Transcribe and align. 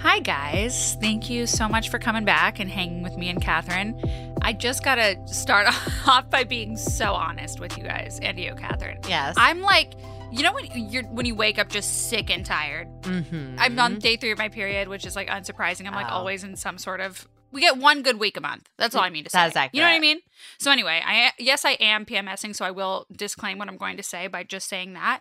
Hi, 0.00 0.18
guys. 0.20 0.96
Thank 1.00 1.28
you 1.28 1.46
so 1.46 1.68
much 1.68 1.90
for 1.90 1.98
coming 1.98 2.24
back 2.24 2.58
and 2.58 2.70
hanging 2.70 3.02
with 3.02 3.18
me 3.18 3.28
and 3.28 3.40
Catherine. 3.40 4.00
I 4.40 4.54
just 4.54 4.82
got 4.82 4.94
to 4.94 5.16
start 5.28 5.66
off 6.06 6.30
by 6.30 6.44
being 6.44 6.78
so 6.78 7.12
honest 7.12 7.60
with 7.60 7.76
you 7.76 7.84
guys 7.84 8.18
and 8.22 8.38
you, 8.38 8.54
Catherine. 8.54 8.98
Yes. 9.06 9.34
I'm 9.36 9.60
like, 9.60 9.92
you 10.32 10.42
know 10.42 10.52
when 10.54 10.64
you're 10.74 11.02
when 11.04 11.26
you 11.26 11.34
wake 11.34 11.58
up 11.58 11.68
just 11.68 12.08
sick 12.08 12.30
and 12.30 12.46
tired. 12.46 12.88
mm-hmm. 13.02 13.56
I'm 13.58 13.78
on 13.78 13.98
day 13.98 14.16
three 14.16 14.30
of 14.30 14.38
my 14.38 14.48
period, 14.48 14.88
which 14.88 15.04
is 15.04 15.16
like 15.16 15.28
unsurprising. 15.28 15.86
I'm 15.86 15.94
like 15.94 16.06
Oh. 16.08 16.14
always 16.14 16.44
in 16.44 16.56
some 16.56 16.78
sort 16.78 17.00
of. 17.00 17.28
We 17.52 17.60
get 17.60 17.76
one 17.76 18.02
good 18.02 18.20
week 18.20 18.36
a 18.36 18.40
month. 18.40 18.70
That's 18.78 18.94
all 18.94 19.02
I 19.02 19.10
mean 19.10 19.24
to 19.24 19.30
say. 19.30 19.38
That 19.50 19.64
is 19.66 19.70
You 19.74 19.80
know 19.80 19.88
what 19.88 19.94
I 19.94 19.98
mean? 19.98 20.20
So 20.58 20.70
anyway, 20.70 21.02
I 21.04 21.32
yes 21.38 21.64
I 21.64 21.72
am 21.72 22.06
PMSing, 22.06 22.54
so 22.54 22.64
I 22.64 22.70
will 22.70 23.06
disclaim 23.14 23.58
what 23.58 23.68
I'm 23.68 23.76
going 23.76 23.96
to 23.98 24.02
say 24.04 24.28
by 24.28 24.44
just 24.44 24.68
saying 24.68 24.94
that. 24.94 25.20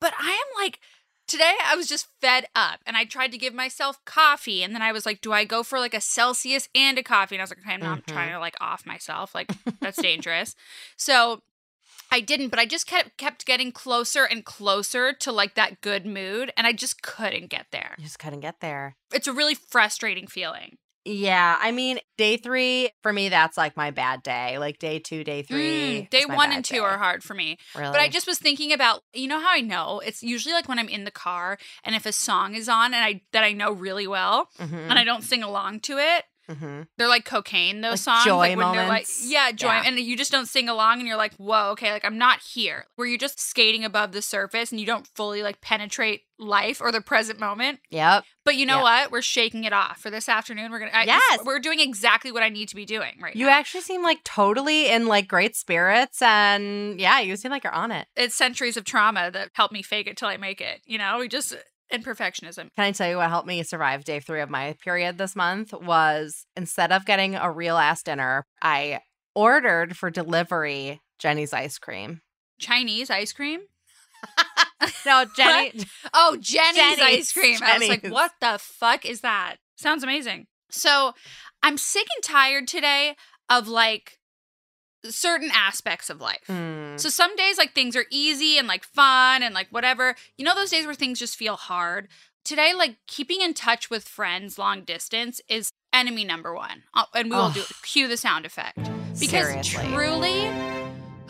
But 0.00 0.12
I 0.20 0.30
am 0.32 0.62
like 0.62 0.80
today 1.30 1.54
I 1.64 1.76
was 1.76 1.86
just 1.86 2.08
fed 2.20 2.46
up 2.54 2.80
and 2.86 2.96
I 2.96 3.04
tried 3.04 3.32
to 3.32 3.38
give 3.38 3.54
myself 3.54 4.04
coffee 4.04 4.62
and 4.62 4.74
then 4.74 4.82
I 4.82 4.92
was 4.92 5.06
like, 5.06 5.20
do 5.20 5.32
I 5.32 5.44
go 5.44 5.62
for 5.62 5.78
like 5.78 5.94
a 5.94 6.00
Celsius 6.00 6.68
and 6.74 6.98
a 6.98 7.02
coffee? 7.02 7.36
And 7.36 7.40
I 7.40 7.44
was 7.44 7.50
like, 7.50 7.60
okay, 7.60 7.74
I'm 7.74 7.80
not 7.80 8.00
Mhm. 8.02 8.06
trying 8.06 8.32
to 8.32 8.38
like 8.40 8.56
off 8.60 8.84
myself. 8.84 9.34
Like 9.34 9.50
that's 9.80 10.02
dangerous. 10.02 10.54
So 10.96 11.42
I 12.12 12.20
didn't, 12.20 12.48
but 12.48 12.58
I 12.58 12.66
just 12.66 12.86
kept 12.88 13.16
kept 13.16 13.46
getting 13.46 13.70
closer 13.70 14.24
and 14.24 14.44
closer 14.44 15.12
to 15.12 15.30
like 15.30 15.54
that 15.54 15.80
good 15.80 16.04
mood 16.04 16.52
and 16.56 16.66
I 16.66 16.72
just 16.72 17.02
couldn't 17.02 17.48
get 17.50 17.66
there. 17.70 17.94
You 17.98 18.04
just 18.04 18.18
couldn't 18.18 18.40
get 18.40 18.58
there. 18.60 18.96
It's 19.12 19.28
a 19.28 19.32
really 19.32 19.54
frustrating 19.54 20.26
feeling. 20.26 20.78
Yeah, 21.04 21.56
I 21.58 21.72
mean, 21.72 21.98
day 22.18 22.36
three 22.36 22.90
for 23.02 23.12
me, 23.12 23.30
that's 23.30 23.56
like 23.56 23.76
my 23.76 23.90
bad 23.90 24.22
day. 24.22 24.58
Like 24.58 24.78
day 24.78 24.98
two, 24.98 25.24
day 25.24 25.42
three. 25.42 26.02
Mm, 26.02 26.10
day 26.10 26.26
one 26.26 26.52
and 26.52 26.64
two 26.64 26.74
day. 26.74 26.80
are 26.80 26.98
hard 26.98 27.22
for 27.22 27.32
me. 27.32 27.56
Really? 27.74 27.90
But 27.90 28.00
I 28.00 28.08
just 28.08 28.26
was 28.26 28.38
thinking 28.38 28.72
about, 28.72 29.02
you 29.14 29.26
know 29.26 29.40
how 29.40 29.50
I 29.50 29.60
know? 29.62 30.00
It's 30.04 30.22
usually 30.22 30.52
like 30.52 30.68
when 30.68 30.78
I'm 30.78 30.88
in 30.88 31.04
the 31.04 31.10
car 31.10 31.58
and 31.84 31.94
if 31.94 32.04
a 32.04 32.12
song 32.12 32.54
is 32.54 32.68
on 32.68 32.92
and 32.92 33.02
I 33.02 33.22
that 33.32 33.44
I 33.44 33.52
know 33.52 33.72
really 33.72 34.06
well 34.06 34.50
Mhm, 34.58 34.90
and 34.90 34.98
I 34.98 35.04
don't 35.04 35.22
sing 35.24 35.42
along 35.42 35.80
to 35.80 35.96
it, 35.96 36.24
mhm. 36.50 36.86
they're 36.98 37.08
like 37.08 37.24
cocaine 37.24 37.80
those 37.80 37.90
Like 37.92 37.98
songs 37.98 38.24
joy 38.24 38.36
like 38.38 38.56
when 38.56 38.72
they're 38.72 38.88
like 38.88 39.06
yeah 39.22 39.52
joy 39.52 39.68
Yeah. 39.68 39.82
and 39.86 39.98
you 39.98 40.16
just 40.16 40.32
don't 40.32 40.46
sing 40.46 40.68
along 40.68 40.98
and 40.98 41.06
you're 41.08 41.16
like 41.16 41.34
whoa 41.36 41.70
okay 41.72 41.92
like 41.92 42.04
i'm 42.04 42.18
not 42.18 42.40
here 42.40 42.86
where 42.96 43.06
you're 43.06 43.18
just 43.18 43.38
skating 43.40 43.84
above 43.84 44.12
the 44.12 44.22
surface 44.22 44.70
and 44.70 44.80
you 44.80 44.86
don't 44.86 45.06
fully 45.14 45.42
like 45.42 45.60
penetrate 45.60 46.22
life 46.38 46.80
or 46.80 46.90
the 46.90 47.02
present 47.02 47.38
moment 47.38 47.80
Yep. 47.90 48.24
but 48.46 48.56
you 48.56 48.64
know 48.64 48.78
Yeah. 48.78 48.82
what 49.02 49.10
we're 49.12 49.20
shaking 49.22 49.64
it 49.64 49.72
off 49.74 49.98
for 50.00 50.10
this 50.10 50.26
afternoon 50.28 50.70
we're 50.70 50.78
gonna 50.78 50.90
I, 50.94 51.04
Yes. 51.04 51.40
we're 51.44 51.58
doing 51.58 51.80
exactly 51.80 52.32
what 52.32 52.42
i 52.42 52.48
need 52.48 52.68
to 52.70 52.76
be 52.76 52.86
doing 52.86 53.12
right 53.20 53.36
You 53.36 53.46
now 53.46 53.52
actually 53.52 53.82
seem 53.82 54.02
like 54.02 54.24
totally 54.24 54.90
in 54.90 55.06
like 55.06 55.28
great 55.28 55.54
spirits. 55.54 56.22
And 56.22 56.98
yeah, 57.00 57.20
you 57.20 57.36
seem 57.36 57.50
like 57.50 57.62
you're 57.64 57.74
on 57.74 57.92
it. 57.92 58.06
it's 58.16 58.34
centuries 58.34 58.76
of 58.78 58.84
trauma 58.84 59.30
that 59.30 59.50
helped 59.54 59.72
me 59.74 59.82
fake 59.82 60.06
it 60.06 60.16
till 60.16 60.28
i 60.28 60.36
make 60.38 60.60
it 60.62 60.80
you 60.86 60.96
know 60.98 61.18
we 61.18 61.28
just 61.28 61.54
imperfectionism 61.92 62.68
Can 62.74 62.84
I 62.84 62.92
tell 62.92 63.08
you 63.08 63.16
what 63.16 63.28
helped 63.28 63.48
me 63.48 63.62
survive 63.62 64.04
day 64.04 64.20
three 64.20 64.40
of 64.40 64.50
my 64.50 64.74
period 64.82 65.18
this 65.18 65.34
month 65.36 65.72
was 65.72 66.46
instead 66.56 66.92
of 66.92 67.04
getting 67.06 67.34
a 67.34 67.50
real 67.50 67.76
ass 67.76 68.02
dinner, 68.02 68.44
I 68.62 69.00
ordered 69.34 69.96
for 69.96 70.10
delivery 70.10 71.00
Jeni's 71.22 71.52
ice 71.52 71.78
cream. 71.78 72.20
chinese 72.58 73.10
ice 73.10 73.32
cream 73.32 73.60
No, 75.06 75.24
Jeni. 75.38 75.86
Oh, 76.14 76.36
Jeni's, 76.40 76.76
Jeni's, 76.76 77.00
ice 77.00 77.32
cream. 77.32 77.58
I 77.62 77.78
was 77.78 77.88
like, 77.88 78.06
what 78.06 78.32
the 78.40 78.58
fuck 78.60 79.04
is 79.04 79.20
that? 79.20 79.56
Sounds 79.76 80.02
amazing. 80.02 80.46
So 80.70 81.12
I'm 81.62 81.76
sick 81.76 82.06
and 82.16 82.24
tired 82.24 82.66
today 82.66 83.16
of 83.48 83.68
like 83.68 84.18
certain 85.04 85.50
aspects 85.52 86.10
of 86.10 86.20
life. 86.20 86.42
Mm, 86.48 86.98
So 87.00 87.08
some 87.08 87.34
days 87.36 87.56
like 87.58 87.72
things 87.74 87.96
are 87.96 88.04
easy 88.10 88.58
and 88.58 88.68
like 88.68 88.84
fun 88.84 89.42
and 89.42 89.54
like 89.54 89.68
whatever. 89.70 90.14
You 90.36 90.44
know 90.44 90.54
those 90.54 90.70
days 90.70 90.84
where 90.86 90.94
things 90.94 91.18
just 91.18 91.36
feel 91.36 91.56
hard. 91.56 92.08
Today 92.44 92.72
like 92.74 92.96
keeping 93.06 93.40
in 93.40 93.54
touch 93.54 93.90
with 93.90 94.04
friends 94.08 94.58
long 94.58 94.82
distance 94.84 95.40
is 95.48 95.72
enemy 95.92 96.24
number 96.24 96.54
1. 96.54 96.82
Uh, 96.94 97.04
and 97.14 97.30
we 97.30 97.36
will 97.36 97.50
do 97.50 97.62
cue 97.82 98.08
the 98.08 98.16
sound 98.16 98.44
effect. 98.46 98.78
Because 99.18 99.30
seriously. 99.30 99.84
truly 99.88 100.48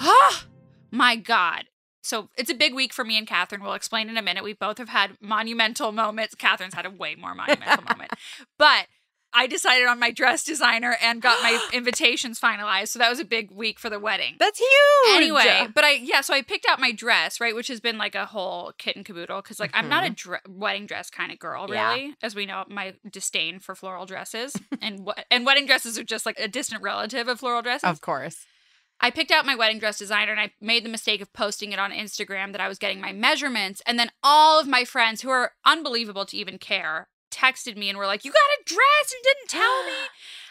ah, 0.00 0.47
my 0.91 1.16
god. 1.16 1.65
So 2.03 2.31
it's 2.37 2.50
a 2.50 2.55
big 2.55 2.75
week 2.75 2.93
for 2.95 3.05
me 3.05 3.19
and 3.19 3.27
Catherine. 3.27 3.62
We'll 3.62 3.75
explain 3.75 4.09
in 4.09 4.16
a 4.16 4.22
minute. 4.22 4.43
We 4.43 4.55
both 4.55 4.78
have 4.78 4.89
had 4.89 5.12
monumental 5.21 5.93
moments. 5.93 6.34
Catherine's 6.34 6.75
had 6.75 6.87
a 6.87 6.91
way 6.91 7.15
more 7.15 7.34
monumental 7.34 7.84
moment. 7.91 8.11
But 8.59 8.87
I 9.33 9.47
decided 9.47 9.87
on 9.87 9.99
my 9.99 10.11
dress 10.11 10.45
designer 10.45 10.97
and 11.03 11.23
got 11.23 11.43
my 11.43 11.61
invitations 11.73 12.41
finalized. 12.41 12.89
So 12.89 12.99
that 12.99 13.11
was 13.11 13.21
a 13.21 13.25
big 13.25 13.51
week 13.51 13.79
for 13.79 13.91
the 13.91 13.99
wedding. 13.99 14.37
That's 14.39 14.59
huge. 14.59 15.17
Anyway, 15.17 15.69
but 15.75 15.85
I 15.85 15.93
yeah, 15.93 16.21
so 16.21 16.35
I 16.35 16.43
picked 16.43 16.67
out 16.69 16.81
my 16.81 16.93
dress, 16.93 17.41
right, 17.41 17.55
which 17.55 17.69
has 17.69 17.81
been 17.81 17.99
like 17.99 18.15
a 18.15 18.27
whole 18.27 18.73
kit 18.79 18.97
and 18.97 19.05
caboodle 19.05 19.43
because 19.43 19.61
like 19.61 19.71
I'm 19.75 19.89
not 19.89 20.05
a 20.05 20.07
mm-hmm. 20.07 20.15
dre- 20.15 20.39
wedding 20.49 20.87
dress 20.87 21.11
kind 21.11 21.33
of 21.33 21.39
girl, 21.39 21.67
Yeah. 21.69 21.95
really, 21.95 22.15
as 22.23 22.35
we 22.35 22.47
know 22.47 22.65
my 22.69 22.95
disdain 23.11 23.59
for 23.61 23.75
floral 23.75 24.07
dresses 24.07 24.55
and 24.83 25.09
and 25.31 25.47
wedding 25.47 25.67
dresses 25.67 25.99
are 25.99 26.05
just 26.05 26.27
like 26.27 26.39
a 26.39 26.49
distant 26.49 26.83
relative 26.83 27.29
of 27.29 27.39
floral 27.41 27.63
dresses. 27.63 27.85
of 27.85 28.01
course. 28.01 28.47
I 29.03 29.11
picked 29.11 29.31
out 29.31 29.47
my 29.47 29.55
wedding 29.55 29.79
dress 29.79 29.99
designer 29.99 30.33
and 30.33 30.41
I 30.41 30.53
made 30.61 30.85
the 30.85 30.91
mistake 30.91 31.23
of 31.23 31.33
posting 31.33 31.73
it 31.73 31.79
on 31.79 31.91
Instagram 31.91 32.53
that 32.53 32.61
I 32.61 32.69
was 32.69 32.79
getting 32.79 33.01
my 33.01 33.13
measurements. 33.13 33.81
And 33.87 33.99
then 33.99 34.11
all 34.23 34.61
of 34.61 34.69
my 34.69 34.85
friends, 34.85 35.23
who 35.23 35.31
are 35.31 35.53
unbelievable 35.65 36.27
to 36.27 36.37
even 36.37 36.59
care, 36.59 37.09
texted 37.31 37.77
me 37.77 37.89
and 37.89 37.99
were 37.99 38.07
like, 38.07 38.25
You 38.25 38.33
got 38.33 38.39
a 38.61 38.65
dress 38.65 39.13
and 39.15 39.23
didn't 39.23 39.49
tell 39.49 39.85
me. 39.85 39.93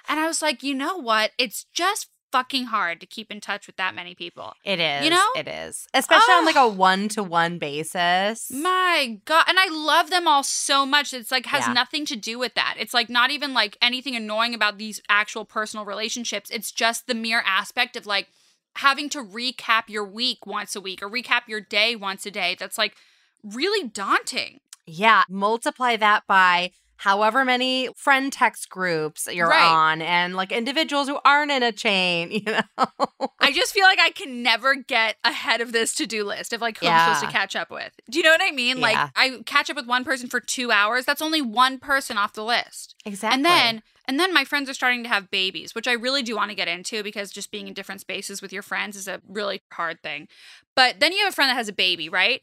And 0.07 0.19
I 0.19 0.25
was 0.25 0.41
like, 0.41 0.63
You 0.63 0.73
know 0.73 0.97
what? 0.97 1.31
It's 1.38 1.66
just 1.73 2.07
fucking 2.31 2.66
hard 2.66 3.00
to 3.01 3.06
keep 3.07 3.31
in 3.31 3.41
touch 3.41 3.66
with 3.67 3.75
that 3.78 3.95
many 3.95 4.13
people. 4.16 4.53
It 4.63 4.79
is. 4.79 5.03
You 5.03 5.09
know? 5.12 5.28
It 5.35 5.47
is. 5.47 5.88
Especially 5.94 6.34
on 6.34 6.45
like 6.45 6.56
a 6.56 6.68
one 6.68 7.07
to 7.09 7.23
one 7.23 7.57
basis. 7.57 8.51
My 8.51 9.19
God. 9.25 9.45
And 9.47 9.57
I 9.59 9.68
love 9.69 10.09
them 10.09 10.28
all 10.28 10.44
so 10.44 10.85
much. 10.85 11.13
It's 11.13 11.31
like 11.31 11.45
has 11.47 11.68
Yeah. 11.68 11.73
nothing 11.73 12.06
to 12.06 12.16
do 12.16 12.38
with 12.39 12.53
that. 12.56 12.75
It's 12.78 12.94
like 12.94 13.09
not 13.09 13.31
even 13.31 13.53
like 13.53 13.78
anything 13.81 14.16
annoying 14.16 14.53
about 14.53 14.78
these 14.78 15.01
actual 15.09 15.45
personal 15.45 15.85
relationships. 15.85 16.50
It's 16.51 16.72
just 16.72 17.07
the 17.07 17.16
mere 17.16 17.44
aspect 17.45 17.95
of 17.95 18.06
like 18.06 18.28
having 18.75 19.09
to 19.09 19.23
recap 19.23 19.84
your 19.88 20.06
week 20.06 20.45
once 20.45 20.75
a 20.75 20.81
week 20.81 21.01
or 21.01 21.09
recap 21.09 21.41
your 21.47 21.62
day 21.62 21.95
once 21.95 22.25
a 22.25 22.31
day. 22.31 22.56
That's 22.59 22.78
like 22.78 22.95
really 23.44 23.88
daunting. 23.88 24.59
Yeah. 24.89 25.23
Multiply 25.29 25.95
that 25.97 26.23
by 26.27 26.72
however 26.97 27.45
many 27.45 27.88
friend 27.95 28.31
text 28.33 28.69
groups 28.69 29.25
you're 29.31 29.47
Right. 29.47 29.72
on 29.72 30.01
and 30.01 30.35
like 30.35 30.51
individuals 30.51 31.07
who 31.07 31.17
aren't 31.23 31.50
in 31.50 31.63
a 31.63 31.72
chain, 31.72 32.29
you 32.31 32.41
know? 32.44 33.29
I 33.39 33.53
just 33.53 33.73
feel 33.73 33.85
like 33.85 34.00
I 34.00 34.09
can 34.09 34.44
never 34.44 34.75
get 34.75 35.16
ahead 35.23 35.61
of 35.61 35.72
this 35.72 35.95
to 35.95 36.05
do 36.05 36.25
list 36.25 36.51
of 36.51 36.59
like 36.59 36.77
who 36.79 36.88
I'm 36.88 37.13
supposed 37.13 37.25
to 37.31 37.31
catch 37.38 37.55
up 37.55 37.72
with. 37.72 37.94
Do 38.11 38.17
you 38.19 38.23
know 38.23 38.31
what 38.31 38.41
I 38.44 38.51
mean? 38.51 38.77
Yeah. 38.79 38.83
Like 38.83 39.11
I 39.16 39.39
catch 39.45 39.69
up 39.69 39.77
with 39.77 39.88
one 39.88 40.03
person 40.03 40.27
for 40.27 40.41
two 40.41 40.72
hours. 40.72 41.06
That's 41.06 41.21
only 41.21 41.41
one 41.41 41.79
person 41.79 42.17
off 42.17 42.33
the 42.33 42.44
list. 42.44 42.95
exactly. 43.06 43.35
And 43.38 43.45
then 43.45 43.81
and 44.09 44.19
then 44.19 44.33
my 44.33 44.44
friends 44.44 44.69
are 44.69 44.73
starting 44.73 45.03
to 45.03 45.09
have 45.09 45.29
babies, 45.31 45.73
which 45.75 45.88
I 45.88 45.94
really 45.94 46.23
do 46.23 46.35
want 46.35 46.50
to 46.51 46.56
get 46.56 46.67
into 46.67 47.01
because 47.03 47.31
just 47.31 47.50
being 47.51 47.67
in 47.67 47.73
different 47.75 48.01
spaces 48.01 48.41
with 48.41 48.51
your 48.51 48.63
friends 48.63 48.97
is 48.97 49.07
a 49.07 49.21
really 49.27 49.61
hard 49.71 50.01
thing. 50.03 50.27
But 50.75 51.00
then 51.00 51.13
you 51.13 51.19
have 51.19 51.29
a 51.31 51.35
friend 51.35 51.50
that 51.50 51.56
has 51.56 51.69
a 51.69 51.73
baby, 51.73 52.09
right? 52.09 52.41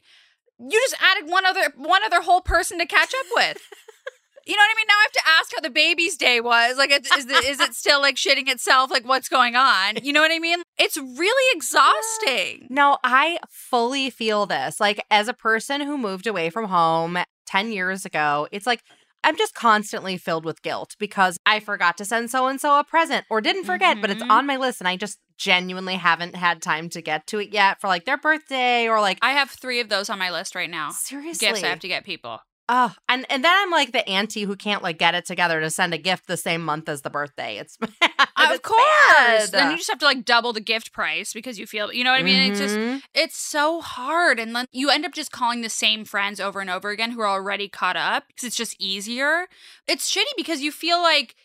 You 0.59 0.81
just 0.89 0.95
added 1.01 1.29
one 1.29 1.45
other 1.45 1.71
one 1.75 2.03
other 2.03 2.21
whole 2.21 2.41
person 2.41 2.79
to 2.79 2.85
catch 2.85 3.13
up 3.13 3.25
with. 3.35 3.57
You 4.49 4.55
know 4.55 4.61
what 4.61 4.71
I 4.71 4.75
mean? 4.77 4.85
Now 4.87 4.93
I 4.93 5.01
have 5.03 5.11
to 5.11 5.29
ask 5.41 5.51
how 5.55 5.59
the 5.59 5.69
baby's 5.69 6.15
day 6.15 6.39
was. 6.39 6.77
Like, 6.77 6.89
is, 6.89 7.25
the, 7.25 7.33
is 7.33 7.59
it 7.59 7.73
still 7.73 7.99
like 7.99 8.15
shitting 8.15 8.47
itself? 8.47 8.89
Like, 8.89 9.05
what's 9.05 9.27
going 9.27 9.57
on? 9.57 9.95
You 10.01 10.13
know 10.13 10.21
what 10.21 10.31
I 10.31 10.39
mean? 10.39 10.61
It's 10.77 10.95
really 10.95 11.57
exhausting. 11.57 12.67
No, 12.69 12.97
I 13.03 13.39
fully 13.49 14.09
feel 14.09 14.45
this. 14.45 14.79
Like, 14.79 15.03
as 15.11 15.27
a 15.27 15.33
person 15.33 15.81
who 15.81 15.97
moved 15.97 16.27
away 16.27 16.49
from 16.49 16.69
home 16.69 17.17
10 17.45 17.73
years 17.73 18.05
ago, 18.05 18.47
it's 18.53 18.65
like 18.65 18.83
I'm 19.21 19.35
just 19.35 19.53
constantly 19.53 20.15
filled 20.17 20.45
with 20.45 20.61
guilt 20.61 20.95
because 20.97 21.37
I 21.45 21.59
forgot 21.59 21.97
to 21.97 22.05
send 22.05 22.29
so 22.31 22.47
and 22.47 22.61
so 22.61 22.79
a 22.79 22.85
present 22.85 23.25
or 23.29 23.41
didn't 23.41 23.65
forget, 23.65 23.99
but 23.99 24.09
it's 24.09 24.23
Mhm. 24.23 24.31
on 24.31 24.45
my 24.47 24.55
list 24.55 24.79
and 24.79 24.87
I 24.87 24.95
just 24.95 25.19
genuinely 25.37 25.95
haven't 25.95 26.35
had 26.35 26.61
time 26.61 26.89
to 26.89 27.01
get 27.01 27.27
to 27.27 27.39
it 27.39 27.53
yet 27.53 27.79
for 27.79 27.87
like 27.87 28.05
their 28.05 28.17
birthday 28.17 28.87
or 28.87 28.99
like 28.99 29.19
I 29.21 29.31
have 29.31 29.49
three 29.49 29.79
of 29.79 29.89
those 29.89 30.09
on 30.09 30.19
my 30.19 30.31
list 30.31 30.55
right 30.55 30.69
now. 30.69 30.91
seriously. 30.91 31.47
Gifts 31.47 31.63
I 31.63 31.67
have 31.67 31.79
to 31.79 31.87
get 31.87 32.03
people. 32.03 32.41
Oh, 32.69 32.93
and 33.07 33.25
and 33.29 33.45
then 33.45 33.53
I'm 33.55 33.71
like 33.71 33.93
the 33.93 34.07
auntie 34.09 34.43
who 34.43 34.57
can't 34.57 34.83
like 34.83 34.97
get 34.97 35.15
it 35.15 35.25
together 35.25 35.61
to 35.61 35.69
send 35.69 35.93
a 35.93 35.97
gift 35.97 36.27
the 36.27 36.35
same 36.35 36.65
month 36.65 36.89
as 36.89 37.01
the 37.01 37.09
birthday. 37.09 37.57
It's 37.57 37.77
of 37.81 37.89
it's 38.01 38.59
course. 38.59 38.81
bad. 39.15 39.51
Then 39.51 39.71
you 39.71 39.77
just 39.77 39.89
have 39.89 39.99
to 39.99 40.05
like 40.05 40.25
double 40.25 40.51
the 40.51 40.59
gift 40.59 40.91
price 40.91 41.31
because 41.31 41.57
you 41.57 41.65
feel, 41.65 41.93
you 41.93 42.03
know 42.03 42.11
what 42.11 42.19
I 42.19 42.23
mean? 42.23 42.51
It's 42.51 42.59
just, 42.59 42.75
mm-hmm. 42.75 42.97
it's 43.13 43.37
so 43.37 43.79
hard. 43.79 44.37
And 44.37 44.53
then 44.53 44.65
you 44.73 44.89
end 44.89 45.05
up 45.05 45.13
just 45.13 45.31
calling 45.31 45.61
the 45.61 45.69
same 45.69 46.03
friends 46.03 46.41
over 46.41 46.59
and 46.59 46.69
over 46.69 46.89
again 46.89 47.11
who 47.11 47.21
are 47.21 47.27
already 47.27 47.69
caught 47.69 47.95
up 47.95 48.25
because 48.27 48.43
it's 48.43 48.57
just 48.57 48.75
easier. 48.79 49.47
It's 49.87 50.13
shitty 50.13 50.25
because 50.35 50.61
you 50.61 50.73
feel 50.73 51.01
like 51.01 51.35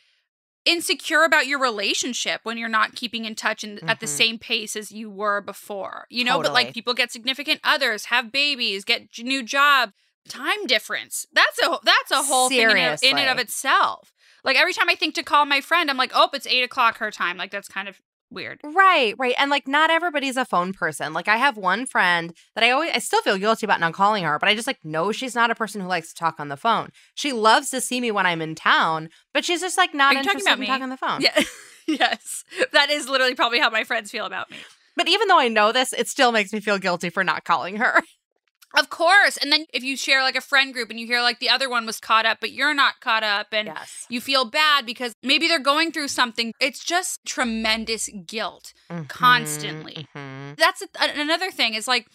insecure 0.65 1.25
about 1.25 1.47
your 1.47 1.59
relationship 1.59 2.41
when 2.45 2.57
you're 2.59 2.69
not 2.69 2.95
keeping 2.95 3.25
in 3.25 3.35
touch 3.35 3.65
and 3.65 3.81
at 3.89 4.01
the 4.01 4.07
Mhm. 4.07 4.17
same 4.17 4.39
pace 4.39 4.77
as 4.77 4.93
you 4.93 5.11
were 5.11 5.41
before. 5.41 6.07
You 6.11 6.25
know, 6.25 6.41
but 6.41 6.53
like 6.53 6.73
people 6.75 6.95
get 6.95 7.11
significant 7.11 7.61
others, 7.65 8.07
have 8.07 8.31
babies, 8.33 8.85
get 8.85 9.11
j- 9.11 9.23
new 9.25 9.43
job, 9.43 9.93
time 10.29 10.67
difference. 10.67 11.27
That's 11.33 11.59
a 11.63 11.79
that's 11.83 12.11
a 12.13 12.23
whole 12.23 12.49
thing 12.49 12.61
in, 12.71 12.77
in 13.03 13.19
and 13.19 13.29
of 13.31 13.39
itself. 13.39 14.13
Like 14.45 14.57
every 14.57 14.73
time 14.73 14.89
I 14.89 14.95
think 14.95 15.15
to 15.17 15.23
call 15.23 15.45
my 15.47 15.61
friend, 15.61 15.91
I'm 15.91 15.97
like, 15.97 16.13
oh, 16.15 16.29
it's 16.33 16.47
eight 16.47 16.63
o'clock 16.63 16.99
her 16.99 17.11
time. 17.11 17.37
Like 17.37 17.51
that's 17.51 17.69
kind 17.69 17.89
of 17.89 18.01
weird. 18.33 18.61
Right, 18.65 19.15
right. 19.19 19.35
And 19.39 19.51
like 19.51 19.69
not 19.69 19.91
everybody's 19.91 20.37
a 20.37 20.45
phone 20.45 20.73
person. 20.73 21.13
Like 21.13 21.29
I 21.29 21.37
have 21.37 21.57
one 21.57 21.87
friend 21.87 22.35
that 22.55 22.65
I 22.65 22.71
always 22.71 22.91
I 22.95 22.99
still 22.99 23.23
feel 23.23 23.39
guilty 23.39 23.67
about 23.67 23.81
not 23.81 23.93
calling 23.93 24.25
her, 24.25 24.39
but 24.39 24.49
I 24.49 24.55
just 24.55 24.67
like 24.67 24.85
know 24.85 25.13
she's 25.13 25.35
not 25.35 25.51
a 25.51 25.55
person 25.55 25.81
who 25.81 25.87
likes 25.87 26.09
to 26.09 26.15
talk 26.15 26.39
on 26.39 26.49
the 26.49 26.57
phone. 26.57 26.91
She 27.15 27.33
loves 27.33 27.71
to 27.71 27.81
see 27.81 28.01
me 28.01 28.11
when 28.11 28.27
I'm 28.27 28.43
in 28.43 28.55
town, 28.55 29.09
but 29.33 29.45
she's 29.45 29.61
just 29.61 29.77
like 29.77 29.95
not 29.95 30.15
talking 30.15 30.29
interested 30.31 30.53
in 30.53 30.61
me? 30.61 30.67
talking 30.67 30.83
on 30.85 30.91
the 30.91 30.97
phone. 30.97 31.21
Yeah. 31.21 31.43
yes. 31.87 32.45
That 32.73 32.91
is 32.91 33.09
literally 33.09 33.35
probably 33.35 33.61
how 33.61 33.71
my 33.71 33.85
friends 33.85 34.11
feel 34.11 34.27
about 34.27 34.51
me. 34.51 34.59
But 34.97 35.09
even 35.09 35.29
though 35.29 35.39
I 35.39 35.49
know 35.49 35.73
this, 35.73 35.93
it 35.93 36.09
still 36.09 36.33
makes 36.33 36.53
me 36.53 36.61
feel 36.61 36.79
guilty 36.79 37.11
for 37.11 37.25
not 37.25 37.45
calling 37.45 37.77
her. 37.77 38.03
Of 38.75 38.91
course. 38.91 39.37
And 39.37 39.53
then 39.53 39.67
if 39.73 39.83
you 39.83 39.97
share 39.97 40.23
like 40.23 40.37
a 40.37 40.41
friend 40.41 40.73
group 40.73 40.91
and 40.91 40.99
you 40.99 41.07
hear 41.07 41.21
like 41.21 41.39
the 41.41 41.49
other 41.51 41.69
one 41.69 41.87
was 41.87 42.01
caught 42.01 42.27
up, 42.27 42.39
but 42.41 42.53
you're 42.53 42.75
not 42.75 43.01
caught 43.01 43.23
up 43.23 43.49
and 43.53 43.69
yes. 43.69 44.07
you 44.09 44.21
feel 44.21 44.45
bad 44.45 44.87
because 44.87 45.15
maybe 45.23 45.49
they're 45.49 45.59
going 45.59 45.93
through 45.93 46.09
something, 46.09 46.53
it's 46.61 46.85
just 46.85 47.25
tremendous 47.25 48.09
guilt. 48.27 48.73
Constantly. 49.09 50.09
Mhm. 50.17 50.57
That's 50.57 50.83
a, 50.83 50.89
another 51.01 51.51
thing 51.51 51.75
is 51.75 51.87
like, 51.89 52.07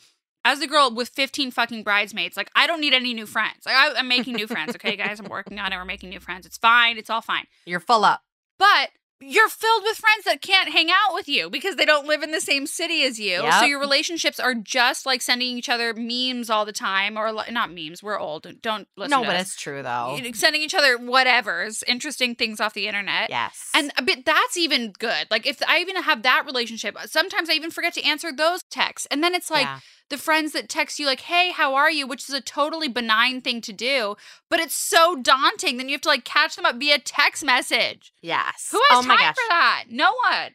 as 0.46 0.60
the 0.60 0.68
girl 0.68 0.94
with 0.94 1.10
15 1.10 1.52
fucking 1.52 1.84
bridesmaids, 1.84 2.38
like, 2.38 2.50
I 2.56 2.68
don't 2.68 2.80
need 2.80 2.94
any 2.94 3.14
new 3.14 3.26
friends. 3.26 3.66
Like, 3.66 3.76
I, 3.76 3.94
I'm 3.96 4.08
making 4.08 4.36
new 4.36 4.48
friends, 4.48 4.76
okay, 4.76 4.96
guys? 4.96 5.20
I'm 5.20 5.28
working 5.28 5.60
on 5.60 5.74
it. 5.74 5.76
We're 5.76 5.84
making 5.84 6.10
new 6.10 6.22
friends. 6.22 6.46
It's 6.46 6.58
fine. 6.58 6.98
It's 6.98 7.10
all 7.10 7.22
fine. 7.22 7.46
You're 7.66 7.82
full 7.82 8.06
up. 8.06 8.22
But 8.58 8.92
you're 9.20 9.50
filled 9.50 9.84
with 9.84 9.98
friends 9.98 10.26
that 10.26 10.42
can't 10.42 10.70
hang 10.72 10.90
out 10.90 11.14
with 11.14 11.28
you 11.28 11.50
because 11.50 11.76
they 11.76 11.86
don't 11.86 12.06
live 12.08 12.22
in 12.24 12.32
the 12.32 12.42
same 12.42 12.68
city 12.68 13.04
as 13.04 13.20
you. 13.20 13.44
So 13.60 13.66
your 13.66 13.80
relationships 13.80 14.40
are 14.40 14.54
just 14.54 15.06
like 15.06 15.22
sending 15.22 15.58
each 15.58 15.70
other 15.70 15.94
memes 15.96 16.50
all 16.50 16.66
the 16.66 16.72
time, 16.72 17.18
or 17.18 17.32
not 17.52 17.72
memes. 17.72 18.04
We're 18.04 18.20
old. 18.20 18.48
Don't 18.62 18.88
listen. 18.96 19.12
No, 19.12 19.24
but 19.26 19.36
us. 19.36 19.48
it's 19.48 19.56
true 19.56 19.82
though. 19.82 20.20
sending 20.34 20.62
each 20.62 20.76
other 20.76 20.98
whatever's 20.98 21.84
interesting 21.84 22.36
things 22.36 22.60
off 22.60 22.74
the 22.74 22.88
internet. 22.88 23.30
Yes. 23.30 23.70
And 23.74 23.90
uh, 23.92 23.94
a 23.98 24.02
bit 24.04 24.26
that's 24.26 24.56
even 24.58 24.92
good. 25.00 25.28
Like 25.32 25.48
if 25.48 25.62
I 25.68 25.80
even 25.80 25.96
have 26.04 26.24
that 26.24 26.44
relationship, 26.46 26.96
uh, 26.96 27.08
sometimes 27.08 27.50
I 27.50 27.54
even 27.54 27.72
forget 27.72 27.94
to 27.96 28.04
answer 28.04 28.32
those 28.32 28.64
texts. 28.70 29.08
And 29.10 29.24
then 29.24 29.34
it's 29.34 29.50
like 29.50 29.66
Yeah. 29.66 29.80
the 30.10 30.18
friends 30.18 30.52
that 30.54 30.70
text 30.70 31.00
you 31.00 31.06
like, 31.08 31.22
"Hey, 31.22 31.52
how 31.52 31.74
are 31.76 31.90
you?" 31.92 32.06
which 32.08 32.30
is 32.30 32.36
a 32.36 32.42
totally 32.42 32.88
benign 32.88 33.42
thing 33.42 33.62
to 33.62 33.74
do, 33.74 34.16
but 34.50 34.60
it's 34.60 34.76
so 34.76 35.16
daunting. 35.16 35.78
Then 35.78 35.90
you 35.90 35.94
have 35.94 36.02
to 36.02 36.10
like 36.10 36.24
catch 36.24 36.56
them 36.56 36.66
up 36.66 36.76
via 36.78 37.00
text 37.00 37.44
message. 37.44 38.14
yes. 38.22 38.70
Who 38.72 38.82
has 38.90 39.04
oh 39.06 39.07
time 39.08 39.18
gosh. 39.18 39.36
for 39.36 39.50
that? 39.50 39.86
No 39.90 40.14
one. 40.30 40.52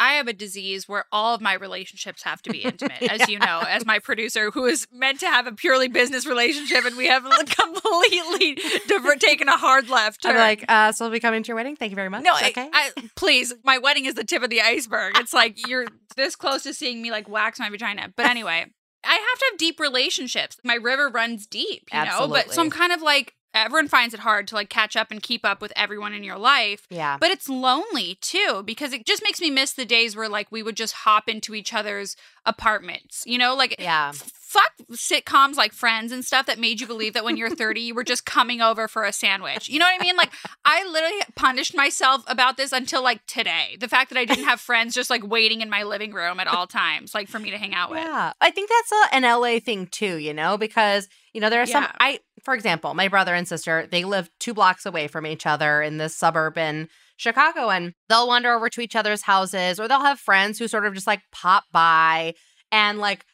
I 0.00 0.14
have 0.14 0.26
a 0.26 0.32
disease 0.32 0.88
where 0.88 1.04
all 1.12 1.34
of 1.34 1.40
my 1.40 1.54
relationships 1.54 2.22
have 2.24 2.42
to 2.42 2.50
be 2.50 2.58
intimate, 2.64 3.02
as 3.02 3.28
you 3.28 3.38
know, 3.38 3.62
as 3.66 3.86
my 3.86 3.98
producer, 3.98 4.50
who 4.50 4.66
is 4.66 4.86
meant 4.92 5.20
to 5.20 5.26
have 5.26 5.46
a 5.46 5.52
purely 5.52 5.88
business 5.88 6.26
relationship, 6.26 6.84
and 6.84 6.96
we 6.96 7.06
have 7.06 7.22
completely 7.46 8.58
diver- 8.88 9.16
taken 9.16 9.48
a 9.48 9.56
hard 9.56 9.88
left 9.88 10.22
turn. 10.22 10.32
I'm 10.32 10.38
like, 10.38 10.64
uh, 10.68 10.92
so 10.92 11.04
we'll 11.04 11.12
be 11.12 11.20
coming 11.20 11.42
to 11.42 11.48
your 11.48 11.56
wedding. 11.56 11.76
Thank 11.76 11.90
you 11.90 11.96
very 11.96 12.08
much. 12.08 12.24
no, 12.24 12.34
okay. 12.34 12.68
I, 12.72 12.90
please, 13.14 13.54
my 13.62 13.78
wedding 13.78 14.06
is 14.06 14.14
the 14.14 14.24
tip 14.24 14.42
of 14.42 14.50
the 14.50 14.60
iceberg. 14.60 15.14
It's 15.24 15.32
like 15.32 15.66
you're 15.68 15.86
this 16.16 16.36
close 16.36 16.64
to 16.64 16.74
seeing 16.74 17.00
me 17.00 17.10
like 17.10 17.30
wax 17.30 17.58
my 17.58 17.70
vagina. 17.70 18.12
But 18.14 18.26
anyway, 18.26 18.66
I 19.02 19.12
have 19.12 19.38
to 19.38 19.44
have 19.50 19.58
deep 19.58 19.80
relationships. 19.80 20.58
My 20.62 20.74
river 20.74 21.08
runs 21.08 21.46
deep, 21.46 21.88
you 21.90 22.04
know. 22.04 22.28
But 22.28 22.52
so 22.52 22.60
I'm 22.60 22.68
kind 22.68 22.92
of 22.92 23.00
like 23.00 23.34
everyone 23.54 23.88
finds 23.88 24.12
it 24.14 24.20
hard 24.20 24.46
to 24.48 24.54
like 24.54 24.68
catch 24.68 24.96
up 24.96 25.10
and 25.10 25.22
keep 25.22 25.44
up 25.44 25.62
with 25.62 25.72
everyone 25.76 26.12
in 26.12 26.24
your 26.24 26.38
life. 26.38 26.86
yeah. 26.90 27.16
But 27.20 27.30
it's 27.30 27.48
lonely 27.48 28.18
too 28.20 28.62
because 28.64 28.92
it 28.92 29.06
just 29.06 29.22
makes 29.22 29.40
me 29.40 29.50
miss 29.50 29.72
the 29.72 29.84
days 29.84 30.16
where 30.16 30.28
like 30.28 30.48
we 30.50 30.62
would 30.62 30.76
just 30.76 30.92
hop 30.94 31.28
into 31.28 31.54
each 31.54 31.72
other's 31.72 32.16
apartments. 32.46 33.22
You 33.26 33.38
know, 33.38 33.54
like 33.54 33.76
Yeah. 33.78 34.10
f- 34.10 34.30
fuck 34.34 34.72
sitcoms 34.92 35.56
like 35.56 35.72
Friends 35.72 36.12
and 36.12 36.24
stuff 36.24 36.46
that 36.46 36.58
made 36.60 36.80
you 36.80 36.86
believe 36.86 37.12
that 37.14 37.24
when 37.24 37.36
you're 37.36 37.50
30 37.50 37.80
you 37.80 37.94
were 37.94 38.04
just 38.04 38.24
coming 38.24 38.60
over 38.60 38.86
for 38.86 39.04
a 39.04 39.12
sandwich. 39.12 39.68
You 39.68 39.78
know 39.80 39.84
what 39.86 40.00
I 40.00 40.04
mean? 40.04 40.16
Like 40.16 40.30
I 40.64 40.86
literally 40.88 41.20
punished 41.34 41.74
myself 41.76 42.22
about 42.28 42.56
this 42.56 42.70
until 42.72 43.02
like 43.02 43.24
today. 43.26 43.76
The 43.80 43.88
fact 43.88 44.10
that 44.10 44.18
I 44.18 44.24
didn't 44.24 44.44
have 44.44 44.60
friends 44.60 44.94
just 44.94 45.10
like 45.10 45.26
waiting 45.26 45.60
in 45.60 45.68
my 45.70 45.82
living 45.82 46.12
room 46.12 46.38
at 46.40 46.46
all 46.46 46.66
times 46.66 47.14
like 47.14 47.28
for 47.28 47.38
me 47.38 47.50
to 47.50 47.58
hang 47.58 47.74
out 47.74 47.90
with. 47.90 47.98
Yeah. 48.00 48.32
I 48.40 48.50
think 48.50 48.70
that's 48.70 48.92
a, 49.12 49.16
an 49.16 49.22
LA 49.40 49.58
thing 49.58 49.86
too, 49.88 50.16
you 50.16 50.32
know, 50.32 50.56
because, 50.56 51.08
you 51.32 51.40
know, 51.40 51.50
there 51.50 51.62
are 51.62 51.66
some, 51.66 51.82
Yeah. 51.82 51.92
I, 51.98 52.20
for 52.44 52.54
example, 52.54 52.94
my 52.94 53.08
brother 53.08 53.34
and 53.34 53.48
sister, 53.48 53.86
they 53.90 54.04
live 54.04 54.28
two 54.38 54.54
blocks 54.54 54.84
away 54.86 55.08
from 55.08 55.26
each 55.26 55.46
other 55.46 55.82
in 55.82 55.98
this 55.98 56.16
suburb 56.16 56.58
in 56.58 56.88
Chicago, 57.16 57.70
and 57.70 57.94
they'll 58.08 58.26
wander 58.28 58.52
over 58.52 58.68
to 58.68 58.80
each 58.80 58.96
other's 58.96 59.22
houses 59.22 59.80
or 59.80 59.88
they'll 59.88 60.00
have 60.00 60.18
friends 60.18 60.58
who 60.58 60.68
sort 60.68 60.84
of 60.86 60.94
just 60.94 61.06
like 61.06 61.22
pop 61.32 61.64
by. 61.72 62.34
And 62.70 62.98
like, 62.98 63.24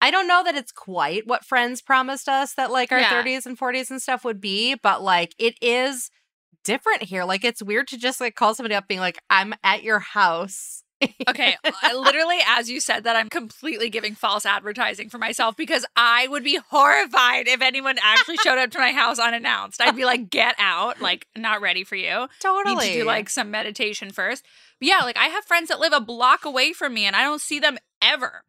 I 0.00 0.10
don't 0.10 0.28
know 0.28 0.42
that 0.44 0.54
it's 0.56 0.72
quite 0.72 1.26
what 1.26 1.44
friends 1.44 1.82
promised 1.82 2.28
us 2.28 2.54
that 2.54 2.70
like 2.70 2.90
our 2.92 3.00
Yeah. 3.00 3.22
30s 3.22 3.46
and 3.46 3.58
40s 3.58 3.90
and 3.90 4.00
stuff 4.00 4.24
would 4.24 4.40
be, 4.40 4.74
but 4.74 5.02
like 5.02 5.34
it 5.38 5.54
is 5.60 6.10
different 6.64 7.02
here. 7.04 7.24
Like, 7.24 7.44
it's 7.44 7.62
weird 7.62 7.88
to 7.88 7.98
just 7.98 8.20
like 8.20 8.34
call 8.34 8.54
somebody 8.54 8.74
up 8.74 8.88
being 8.88 9.00
like, 9.00 9.18
I'm 9.30 9.54
at 9.62 9.82
your 9.82 9.98
house. 10.00 10.82
Okay, 11.28 11.56
literally, 11.94 12.38
as 12.46 12.68
you 12.70 12.80
said 12.80 13.04
that, 13.04 13.14
I'm 13.14 13.28
completely 13.28 13.88
giving 13.90 14.14
false 14.14 14.44
advertising 14.44 15.08
for 15.10 15.18
myself 15.18 15.56
because 15.56 15.86
I 15.94 16.26
would 16.28 16.42
be 16.42 16.58
horrified 16.70 17.46
if 17.46 17.60
anyone 17.62 17.96
actually 18.02 18.36
showed 18.38 18.58
up 18.58 18.70
to 18.72 18.78
my 18.78 18.92
house 18.92 19.18
unannounced. 19.18 19.80
I'd 19.80 19.94
be 19.96 20.04
like, 20.04 20.30
"Get 20.30 20.54
out!" 20.58 21.00
Like, 21.00 21.26
not 21.36 21.60
ready 21.60 21.84
for 21.84 21.94
you. 21.96 22.28
Totally. 22.40 22.74
Need 22.86 22.92
to 22.92 22.98
do 23.00 23.04
like 23.04 23.28
some 23.30 23.50
meditation 23.50 24.10
first. 24.10 24.44
But 24.80 24.88
yeah, 24.88 25.00
like 25.04 25.16
I 25.16 25.26
have 25.26 25.44
friends 25.44 25.68
that 25.68 25.80
live 25.80 25.92
a 25.92 26.00
block 26.00 26.44
away 26.44 26.72
from 26.72 26.94
me, 26.94 27.04
and 27.04 27.14
I 27.14 27.22
don't 27.22 27.40
see 27.40 27.60
them 27.60 27.78
ever. 28.02 28.42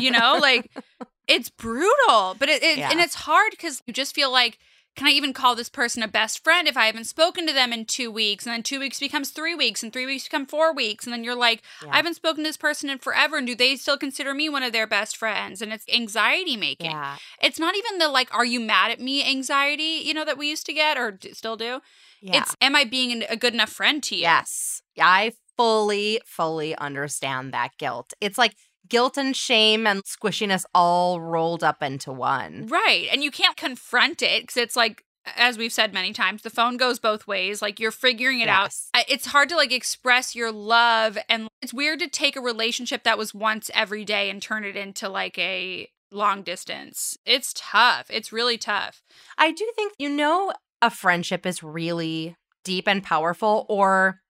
You 0.00 0.10
know, 0.10 0.38
like 0.40 0.70
it's 1.28 1.48
brutal, 1.48 2.36
but 2.38 2.48
it, 2.48 2.62
it 2.62 2.78
Yeah. 2.78 2.90
and 2.90 3.00
it's 3.00 3.14
hard 3.14 3.50
because 3.52 3.82
you 3.86 3.92
just 3.92 4.14
feel 4.14 4.30
like. 4.30 4.58
Can 4.98 5.06
I 5.06 5.12
even 5.12 5.32
call 5.32 5.54
this 5.54 5.68
person 5.68 6.02
a 6.02 6.08
best 6.08 6.42
friend 6.42 6.66
if 6.66 6.76
I 6.76 6.86
haven't 6.86 7.04
spoken 7.04 7.46
to 7.46 7.52
them 7.52 7.72
in 7.72 7.84
two 7.84 8.10
weeks? 8.10 8.44
And 8.44 8.52
then 8.52 8.62
two 8.64 8.80
weeks 8.80 8.98
becomes 8.98 9.30
three 9.30 9.54
weeks, 9.54 9.82
and 9.82 9.92
three 9.92 10.06
weeks 10.06 10.24
become 10.24 10.44
four 10.44 10.74
weeks. 10.74 11.06
And 11.06 11.12
then 11.12 11.22
you're 11.22 11.36
like, 11.36 11.62
Yeah. 11.84 11.90
I 11.92 11.96
haven't 11.96 12.14
spoken 12.14 12.42
to 12.42 12.48
this 12.48 12.56
person 12.56 12.90
in 12.90 12.98
forever. 12.98 13.36
And 13.38 13.46
do 13.46 13.54
they 13.54 13.76
still 13.76 13.96
consider 13.96 14.34
me 14.34 14.48
one 14.48 14.64
of 14.64 14.72
their 14.72 14.86
best 14.88 15.16
friends? 15.16 15.62
And 15.62 15.72
it's 15.72 15.84
anxiety 15.88 16.56
making. 16.56 16.90
yeah. 16.90 17.16
It's 17.40 17.60
not 17.60 17.76
even 17.76 17.98
the 17.98 18.08
like, 18.08 18.34
are 18.34 18.44
you 18.44 18.58
mad 18.60 18.90
at 18.90 19.00
me 19.00 19.24
anxiety, 19.24 20.02
you 20.04 20.12
know, 20.14 20.24
that 20.24 20.36
we 20.36 20.50
used 20.50 20.66
to 20.66 20.72
get 20.72 20.98
or 20.98 21.12
d- 21.12 21.32
still 21.32 21.56
do. 21.56 21.80
Yeah. 22.20 22.38
It's, 22.42 22.56
am 22.60 22.74
I 22.74 22.84
being 22.84 23.22
a 23.28 23.36
good 23.36 23.54
enough 23.54 23.70
friend 23.70 24.02
to 24.02 24.16
you? 24.16 24.22
Yes. 24.22 24.82
I 25.00 25.32
fully, 25.56 26.20
fully 26.24 26.74
understand 26.76 27.52
that 27.54 27.76
guilt. 27.78 28.12
It's 28.20 28.38
like 28.38 28.56
guilt 28.88 29.16
and 29.16 29.36
shame 29.36 29.86
and 29.86 30.02
squishiness 30.04 30.64
all 30.74 31.20
rolled 31.20 31.62
up 31.64 31.82
into 31.82 32.12
one. 32.12 32.66
Right. 32.66 33.08
And 33.12 33.22
you 33.22 33.30
can't 33.30 33.56
confront 33.56 34.22
it 34.22 34.42
because 34.42 34.56
it's 34.56 34.76
like, 34.76 35.04
as 35.36 35.58
we've 35.58 35.72
said 35.72 35.92
many 35.92 36.12
times, 36.12 36.42
the 36.42 36.50
phone 36.50 36.76
goes 36.78 36.98
both 36.98 37.26
ways. 37.26 37.60
Like 37.60 37.78
you're 37.78 37.90
figuring 37.90 38.40
it 38.40 38.48
out. 38.48 38.64
Yes. 38.66 38.88
I- 38.94 39.04
It's 39.08 39.26
hard 39.26 39.48
to 39.50 39.56
like 39.56 39.72
express 39.72 40.34
your 40.34 40.50
love. 40.50 41.18
And 41.28 41.48
it's 41.60 41.74
weird 41.74 41.98
to 42.00 42.08
take 42.08 42.34
a 42.36 42.40
relationship 42.40 43.02
that 43.04 43.18
was 43.18 43.34
once 43.34 43.70
every 43.74 44.04
day 44.04 44.30
and 44.30 44.40
turn 44.40 44.64
it 44.64 44.74
into 44.76 45.08
like 45.08 45.38
a 45.38 45.88
long 46.10 46.42
distance. 46.42 47.18
It's 47.26 47.52
tough. 47.54 48.06
It's 48.08 48.32
really 48.32 48.56
tough. 48.56 49.02
I 49.36 49.50
do 49.52 49.70
think, 49.76 49.92
you 49.98 50.08
know, 50.08 50.54
a 50.80 50.88
friendship 50.90 51.44
is 51.44 51.62
really 51.62 52.34
deep 52.64 52.88
and 52.88 53.02
powerful 53.02 53.66
or 53.68 54.20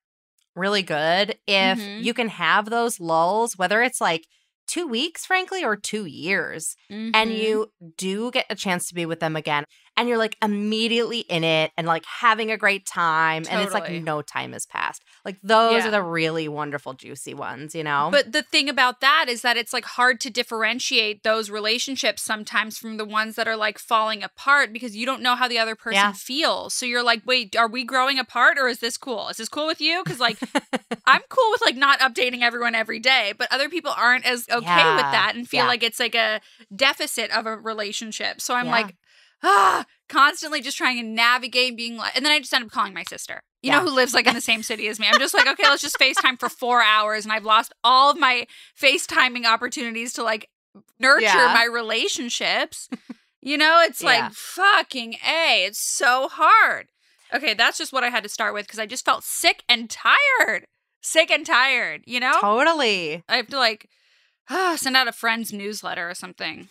really 0.56 0.82
good 0.82 1.38
if 1.46 1.78
Mhm. 1.78 2.02
you 2.02 2.12
can 2.14 2.28
have 2.28 2.68
those 2.70 2.98
lulls, 2.98 3.56
whether 3.56 3.80
it's 3.82 4.00
like 4.00 4.26
two 4.68 4.86
weeks, 4.86 5.26
frankly, 5.26 5.64
or 5.64 5.76
two 5.76 6.04
years, 6.06 6.76
and 6.90 7.30
Mhm. 7.30 7.38
you 7.38 7.72
do 7.96 8.30
get 8.30 8.46
a 8.50 8.54
chance 8.54 8.88
to 8.88 8.94
be 8.94 9.06
with 9.06 9.20
them 9.20 9.36
again. 9.36 9.64
And 9.98 10.08
you're 10.08 10.16
like 10.16 10.36
immediately 10.40 11.20
in 11.20 11.42
it 11.44 11.72
and 11.76 11.86
like 11.86 12.04
having 12.06 12.50
a 12.50 12.56
great 12.56 12.86
time. 12.86 13.44
And 13.50 13.60
it's 13.60 13.74
like 13.74 13.90
no 13.90 14.22
time 14.22 14.52
has 14.52 14.64
passed. 14.64 15.02
Like 15.24 15.36
those 15.42 15.82
Yeah. 15.82 15.88
are 15.88 15.90
the 15.90 16.02
really 16.02 16.48
wonderful, 16.48 16.94
juicy 16.94 17.34
ones, 17.34 17.74
you 17.74 17.82
know? 17.84 18.08
But 18.12 18.32
the 18.32 18.42
thing 18.42 18.68
about 18.68 19.00
that 19.00 19.26
is 19.28 19.42
that 19.42 19.56
it's 19.56 19.72
like 19.72 19.84
hard 19.84 20.20
to 20.20 20.30
differentiate 20.30 21.24
those 21.24 21.50
relationships 21.50 22.22
sometimes 22.22 22.78
from 22.78 22.96
the 22.96 23.04
ones 23.04 23.34
that 23.34 23.48
are 23.48 23.56
like 23.56 23.78
falling 23.78 24.22
apart 24.22 24.72
because 24.72 24.94
you 24.96 25.04
don't 25.04 25.20
know 25.20 25.34
how 25.34 25.48
the 25.48 25.58
other 25.58 25.74
person 25.74 25.94
Yeah. 25.94 26.12
feels. 26.12 26.74
So 26.74 26.86
you're 26.86 27.02
like, 27.02 27.22
wait, 27.26 27.56
are 27.56 27.68
we 27.68 27.84
growing 27.84 28.18
apart 28.18 28.56
or 28.58 28.68
is 28.68 28.78
this 28.78 28.96
cool? 28.96 29.28
Is 29.28 29.36
this 29.38 29.48
cool 29.48 29.66
with 29.66 29.80
you? 29.80 30.02
Because 30.04 30.20
like 30.20 30.38
I'm 31.06 31.22
cool 31.28 31.50
with 31.50 31.60
like 31.62 31.76
not 31.76 31.98
updating 32.00 32.42
everyone 32.42 32.74
every 32.76 33.00
day, 33.00 33.32
but 33.36 33.52
other 33.52 33.68
people 33.68 33.92
aren't 33.96 34.24
as 34.26 34.46
okay 34.48 34.94
with 34.94 35.10
that 35.10 35.32
and 35.34 35.48
feel 35.48 35.64
Yeah. 35.64 35.68
like 35.68 35.82
it's 35.82 35.98
like 35.98 36.14
a 36.14 36.40
deficit 36.74 37.30
of 37.36 37.46
a 37.46 37.56
relationship. 37.56 38.40
So 38.40 38.54
I'm 38.54 38.66
Yeah. 38.66 38.70
like, 38.72 38.94
ah, 39.42 39.84
constantly 40.08 40.60
just 40.60 40.76
trying 40.76 40.96
to 40.96 41.02
navigate 41.08 41.76
being 41.76 41.96
like, 41.96 42.14
and 42.16 42.24
then 42.24 42.32
I 42.32 42.38
just 42.38 42.52
end 42.54 42.64
up 42.64 42.70
calling 42.70 42.94
my 42.94 43.04
sister. 43.04 43.40
You 43.62 43.70
Yeah. 43.72 43.78
know, 43.80 43.86
who 43.86 43.90
lives 43.96 44.14
like 44.14 44.26
in 44.26 44.34
the 44.34 44.40
same 44.40 44.62
city 44.62 44.86
as 44.88 45.00
me. 45.00 45.08
I'm 45.08 45.18
just 45.18 45.34
like, 45.34 45.46
okay, 45.48 45.64
let's 45.64 45.82
just 45.82 45.98
FaceTime 45.98 46.38
for 46.38 46.48
four 46.48 46.80
hours. 46.82 47.24
And 47.24 47.32
I've 47.32 47.44
lost 47.44 47.72
all 47.82 48.10
of 48.10 48.18
my 48.18 48.46
FaceTiming 48.80 49.44
opportunities 49.46 50.12
to 50.14 50.22
like 50.22 50.48
nurture 51.00 51.22
Yeah. 51.24 51.52
my 51.54 51.64
relationships. 51.64 52.88
You 53.40 53.56
know, 53.58 53.80
it's 53.82 54.00
Yeah. 54.02 54.24
like 54.24 54.32
fucking 54.32 55.14
A. 55.26 55.64
It's 55.64 55.80
so 55.80 56.28
hard. 56.28 56.88
Okay, 57.34 57.54
that's 57.54 57.78
just 57.78 57.92
what 57.92 58.04
I 58.04 58.10
had 58.10 58.22
to 58.22 58.28
start 58.28 58.54
with 58.54 58.66
because 58.66 58.78
I 58.78 58.86
just 58.86 59.04
felt 59.04 59.22
sick 59.24 59.62
and 59.68 59.90
tired. 59.90 60.66
Sick 61.02 61.30
and 61.30 61.44
tired, 61.46 62.02
you 62.06 62.20
know? 62.20 62.32
totally. 62.40 63.22
I 63.28 63.36
have 63.36 63.46
to 63.48 63.58
like 63.58 63.88
send 64.76 64.96
out 64.96 65.08
a 65.08 65.12
friend's 65.12 65.52
newsletter 65.52 66.08
or 66.08 66.14
something. 66.14 66.68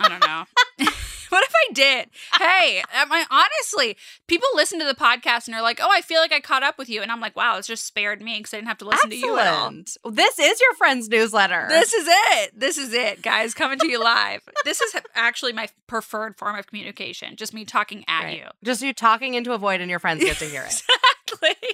I 0.00 0.08
don't 0.08 0.20
know. 0.20 0.44
what 1.30 1.42
if 1.44 1.52
I 1.54 1.72
did? 1.72 2.10
Hey, 2.38 2.82
am 2.92 3.10
I 3.10 3.24
honestly, 3.30 3.96
people 4.26 4.48
listen 4.54 4.78
to 4.80 4.84
the 4.84 4.94
podcast 4.94 5.46
and 5.46 5.54
are 5.54 5.62
like, 5.62 5.80
"Oh, 5.82 5.88
I 5.90 6.00
feel 6.02 6.20
like 6.20 6.32
I 6.32 6.40
caught 6.40 6.62
up 6.62 6.76
with 6.78 6.88
you," 6.90 7.00
and 7.02 7.10
I'm 7.10 7.20
like, 7.20 7.34
"Wow, 7.36 7.56
it's 7.58 7.66
just 7.66 7.86
spared 7.86 8.20
me 8.20 8.38
because 8.38 8.52
I 8.54 8.58
didn't 8.58 8.68
have 8.68 8.78
to 8.78 8.84
listen 8.84 9.10
to 9.10 9.16
you 9.16 9.38
at 9.38 9.46
all." 9.46 9.70
This 10.12 10.38
is 10.38 10.60
your 10.60 10.74
friend's 10.74 11.08
newsletter. 11.08 11.66
This 11.68 11.92
is 11.94 12.06
it. 12.08 12.58
This 12.58 12.76
is 12.78 12.92
it, 12.92 13.22
guys. 13.22 13.54
Coming 13.54 13.78
to 13.78 13.88
you 13.88 13.98
live. 14.04 14.42
this 14.64 14.80
is 14.80 14.94
actually 15.14 15.52
my 15.52 15.68
preferred 15.86 16.36
form 16.38 16.56
of 16.56 16.66
communication. 16.66 17.36
Just 17.36 17.54
me 17.54 17.64
talking 17.64 18.04
at 18.08 18.24
Right. 18.24 18.38
you. 18.38 18.44
Just 18.62 18.82
you 18.82 18.92
talking 18.92 19.34
into 19.34 19.52
a 19.52 19.58
void 19.58 19.80
and 19.80 19.88
your 19.90 19.98
friends 20.00 20.22
get 20.22 20.36
to 20.38 20.44
hear 20.44 20.62
it. 20.62 20.82
Exactly. 21.32 21.68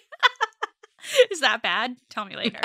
is 1.30 1.40
that 1.40 1.62
bad? 1.62 1.96
Tell 2.10 2.24
me 2.26 2.36
later. 2.36 2.60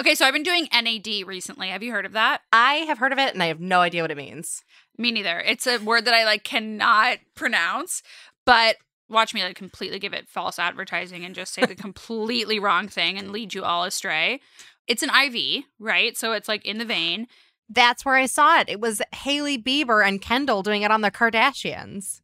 Okay, 0.00 0.14
so 0.14 0.24
I've 0.24 0.32
been 0.32 0.42
doing 0.42 0.66
NAD 0.72 1.26
recently. 1.26 1.68
Have 1.68 1.82
you 1.82 1.92
heard 1.92 2.06
of 2.06 2.12
that? 2.12 2.40
I 2.54 2.76
have 2.86 2.96
heard 2.96 3.12
of 3.12 3.18
it 3.18 3.34
and 3.34 3.42
I 3.42 3.48
have 3.48 3.60
no 3.60 3.80
idea 3.82 4.00
what 4.00 4.10
it 4.10 4.16
means. 4.16 4.64
Me 4.96 5.10
neither. 5.10 5.40
It's 5.40 5.66
a 5.66 5.76
word 5.76 6.06
that 6.06 6.14
I 6.14 6.24
like 6.24 6.42
cannot 6.42 7.18
pronounce, 7.34 8.02
but 8.46 8.76
watch 9.10 9.34
me 9.34 9.42
like 9.42 9.56
completely 9.56 9.98
give 9.98 10.14
it 10.14 10.26
false 10.26 10.58
advertising 10.58 11.22
and 11.26 11.34
just 11.34 11.52
say 11.52 11.66
the 11.66 11.74
completely 11.76 12.58
wrong 12.58 12.88
thing 12.88 13.18
and 13.18 13.30
lead 13.30 13.52
you 13.52 13.62
all 13.62 13.84
astray. 13.84 14.40
It's 14.86 15.02
an 15.02 15.10
IV, 15.10 15.64
right? 15.78 16.16
So 16.16 16.32
it's 16.32 16.48
like 16.48 16.64
in 16.64 16.78
the 16.78 16.86
vein. 16.86 17.26
That's 17.68 18.02
where 18.02 18.16
I 18.16 18.24
saw 18.24 18.58
it. 18.58 18.70
It 18.70 18.80
was 18.80 19.02
Hailey 19.14 19.58
Bieber 19.58 20.02
and 20.06 20.18
Kendall 20.18 20.62
doing 20.62 20.80
it 20.80 20.90
on 20.90 21.02
the 21.02 21.10
Kardashians. 21.10 22.22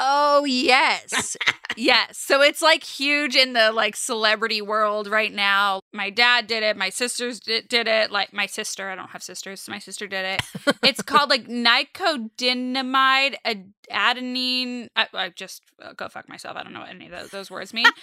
Oh, 0.00 0.44
yes. 0.44 1.36
yes. 1.76 2.16
So 2.16 2.40
it's 2.40 2.62
like 2.62 2.84
huge 2.84 3.34
in 3.34 3.52
the 3.52 3.72
like 3.72 3.96
celebrity 3.96 4.62
world 4.62 5.08
right 5.08 5.32
now. 5.32 5.80
My 5.92 6.10
dad 6.10 6.46
did 6.46 6.62
it. 6.62 6.76
My 6.76 6.88
sisters 6.88 7.40
did, 7.40 7.68
did 7.68 7.88
it. 7.88 8.10
Like 8.12 8.32
my 8.32 8.46
sister, 8.46 8.88
I 8.88 8.94
don't 8.94 9.10
have 9.10 9.22
sisters. 9.22 9.60
So 9.60 9.72
my 9.72 9.80
sister 9.80 10.06
did 10.06 10.24
it. 10.24 10.42
it's 10.84 11.02
called 11.10 11.30
like 11.30 11.48
nicodinamide 11.48 13.34
ad- 13.44 13.72
adenine. 13.90 14.86
I, 14.94 15.08
I 15.12 15.28
just 15.30 15.62
uh, 15.82 15.92
go 15.94 16.08
fuck 16.08 16.28
myself. 16.28 16.56
I 16.56 16.62
don't 16.62 16.72
know 16.72 16.80
what 16.80 16.90
any 16.90 17.06
of 17.06 17.12
those, 17.12 17.30
those 17.30 17.50
words 17.50 17.74
mean. 17.74 17.86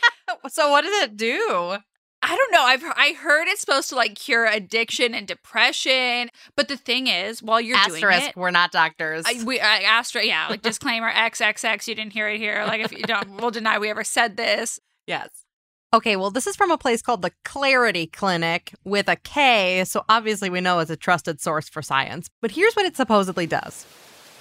So 0.49 0.69
what 0.69 0.81
does 0.83 1.03
it 1.03 1.17
do? 1.17 1.77
I 2.27 2.35
don't 2.35 2.51
know. 2.51 2.63
I've 2.63 2.83
I 2.97 3.13
heard 3.13 3.47
it's 3.47 3.61
supposed 3.61 3.89
to 3.89 3.95
like 3.95 4.15
cure 4.15 4.45
addiction 4.45 5.13
and 5.13 5.27
depression. 5.27 6.29
But 6.55 6.67
the 6.67 6.77
thing 6.77 7.05
is, 7.05 7.43
while 7.43 7.61
you're 7.61 7.77
doing 7.85 8.03
Asterisk, 8.03 8.29
it, 8.29 8.35
we're 8.35 8.49
not 8.49 8.71
doctors. 8.71 9.25
I, 9.27 9.43
we 9.43 9.59
I, 9.59 9.81
Astra, 9.81 10.25
yeah, 10.25 10.47
like 10.49 10.63
disclaimer 10.63 11.11
XXX. 11.11 11.87
You 11.87 11.93
didn't 11.93 12.13
hear 12.13 12.27
it 12.27 12.39
here. 12.39 12.63
Like 12.65 12.81
if 12.81 12.91
you 12.91 13.03
don't, 13.03 13.39
we'll 13.39 13.51
deny 13.51 13.77
we 13.77 13.89
ever 13.89 14.03
said 14.03 14.37
this. 14.37 14.79
yes. 15.05 15.29
Okay, 15.93 16.17
well, 16.17 16.31
this 16.31 16.45
is 16.45 16.57
from 16.57 16.71
a 16.71 16.77
place 16.77 17.01
called 17.01 17.21
the 17.21 17.31
Clarity 17.45 18.07
Clinic 18.07 18.73
with 18.83 19.07
a 19.07 19.15
K, 19.15 19.85
so 19.85 20.03
obviously 20.09 20.49
we 20.49 20.59
know 20.59 20.79
it's 20.79 20.91
a 20.91 20.97
trusted 20.97 21.39
source 21.39 21.69
for 21.69 21.81
science. 21.81 22.29
But 22.41 22.51
here's 22.51 22.73
what 22.73 22.85
it 22.85 22.97
supposedly 22.97 23.45
does. 23.45 23.85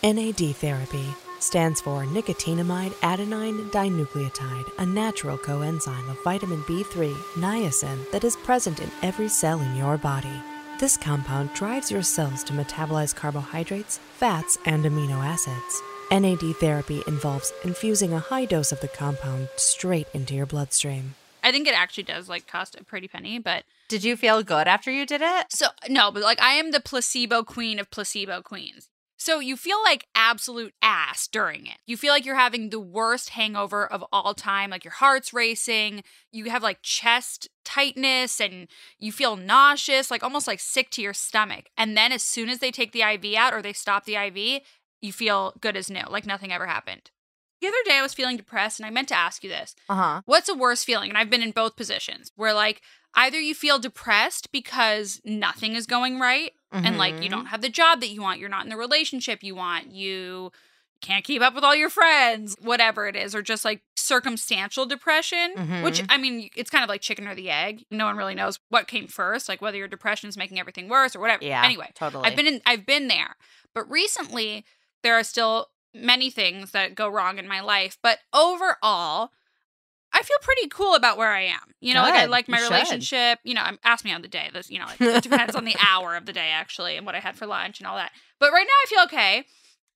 NAD 0.02 0.56
therapy 0.56 1.04
stands 1.44 1.80
for 1.80 2.04
nicotinamide 2.06 2.92
adenine 3.02 3.70
dinucleotide, 3.70 4.70
a 4.78 4.86
natural 4.86 5.36
coenzyme 5.38 6.08
of 6.10 6.22
vitamin 6.24 6.62
B3, 6.62 7.12
niacin, 7.34 8.10
that 8.10 8.24
is 8.24 8.36
present 8.36 8.80
in 8.80 8.90
every 9.02 9.28
cell 9.28 9.60
in 9.60 9.76
your 9.76 9.98
body. 9.98 10.40
This 10.80 10.96
compound 10.96 11.52
drives 11.54 11.90
your 11.90 12.02
cells 12.02 12.42
to 12.44 12.52
metabolize 12.52 13.14
carbohydrates, 13.14 13.98
fats, 14.14 14.58
and 14.64 14.84
amino 14.84 15.22
acids. 15.24 15.82
NAD 16.10 16.56
therapy 16.56 17.02
involves 17.06 17.52
infusing 17.64 18.12
a 18.12 18.18
high 18.18 18.44
dose 18.44 18.72
of 18.72 18.80
the 18.80 18.88
compound 18.88 19.48
straight 19.56 20.06
into 20.14 20.34
your 20.34 20.46
bloodstream. 20.46 21.14
I 21.42 21.52
think 21.52 21.68
it 21.68 21.74
actually 21.78 22.04
does 22.04 22.28
like 22.28 22.46
cost 22.46 22.74
a 22.74 22.84
pretty 22.84 23.06
penny, 23.08 23.38
but 23.38 23.64
Did 23.88 24.02
you 24.02 24.16
feel 24.16 24.42
good 24.42 24.66
after 24.66 24.90
you 24.90 25.04
did 25.06 25.20
it? 25.22 25.46
so 25.50 25.66
no, 25.88 26.10
but 26.10 26.22
like 26.22 26.40
I 26.40 26.54
am 26.54 26.70
the 26.70 26.80
placebo 26.80 27.42
queen 27.44 27.78
of 27.78 27.90
placebo 27.90 28.40
queens. 28.42 28.88
So 29.24 29.40
you 29.40 29.56
feel 29.56 29.82
like 29.82 30.06
absolute 30.14 30.74
ass 30.82 31.28
during 31.28 31.64
it. 31.64 31.78
You 31.86 31.96
feel 31.96 32.12
like 32.12 32.26
you're 32.26 32.34
having 32.34 32.68
the 32.68 32.78
worst 32.78 33.30
hangover 33.30 33.90
of 33.90 34.04
all 34.12 34.34
time. 34.34 34.68
Like 34.68 34.84
your 34.84 34.92
heart's 34.92 35.32
racing. 35.32 36.04
You 36.30 36.50
have 36.50 36.62
like 36.62 36.82
chest 36.82 37.48
tightness 37.64 38.38
and 38.38 38.68
you 38.98 39.12
feel 39.12 39.36
nauseous, 39.36 40.10
like 40.10 40.22
almost 40.22 40.46
like 40.46 40.60
sick 40.60 40.90
to 40.90 41.00
your 41.00 41.14
stomach. 41.14 41.70
And 41.78 41.96
then 41.96 42.12
as 42.12 42.22
soon 42.22 42.50
as 42.50 42.58
they 42.58 42.70
take 42.70 42.92
the 42.92 43.00
IV 43.00 43.34
out 43.38 43.54
or 43.54 43.62
they 43.62 43.72
stop 43.72 44.04
the 44.04 44.16
IV, 44.16 44.60
you 45.00 45.10
feel 45.10 45.54
good 45.58 45.74
as 45.74 45.88
new, 45.88 46.04
like 46.06 46.26
nothing 46.26 46.52
ever 46.52 46.66
happened. 46.66 47.10
The 47.62 47.68
other 47.68 47.76
day 47.86 47.96
I 47.96 48.02
was 48.02 48.12
feeling 48.12 48.36
depressed 48.36 48.78
and 48.78 48.84
I 48.84 48.90
meant 48.90 49.08
to 49.08 49.16
ask 49.16 49.42
you 49.42 49.48
this. 49.48 49.74
Uh 49.88 49.94
huh. 49.94 50.20
What's 50.26 50.50
a 50.50 50.54
worse 50.54 50.84
feeling? 50.84 51.08
And 51.08 51.16
I've 51.16 51.30
been 51.30 51.42
in 51.42 51.52
both 51.52 51.76
positions 51.76 52.30
where 52.36 52.52
like 52.52 52.82
either 53.14 53.40
you 53.40 53.54
feel 53.54 53.78
depressed 53.78 54.52
because 54.52 55.22
nothing 55.24 55.76
is 55.76 55.86
going 55.86 56.20
right 56.20 56.52
and 56.74 56.98
like 56.98 57.22
you 57.22 57.28
don't 57.28 57.46
have 57.46 57.62
the 57.62 57.68
job 57.68 58.00
that 58.00 58.08
you 58.10 58.20
want, 58.22 58.40
you're 58.40 58.48
not 58.48 58.64
in 58.64 58.70
the 58.70 58.76
relationship 58.76 59.42
you 59.42 59.54
want, 59.54 59.92
you 59.92 60.50
can't 61.00 61.24
keep 61.24 61.42
up 61.42 61.54
with 61.54 61.62
all 61.64 61.74
your 61.74 61.90
friends, 61.90 62.56
whatever 62.62 63.06
it 63.06 63.14
is, 63.14 63.34
or 63.34 63.42
just 63.42 63.64
like 63.64 63.82
circumstantial 63.96 64.86
depression, 64.86 65.82
which 65.82 66.00
Mhm. 66.00 66.06
I 66.08 66.16
mean, 66.16 66.48
it's 66.56 66.70
kind 66.70 66.82
of 66.82 66.88
like 66.88 67.02
chicken 67.02 67.26
or 67.28 67.34
the 67.34 67.50
egg. 67.50 67.84
No 67.90 68.06
one 68.06 68.16
really 68.16 68.34
knows 68.34 68.58
what 68.70 68.88
came 68.88 69.06
first, 69.06 69.48
like 69.48 69.60
whether 69.60 69.76
your 69.76 69.88
depression 69.88 70.28
is 70.28 70.36
making 70.36 70.58
everything 70.58 70.88
worse 70.88 71.14
or 71.14 71.20
whatever. 71.20 71.44
Yeah. 71.44 71.62
Anyway, 71.64 71.90
totally. 71.94 72.24
I've 72.26 72.36
been 72.36 72.46
in 72.46 72.62
I've 72.64 72.86
been 72.86 73.08
there. 73.08 73.36
But 73.74 73.90
recently 73.90 74.64
there 75.02 75.14
are 75.14 75.24
still 75.24 75.68
many 75.92 76.30
things 76.30 76.70
that 76.70 76.94
go 76.94 77.08
wrong 77.08 77.38
in 77.38 77.46
my 77.46 77.60
life, 77.60 77.98
but 78.02 78.20
overall 78.32 79.30
I 80.16 80.22
feel 80.22 80.36
pretty 80.42 80.68
cool 80.68 80.94
about 80.94 81.18
where 81.18 81.32
I 81.32 81.42
am. 81.46 81.74
You 81.80 81.92
know, 81.92 82.02
like 82.02 82.14
I 82.14 82.24
like 82.26 82.48
my 82.48 82.58
You 82.58 82.64
should. 82.64 82.72
relationship. 82.72 83.40
You 83.44 83.54
know, 83.54 83.62
I'm- 83.62 83.78
ask 83.84 84.04
me 84.04 84.12
on 84.12 84.22
the 84.22 84.28
day. 84.28 84.48
This, 84.52 84.70
you 84.70 84.78
know, 84.78 84.86
like, 84.86 85.00
it 85.00 85.22
depends 85.24 85.54
on 85.56 85.64
the 85.64 85.76
hour 85.86 86.14
of 86.16 86.24
the 86.24 86.32
day 86.32 86.50
actually 86.50 86.96
and 86.96 87.04
what 87.04 87.14
I 87.14 87.20
had 87.20 87.36
for 87.36 87.46
lunch 87.46 87.80
and 87.80 87.86
all 87.86 87.96
that. 87.96 88.12
But 88.38 88.52
right 88.52 88.64
now 88.66 88.72
I 88.84 88.86
feel 88.88 89.00
okay. 89.20 89.44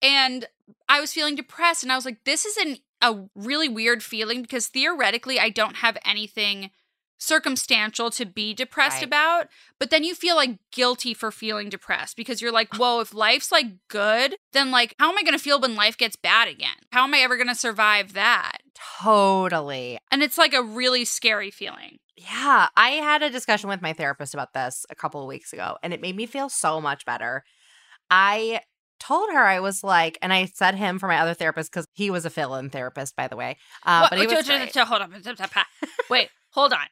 And 0.03 0.47
I 0.89 1.01
was 1.01 1.13
feeling 1.13 1.37
depressed 1.37 1.83
and 1.85 1.93
I 1.93 1.97
was 1.97 2.05
like, 2.05 2.25
this 2.25 2.45
is 2.45 2.57
an, 2.57 2.77
a 3.01 3.25
really 3.37 3.69
weird 3.69 4.03
feeling 4.03 4.43
because 4.43 4.67
theoretically 4.67 5.39
I 5.39 5.51
don't 5.51 5.77
have 5.77 5.97
anything 6.05 6.71
circumstantial 7.19 8.11
to 8.13 8.25
be 8.25 8.55
depressed 8.55 8.99
Right. 8.99 9.05
about. 9.07 9.49
But 9.79 9.91
then 9.91 10.05
you 10.05 10.15
feel 10.15 10.37
like 10.37 10.59
guilty 10.73 11.13
for 11.15 11.31
feeling 11.31 11.69
depressed 11.69 12.17
because 12.17 12.41
you're 12.41 12.53
like, 12.53 12.75
whoa, 12.75 13.01
if 13.01 13.13
life's 13.13 13.53
like 13.53 13.67
good, 13.89 14.37
then 14.53 14.71
like, 14.71 14.95
how 14.99 15.11
am 15.11 15.19
I 15.19 15.23
going 15.23 15.33
to 15.37 15.43
feel 15.43 15.61
when 15.61 15.75
life 15.75 15.97
gets 15.99 16.17
bad 16.17 16.49
again? 16.49 16.77
How 16.93 17.05
am 17.05 17.15
I 17.15 17.19
ever 17.19 17.37
going 17.37 17.49
to 17.49 17.55
survive 17.55 18.13
that? 18.15 18.59
totally. 19.03 19.99
And 20.11 20.23
it's 20.23 20.39
like 20.39 20.55
a 20.55 20.63
really 20.63 21.05
scary 21.05 21.51
feeling. 21.51 21.99
Yeah, 22.17 22.69
I 22.77 22.91
had 22.91 23.23
a 23.23 23.31
discussion 23.31 23.69
with 23.69 23.83
my 23.83 23.93
therapist 23.93 24.35
about 24.35 24.53
this 24.53 24.85
a 24.91 24.95
couple 24.95 25.21
of 25.21 25.27
weeks 25.29 25.53
ago, 25.53 25.77
and 25.83 25.93
it 25.93 26.01
made 26.01 26.17
me 26.17 26.27
feel 26.27 26.49
so 26.49 26.81
much 26.81 27.05
better. 27.05 27.45
I 28.11 28.61
told 29.01 29.31
her 29.33 29.39
I 29.45 29.61
was 29.61 29.85
like, 29.85 30.19
and 30.23 30.33
I 30.33 30.47
said 30.47 30.75
him 30.75 30.99
for 30.99 31.07
my 31.09 31.19
other 31.19 31.35
therapist 31.35 31.71
because 31.73 31.87
he 31.93 32.11
was 32.11 32.25
a 32.25 32.31
fill-in 32.31 32.71
therapist, 32.71 33.15
by 33.17 33.29
the 33.29 33.37
way. 33.37 33.57
Uh, 33.85 34.01
What- 34.03 34.11
but 34.11 34.19
he 34.21 34.27
was 34.27 34.35
wait, 34.37 34.47
great. 34.47 34.75
wait, 34.75 34.85
hold 34.85 35.03
on. 35.03 35.23
Wait, 36.11 36.31
hold 36.51 36.73
on. 36.73 36.87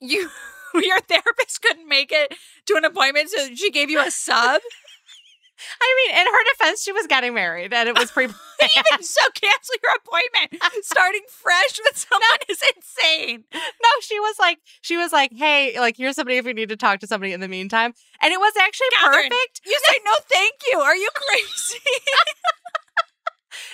You, 0.00 0.30
your 0.74 1.00
therapist 1.00 1.62
couldn't 1.62 1.88
make 1.88 2.12
it 2.12 2.34
to 2.66 2.76
an 2.76 2.84
appointment, 2.84 3.30
so 3.30 3.54
she 3.54 3.70
gave 3.70 3.90
you 3.90 4.00
a 4.00 4.10
sub. 4.10 4.60
I 5.80 6.06
mean, 6.06 6.20
in 6.20 6.26
her 6.26 6.44
defense, 6.52 6.82
she 6.82 6.92
was 6.92 7.06
getting 7.08 7.34
married, 7.34 7.72
and 7.72 7.88
it 7.88 7.98
was 7.98 8.10
pre. 8.10 8.24
Even 8.26 9.02
so, 9.02 9.22
cancel 9.34 9.74
your 9.82 9.92
appointment. 9.96 10.62
Starting 10.84 11.22
fresh 11.28 11.78
with 11.84 11.96
someone 11.96 12.38
is 12.48 12.60
insane. 12.76 13.44
no, 13.52 13.88
she 14.00 14.18
was 14.20 14.36
like, 14.38 14.58
she 14.82 14.96
was 14.96 15.12
like, 15.12 15.32
hey, 15.34 15.78
like, 15.78 15.96
here's 15.96 16.16
somebody 16.16 16.36
if 16.36 16.46
you 16.46 16.54
need 16.54 16.68
to 16.68 16.76
talk 16.76 17.00
to 17.00 17.06
somebody 17.06 17.32
in 17.32 17.40
the 17.40 17.48
meantime, 17.48 17.92
and 18.22 18.32
it 18.32 18.38
was 18.38 18.52
actually 18.60 18.88
Catherine, 19.00 19.30
perfect. 19.30 19.60
You 19.66 19.78
say 19.88 19.98
no, 20.04 20.12
thank 20.28 20.54
you. 20.70 20.78
Are 20.78 20.96
you 20.96 21.08
crazy? 21.14 21.80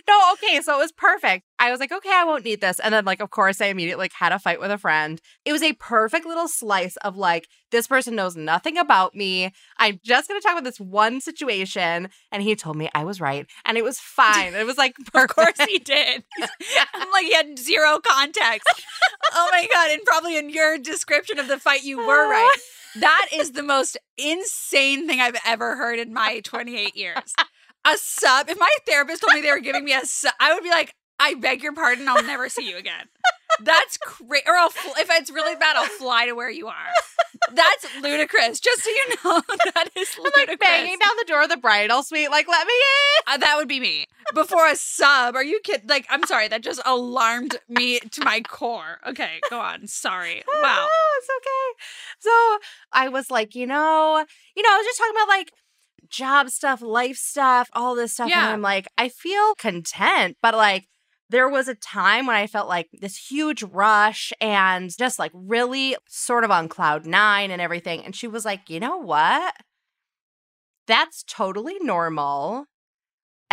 No, 0.08 0.32
okay, 0.34 0.60
so 0.60 0.74
it 0.74 0.78
was 0.78 0.92
perfect. 0.92 1.44
I 1.58 1.70
was 1.70 1.80
like, 1.80 1.92
okay, 1.92 2.10
I 2.12 2.24
won't 2.24 2.44
need 2.44 2.60
this. 2.60 2.78
And 2.78 2.92
then, 2.92 3.04
like, 3.04 3.20
of 3.20 3.30
course, 3.30 3.60
I 3.60 3.66
immediately 3.66 4.04
like 4.04 4.12
had 4.12 4.32
a 4.32 4.38
fight 4.38 4.60
with 4.60 4.70
a 4.70 4.78
friend. 4.78 5.20
It 5.44 5.52
was 5.52 5.62
a 5.62 5.72
perfect 5.74 6.26
little 6.26 6.48
slice 6.48 6.96
of 6.98 7.16
like, 7.16 7.48
this 7.70 7.86
person 7.86 8.14
knows 8.14 8.36
nothing 8.36 8.76
about 8.78 9.14
me. 9.14 9.52
I'm 9.78 9.98
just 10.04 10.28
gonna 10.28 10.40
talk 10.40 10.52
about 10.52 10.64
this 10.64 10.78
one 10.80 11.20
situation. 11.20 12.08
And 12.30 12.42
he 12.42 12.54
told 12.54 12.76
me 12.76 12.88
I 12.94 13.04
was 13.04 13.20
right. 13.20 13.46
And 13.64 13.76
it 13.78 13.84
was 13.84 13.98
fine. 13.98 14.54
It 14.54 14.66
was 14.66 14.78
like 14.78 14.94
of 15.00 15.12
perfect. 15.12 15.34
course 15.34 15.68
he 15.68 15.78
did. 15.78 16.24
I'm 16.94 17.10
like, 17.10 17.24
he 17.24 17.34
had 17.34 17.58
zero 17.58 17.98
context. 18.00 18.68
oh 19.32 19.48
my 19.50 19.66
God. 19.72 19.90
And 19.90 20.02
probably 20.04 20.36
in 20.36 20.50
your 20.50 20.78
description 20.78 21.38
of 21.38 21.48
the 21.48 21.58
fight, 21.58 21.82
you 21.84 21.98
were 21.98 22.28
right. 22.28 22.58
That 22.96 23.26
is 23.32 23.52
the 23.52 23.62
most 23.64 23.96
insane 24.16 25.08
thing 25.08 25.20
I've 25.20 25.40
ever 25.44 25.76
heard 25.76 25.98
in 25.98 26.12
my 26.12 26.40
28 26.44 26.96
years. 26.96 27.34
A 27.86 27.96
sub. 27.98 28.48
If 28.48 28.58
my 28.58 28.70
therapist 28.86 29.22
told 29.22 29.34
me 29.34 29.40
they 29.42 29.50
were 29.50 29.60
giving 29.60 29.84
me 29.84 29.92
a 29.94 30.04
sub, 30.04 30.32
I 30.40 30.54
would 30.54 30.62
be 30.62 30.70
like, 30.70 30.94
I 31.20 31.34
beg 31.34 31.62
your 31.62 31.72
pardon. 31.72 32.08
I'll 32.08 32.22
never 32.24 32.48
see 32.48 32.68
you 32.68 32.76
again. 32.76 33.06
That's 33.62 33.96
crazy. 33.98 34.42
Or 34.46 34.54
I'll 34.56 34.70
fl- 34.70 34.98
if 34.98 35.08
it's 35.10 35.30
really 35.30 35.54
bad, 35.54 35.76
I'll 35.76 35.84
fly 35.86 36.26
to 36.26 36.32
where 36.32 36.50
you 36.50 36.66
are. 36.66 36.74
That's 37.52 37.86
ludicrous. 38.02 38.58
Just 38.58 38.82
so 38.82 38.90
you 38.90 39.08
know, 39.22 39.42
that 39.74 39.90
is 39.96 40.08
I'm 40.16 40.24
ludicrous. 40.24 40.48
like 40.48 40.60
banging 40.60 40.98
down 40.98 41.10
the 41.18 41.24
door 41.28 41.42
of 41.42 41.50
the 41.50 41.56
bridal 41.56 42.02
suite, 42.02 42.30
like, 42.30 42.48
let 42.48 42.66
me 42.66 42.72
in. 42.72 43.34
Uh, 43.34 43.36
that 43.38 43.56
would 43.56 43.68
be 43.68 43.78
me 43.78 44.06
before 44.34 44.66
a 44.66 44.74
sub. 44.74 45.36
Are 45.36 45.44
you 45.44 45.60
kidding? 45.62 45.86
Like, 45.88 46.06
I'm 46.10 46.24
sorry. 46.24 46.48
That 46.48 46.62
just 46.62 46.80
alarmed 46.84 47.58
me 47.68 48.00
to 48.00 48.24
my 48.24 48.40
core. 48.40 48.98
Okay, 49.06 49.40
go 49.50 49.60
on. 49.60 49.86
Sorry. 49.86 50.42
Wow. 50.62 50.88
Oh, 50.90 51.18
it's 51.18 51.28
okay. 51.38 51.84
So 52.20 52.58
I 52.92 53.08
was 53.08 53.30
like, 53.30 53.54
you 53.54 53.66
know, 53.66 54.24
you 54.56 54.62
know, 54.62 54.68
I 54.72 54.76
was 54.78 54.86
just 54.86 54.98
talking 54.98 55.14
about 55.14 55.28
like 55.28 55.52
job 56.08 56.50
stuff, 56.50 56.82
life 56.82 57.16
stuff, 57.16 57.68
all 57.72 57.94
this 57.94 58.14
stuff. 58.14 58.30
And 58.44 58.54
I'm 58.54 58.62
like, 58.62 58.86
I 58.98 59.08
feel 59.08 59.54
content, 59.54 60.36
but 60.42 60.54
like, 60.54 60.88
there 61.30 61.48
was 61.48 61.68
a 61.68 61.74
time 61.74 62.26
when 62.26 62.36
I 62.36 62.46
felt 62.46 62.68
like 62.68 62.88
this 62.92 63.16
huge 63.16 63.62
rush 63.62 64.32
and 64.42 64.94
just 64.96 65.18
like 65.18 65.32
really 65.34 65.96
sort 66.06 66.44
of 66.44 66.50
on 66.50 66.68
cloud 66.68 67.06
nine 67.06 67.50
and 67.50 67.62
everything. 67.62 68.04
And 68.04 68.14
she 68.14 68.28
was 68.28 68.44
like, 68.44 68.68
you 68.68 68.78
know 68.78 68.98
what? 68.98 69.54
That's 70.86 71.24
totally 71.26 71.76
normal. 71.80 72.66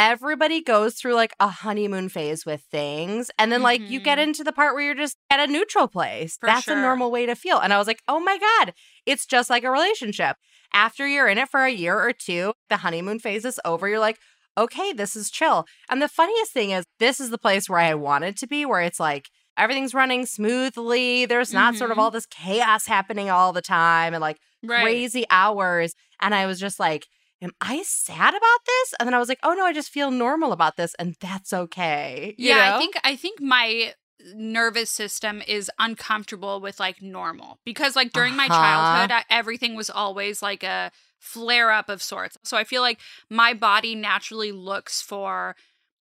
Everybody 0.01 0.63
goes 0.63 0.95
through 0.95 1.13
like 1.13 1.35
a 1.39 1.47
honeymoon 1.47 2.09
phase 2.09 2.43
with 2.43 2.63
things. 2.71 3.29
And 3.37 3.51
then, 3.51 3.61
like, 3.61 3.81
you 3.87 3.99
get 3.99 4.17
Mhm. 4.17 4.23
into 4.23 4.43
the 4.43 4.51
part 4.51 4.73
where 4.73 4.83
you're 4.83 4.95
just 4.95 5.15
at 5.29 5.39
a 5.39 5.45
neutral 5.45 5.87
place. 5.87 6.37
For 6.39 6.47
That's 6.47 6.63
sure. 6.65 6.75
a 6.75 6.81
normal 6.81 7.11
way 7.11 7.27
to 7.27 7.35
feel. 7.35 7.59
And 7.59 7.71
I 7.71 7.77
was 7.77 7.85
like, 7.85 8.01
oh 8.07 8.19
my 8.19 8.39
God, 8.39 8.73
it's 9.05 9.27
just 9.27 9.47
like 9.51 9.63
a 9.63 9.69
relationship. 9.69 10.37
After 10.73 11.07
you're 11.07 11.27
in 11.27 11.37
it 11.37 11.49
for 11.49 11.61
a 11.65 11.69
year 11.71 11.99
or 11.99 12.13
two, 12.13 12.53
the 12.67 12.77
honeymoon 12.77 13.19
phase 13.19 13.45
is 13.45 13.59
over. 13.63 13.87
You're 13.87 13.99
like, 13.99 14.17
okay, 14.57 14.91
this 14.91 15.15
is 15.15 15.29
chill. 15.29 15.65
And 15.87 16.01
the 16.01 16.07
funniest 16.07 16.51
thing 16.51 16.71
is, 16.71 16.85
this 16.97 17.19
is 17.19 17.29
the 17.29 17.37
place 17.37 17.69
where 17.69 17.79
I 17.79 17.93
wanted 17.93 18.37
to 18.37 18.47
be, 18.47 18.65
where 18.65 18.81
it's 18.81 18.99
like 18.99 19.29
everything's 19.55 19.93
running 19.93 20.25
smoothly. 20.25 21.27
There's 21.27 21.53
not 21.53 21.75
sort 21.75 21.91
of 21.91 21.97
Mhm. 21.97 22.01
all 22.01 22.09
this 22.11 22.25
chaos 22.25 22.87
happening 22.87 23.29
all 23.29 23.53
the 23.53 23.61
time 23.61 24.15
and 24.15 24.21
like 24.21 24.37
Right. 24.63 24.81
crazy 24.81 25.25
hours. 25.29 25.93
And 26.19 26.33
I 26.33 26.47
was 26.47 26.59
just 26.59 26.79
like, 26.79 27.05
am 27.41 27.51
I 27.59 27.81
sad 27.83 28.33
about 28.33 28.59
this? 28.65 28.93
And 28.99 29.07
then 29.07 29.13
I 29.13 29.19
was 29.19 29.29
like, 29.29 29.39
oh 29.43 29.53
no, 29.53 29.65
I 29.65 29.73
just 29.73 29.89
feel 29.89 30.11
normal 30.11 30.51
about 30.51 30.77
this. 30.77 30.93
And 30.95 31.15
that's 31.19 31.53
okay. 31.53 32.35
you 32.37 32.49
yeah, 32.49 32.69
know? 32.69 32.75
I 32.75 32.79
think 32.79 32.95
I 33.03 33.15
think 33.15 33.41
my 33.41 33.93
nervous 34.35 34.91
system 34.91 35.41
is 35.47 35.71
uncomfortable 35.79 36.61
with 36.61 36.79
like 36.79 37.01
normal 37.01 37.59
because 37.65 37.95
like 37.95 38.11
during 38.13 38.35
my 38.35 38.45
Uh-huh. 38.45 38.61
childhood 38.61 39.11
I, 39.11 39.23
everything 39.31 39.75
was 39.75 39.89
always 39.89 40.43
like 40.43 40.61
a 40.63 40.91
flare 41.19 41.71
up 41.71 41.89
of 41.89 42.03
sorts. 42.03 42.37
So 42.43 42.55
I 42.55 42.63
feel 42.63 42.81
like 42.83 42.99
my 43.31 43.55
body 43.55 43.95
naturally 43.95 44.51
looks 44.51 45.01
for 45.01 45.55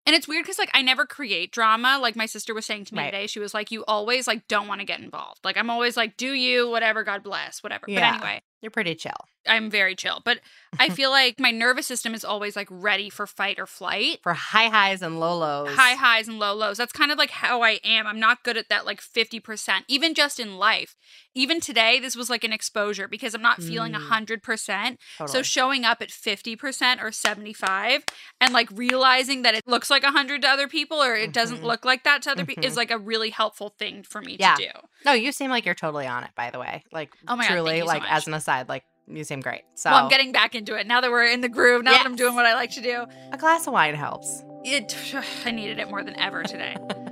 and 0.06 0.16
it's 0.16 0.26
weird 0.26 0.44
because 0.44 0.58
like 0.58 0.70
I 0.73 0.80
never 0.80 1.04
create 1.04 1.52
drama. 1.52 1.99
Like 2.00 2.16
my 2.16 2.25
sister 2.25 2.54
was 2.54 2.64
saying 2.64 2.87
to 2.87 2.94
me 2.94 3.00
Right. 3.02 3.11
today, 3.11 3.26
she 3.26 3.40
was 3.40 3.52
like, 3.52 3.70
"You 3.70 3.85
always 3.87 4.26
like 4.26 4.49
don't 4.49 4.66
want 4.66 4.80
to 4.80 4.87
get 4.87 5.00
involved. 5.00 5.40
Like 5.44 5.58
I'm 5.58 5.68
always 5.68 5.99
like, 5.99 6.16
do 6.16 6.32
you 6.32 6.70
whatever, 6.70 7.04
God 7.04 7.23
bless, 7.23 7.62
whatever." 7.62 7.85
Yeah. 7.88 8.12
But 8.12 8.25
anyway, 8.25 8.42
You're 8.61 8.71
pretty 8.71 8.95
chill. 8.97 9.12
I'm 9.47 9.71
very 9.71 9.95
chill. 9.95 10.21
But 10.25 10.41
I 10.79 10.88
feel 10.99 11.11
like 11.11 11.38
my 11.38 11.50
nervous 11.53 11.87
system 11.87 12.12
is 12.12 12.25
always 12.25 12.57
like 12.57 12.67
ready 12.71 13.09
for 13.09 13.27
fight 13.27 13.59
or 13.59 13.67
flight. 13.67 14.19
For 14.23 14.35
high 14.35 14.67
highs 14.69 15.00
and 15.00 15.19
low 15.21 15.38
lows. 15.38 15.71
high 15.77 15.95
highs 15.95 16.29
and 16.29 16.38
low 16.38 16.55
lows. 16.55 16.77
That's 16.77 16.93
kind 16.93 17.11
of 17.12 17.19
like 17.19 17.31
how 17.31 17.62
I 17.62 17.79
am. 17.85 18.07
I'm 18.07 18.19
not 18.21 18.43
good 18.43 18.57
at 18.57 18.69
that 18.69 18.85
like 18.85 19.00
50%, 19.00 19.85
even 19.88 20.12
just 20.12 20.38
in 20.41 20.57
life. 20.59 20.97
Even 21.35 21.61
today, 21.61 22.00
this 22.00 22.17
was 22.17 22.29
like 22.29 22.43
an 22.45 22.53
exposure 22.53 23.07
because 23.09 23.33
I'm 23.33 23.41
not 23.43 23.62
feeling 23.62 23.93
Mm. 23.93 24.00
100%. 24.09 24.97
So 25.29 25.43
showing 25.43 25.85
up 25.85 26.03
at 26.03 26.09
50% 26.11 27.03
or 27.03 27.12
75 27.12 28.03
and 28.41 28.53
like 28.53 28.69
realizing 28.75 29.43
that 29.43 29.55
it 29.55 29.62
looks 29.67 29.88
like 29.88 30.03
100 30.03 30.43
to 30.43 30.49
other 30.49 30.69
people 30.69 30.99
or 31.03 31.15
it 31.15 31.33
doesn't 31.33 31.59
Mhm. 31.59 31.65
look 31.65 31.85
like 31.85 32.03
that 32.05 32.23
to 32.23 32.31
other 32.33 32.45
people 32.45 32.65
is 32.65 32.77
like 32.77 32.91
a 32.91 32.99
really 32.99 33.31
helpful 33.31 33.75
thing 33.79 34.03
for 34.03 34.21
me 34.21 34.37
Yeah. 34.38 34.57
to 34.57 34.62
do. 34.65 34.71
no, 35.05 35.12
you 35.12 35.31
seem 35.31 35.49
like 35.49 35.65
you're 35.65 35.77
totally 35.77 36.09
on 36.09 36.25
it, 36.25 36.31
by 36.37 36.50
the 36.50 36.59
way. 36.59 36.83
Like, 36.93 37.11
Oh 37.29 37.37
my 37.37 37.45
God, 37.47 37.53
truly, 37.53 37.79
so 37.81 37.87
like, 37.87 38.03
much. 38.03 38.11
as 38.11 38.27
an 38.27 38.35
aside, 38.49 38.69
like, 38.69 38.85
you 39.07 39.25
seem 39.25 39.40
great. 39.40 39.62
So, 39.75 39.90
Well, 39.90 40.05
I'm 40.05 40.09
getting 40.09 40.33
back 40.33 40.55
into 40.55 40.75
it 40.75 40.87
now 40.87 41.00
that 41.00 41.11
we're 41.11 41.25
in 41.25 41.40
the 41.40 41.49
groove, 41.49 41.83
now 41.83 41.93
that 41.93 42.07
I'm 42.07 42.17
doing 42.17 42.35
what 42.35 42.47
I 42.47 42.55
like 42.55 42.71
to 42.73 42.81
do. 42.83 43.07
a 43.33 43.38
glass 43.38 43.67
of 43.67 43.73
wine 43.73 43.95
helps. 43.95 44.43
It, 44.64 44.97
I 45.45 45.50
needed 45.50 45.78
it 45.78 45.88
more 45.88 46.02
than 46.02 46.19
ever 46.19 46.43
today. 46.43 46.76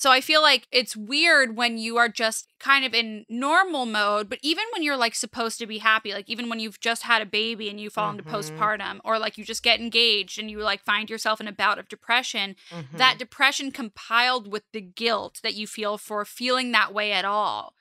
So 0.00 0.12
I 0.12 0.20
feel 0.20 0.40
like 0.42 0.68
it's 0.70 0.96
weird 0.96 1.56
when 1.56 1.76
you 1.76 1.96
are 1.96 2.08
just 2.08 2.46
kind 2.60 2.84
of 2.84 2.94
in 2.94 3.26
normal 3.28 3.84
mode, 3.84 4.28
but 4.30 4.38
even 4.42 4.64
when 4.72 4.84
you're 4.84 4.96
like 4.96 5.14
supposed 5.16 5.58
to 5.58 5.66
be 5.66 5.78
happy, 5.78 6.12
like 6.12 6.28
even 6.28 6.48
when 6.48 6.60
you've 6.60 6.78
just 6.80 7.02
had 7.02 7.20
a 7.20 7.26
baby 7.26 7.68
and 7.68 7.80
you 7.80 7.90
fall 7.90 8.10
into 8.10 8.22
Mhm. 8.22 8.28
postpartum, 8.32 9.00
or 9.04 9.18
like 9.18 9.36
you 9.36 9.44
just 9.44 9.64
get 9.64 9.80
engaged 9.80 10.38
and 10.38 10.50
you 10.50 10.60
like 10.60 10.84
find 10.84 11.10
yourself 11.10 11.40
in 11.40 11.48
a 11.48 11.52
bout 11.52 11.80
of 11.80 11.88
depression, 11.88 12.54
Mhm. 12.70 12.96
that 12.96 13.18
depression 13.18 13.72
compiled 13.72 14.50
with 14.52 14.62
the 14.72 14.80
guilt 14.80 15.40
that 15.42 15.54
you 15.54 15.66
feel 15.66 15.98
for 15.98 16.24
feeling 16.24 16.70
that 16.72 16.94
way 16.94 17.10
at 17.12 17.24
all 17.24 17.74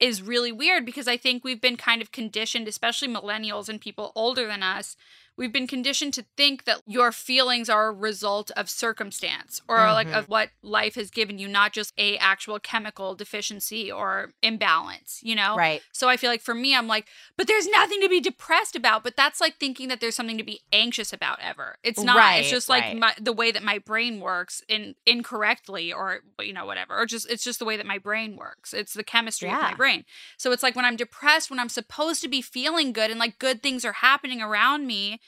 is 0.00 0.20
really 0.22 0.50
weird 0.52 0.84
because 0.84 1.06
I 1.06 1.16
think 1.16 1.44
we've 1.44 1.60
been 1.60 1.76
kind 1.76 2.02
of 2.02 2.10
conditioned, 2.12 2.66
especially 2.68 3.08
millennials 3.08 3.68
and 3.68 3.80
people 3.80 4.12
older 4.16 4.46
than 4.46 4.62
us, 4.62 4.96
we've 5.42 5.52
been 5.52 5.66
conditioned 5.66 6.14
to 6.14 6.24
think 6.36 6.66
that 6.66 6.80
your 6.86 7.10
feelings 7.10 7.68
are 7.68 7.88
a 7.88 7.92
result 7.92 8.52
of 8.52 8.70
circumstance 8.70 9.60
or 9.66 9.78
like 9.92 10.06
Mhm. 10.06 10.18
of 10.18 10.28
what 10.28 10.50
life 10.62 10.94
has 10.94 11.10
given 11.10 11.36
you, 11.36 11.48
not 11.48 11.72
just 11.72 11.92
a 11.98 12.16
actual 12.18 12.60
chemical 12.60 13.16
deficiency 13.16 13.90
or 13.90 14.32
imbalance, 14.40 15.18
you 15.24 15.34
know? 15.34 15.56
right. 15.56 15.82
So 15.90 16.08
I 16.08 16.16
feel 16.16 16.30
like 16.30 16.42
for 16.42 16.54
me, 16.54 16.76
I'm 16.76 16.86
like, 16.86 17.08
but 17.36 17.48
there's 17.48 17.66
nothing 17.66 18.00
to 18.02 18.08
be 18.08 18.20
depressed 18.20 18.76
about. 18.76 19.02
But 19.02 19.16
that's 19.16 19.40
like 19.40 19.56
thinking 19.56 19.88
that 19.88 20.00
there's 20.00 20.14
something 20.14 20.38
to 20.38 20.44
be 20.44 20.60
anxious 20.72 21.12
about 21.12 21.40
ever. 21.42 21.76
It's 21.82 22.00
not. 22.00 22.16
Right, 22.16 22.36
it's 22.38 22.50
just 22.50 22.68
like 22.68 22.84
right. 22.84 22.96
my, 22.96 23.14
the 23.20 23.32
way 23.32 23.50
that 23.50 23.64
my 23.64 23.78
brain 23.78 24.20
works 24.20 24.62
in 24.68 24.94
incorrectly, 25.06 25.92
or 25.92 26.20
you 26.40 26.52
know 26.52 26.66
whatever, 26.66 26.96
or 26.96 27.04
just 27.04 27.28
it's 27.28 27.42
just 27.42 27.58
the 27.58 27.64
way 27.64 27.76
that 27.76 27.86
my 27.86 27.98
brain 27.98 28.36
works. 28.36 28.72
It's 28.72 28.94
the 28.94 29.02
chemistry 29.02 29.48
of 29.48 29.54
my 29.60 29.74
brain. 29.74 30.04
So 30.36 30.52
it's 30.52 30.62
like 30.62 30.76
when 30.76 30.84
I'm 30.84 30.94
depressed, 30.94 31.50
when 31.50 31.58
I'm 31.58 31.68
supposed 31.68 32.22
to 32.22 32.28
be 32.28 32.42
feeling 32.42 32.92
good 32.92 33.10
and 33.10 33.18
like 33.18 33.40
good 33.40 33.60
things 33.60 33.84
are 33.84 33.94
happening 33.94 34.40
around 34.40 34.86
me. 34.86 35.20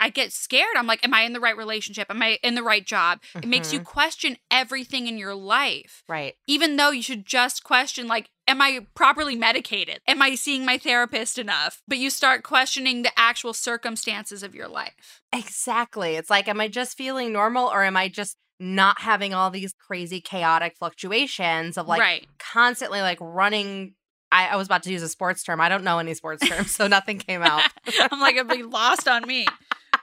I 0.00 0.10
get 0.10 0.32
scared. 0.32 0.76
I'm 0.76 0.86
like, 0.86 1.04
am 1.04 1.12
I 1.14 1.22
in 1.22 1.32
the 1.32 1.40
right 1.40 1.56
relationship? 1.56 2.06
Am 2.10 2.22
I 2.22 2.38
in 2.42 2.54
the 2.54 2.62
right 2.62 2.84
job? 2.86 3.20
It 3.34 3.46
makes 3.48 3.72
you 3.72 3.80
Mhm. 3.80 3.84
question 3.84 4.36
everything 4.50 5.06
in 5.06 5.18
your 5.18 5.34
life 5.34 6.04
Right. 6.08 6.34
even 6.46 6.76
though 6.76 6.90
you 6.90 7.02
should 7.02 7.26
just 7.26 7.64
question 7.64 8.06
like 8.06 8.30
am 8.46 8.60
i 8.62 8.86
properly 8.94 9.36
medicated 9.36 10.00
am 10.06 10.22
i 10.22 10.34
seeing 10.34 10.64
my 10.64 10.78
therapist 10.78 11.36
enough 11.38 11.82
but 11.86 11.98
you 11.98 12.08
start 12.10 12.42
questioning 12.42 13.02
the 13.02 13.12
actual 13.18 13.52
circumstances 13.52 14.42
of 14.42 14.54
your 14.54 14.68
life 14.68 15.20
Exactly. 15.32 16.16
It's 16.16 16.30
like, 16.30 16.48
am 16.48 16.60
I 16.60 16.68
just 16.68 16.96
feeling 16.96 17.32
normal 17.32 17.66
or 17.66 17.82
am 17.84 17.96
I 17.96 18.08
just 18.08 18.36
not 18.60 19.00
having 19.00 19.34
all 19.34 19.50
these 19.50 19.74
crazy 19.74 20.20
chaotic 20.20 20.76
fluctuations 20.78 21.76
of 21.78 21.86
like 21.86 22.00
right 22.00 22.26
constantly 22.38 23.00
like 23.00 23.18
running? 23.20 23.94
I, 24.30 24.48
I 24.48 24.56
was 24.56 24.66
about 24.66 24.82
to 24.84 24.92
use 24.92 25.02
a 25.02 25.08
sports 25.08 25.42
term. 25.42 25.58
I 25.60 25.68
don't 25.70 25.84
know 25.84 25.98
any 25.98 26.12
sports 26.14 26.46
terms, 26.46 26.70
so 26.70 26.86
nothing 26.86 27.18
came 27.18 27.42
out. 27.42 27.62
i'm 28.10 28.20
like 28.20 28.36
it'd 28.36 28.48
be 28.48 28.62
lost 28.62 29.08
on 29.08 29.26
me 29.26 29.46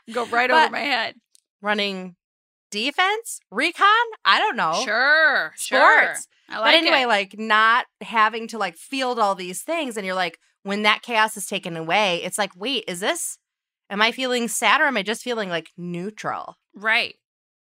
go 0.14 0.26
right 0.28 0.50
But- 0.50 0.64
over 0.66 0.72
my 0.72 0.80
head 0.80 1.16
running 1.62 2.16
defense, 2.72 3.40
recon. 3.52 3.86
I 4.26 4.40
don't 4.40 4.56
know. 4.58 4.82
sure 4.84 5.54
sure 5.58 6.02
Sports. 6.04 6.28
i 6.50 6.60
like 6.60 6.66
but 6.66 6.74
anyway, 6.76 7.04
it. 7.04 7.08
like 7.08 7.36
not 7.40 7.86
having 8.02 8.48
to 8.50 8.58
like 8.58 8.76
field 8.76 9.20
all 9.20 9.36
these 9.36 9.62
things, 9.62 9.98
and 9.98 10.06
you're 10.06 10.16
like, 10.16 10.38
when 10.64 10.84
that 10.84 11.02
chaos 11.02 11.38
is 11.38 11.46
taken 11.46 11.78
away, 11.78 12.22
it's 12.24 12.38
like, 12.38 12.52
wait, 12.56 12.84
is 12.88 13.00
this? 13.00 13.38
Am 13.90 14.02
I 14.02 14.12
feeling 14.12 14.48
sad 14.48 14.82
or 14.82 14.86
am 14.86 14.98
I 14.98 15.04
just 15.04 15.24
feeling 15.24 15.50
like 15.50 15.70
neutral? 15.78 16.56
right 16.76 17.16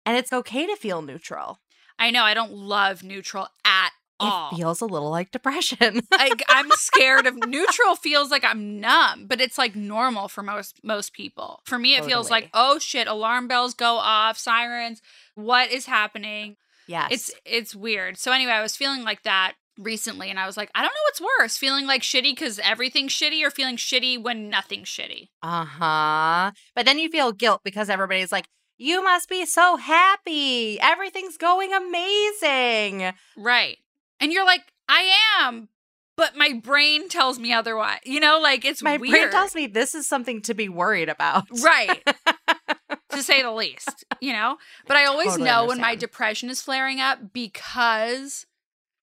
And 0.06 0.16
it's 0.16 0.32
okay 0.32 0.66
to 0.66 0.74
feel 0.76 1.00
neutral. 1.02 1.58
i 1.98 2.10
know 2.10 2.24
i 2.24 2.34
don't 2.34 2.52
love 2.52 3.02
neutral 3.04 3.46
at 3.64 3.90
It 4.20 4.56
feels 4.56 4.80
a 4.80 4.86
little 4.86 5.10
like 5.10 5.30
depression. 5.32 6.02
I, 6.12 6.30
I'm 6.48 6.70
scared 6.72 7.26
of 7.26 7.36
neutral. 7.48 7.96
Feels 7.96 8.30
like 8.30 8.44
I'm 8.44 8.80
numb, 8.80 9.26
but 9.26 9.40
it's 9.40 9.58
like 9.58 9.74
normal 9.74 10.28
for 10.28 10.42
most 10.42 10.80
most 10.82 11.12
people. 11.12 11.60
For 11.64 11.78
me, 11.78 11.96
it 11.96 12.04
feels 12.04 12.30
like 12.30 12.48
oh 12.54 12.78
shit, 12.78 13.06
alarm 13.08 13.48
bells 13.48 13.74
go 13.74 13.96
off, 13.96 14.38
sirens. 14.38 15.02
What 15.34 15.70
is 15.70 15.86
happening? 15.86 16.56
yes. 16.86 17.10
It's 17.10 17.30
it's 17.44 17.74
weird. 17.74 18.16
So 18.18 18.30
anyway, 18.32 18.52
I 18.52 18.62
was 18.62 18.76
feeling 18.76 19.02
like 19.02 19.22
that 19.24 19.54
recently, 19.78 20.30
and 20.30 20.38
I 20.38 20.46
was 20.46 20.56
like, 20.56 20.70
I 20.74 20.82
don't 20.82 20.92
know 20.94 21.06
what's 21.06 21.20
worse: 21.40 21.56
feeling 21.56 21.86
like 21.86 22.02
shitty 22.02 22.32
because 22.36 22.60
everything's 22.60 23.12
shitty, 23.12 23.42
or 23.44 23.50
feeling 23.50 23.76
shitty 23.76 24.22
when 24.22 24.48
nothing's 24.48 24.88
shitty. 24.88 25.28
uh 25.42 25.64
huh. 25.64 26.52
But 26.76 26.86
then 26.86 26.98
you 26.98 27.08
feel 27.10 27.32
guilt 27.32 27.62
because 27.64 27.90
everybody's 27.90 28.30
like, 28.32 28.46
you 28.78 29.02
must 29.02 29.28
be 29.28 29.44
so 29.46 29.76
happy. 29.76 30.80
Everything's 30.80 31.36
going 31.36 31.72
amazing. 31.72 33.12
Right. 33.36 33.78
And 34.20 34.32
you're 34.32 34.46
like, 34.46 34.62
I 34.88 35.10
am, 35.40 35.68
but 36.16 36.36
my 36.36 36.52
brain 36.62 37.08
tells 37.08 37.38
me 37.38 37.52
otherwise. 37.52 38.00
You 38.04 38.20
know, 38.20 38.38
like 38.40 38.64
it's 38.64 38.82
My 38.82 38.96
weird. 38.96 39.10
brain 39.10 39.30
tells 39.30 39.54
me 39.54 39.66
this 39.66 39.94
is 39.94 40.06
something 40.06 40.40
to 40.42 40.54
be 40.54 40.68
worried 40.68 41.08
about. 41.08 41.44
Right. 41.62 42.02
to 43.10 43.22
say 43.22 43.42
the 43.42 43.52
least, 43.52 44.04
you 44.20 44.32
know? 44.32 44.56
But 44.86 44.96
I 44.96 45.04
always 45.06 45.28
Totally 45.28 45.48
know 45.48 45.66
when 45.66 45.80
my 45.80 45.94
depression 45.94 46.50
is 46.50 46.62
flaring 46.62 47.00
up 47.00 47.32
because 47.32 48.46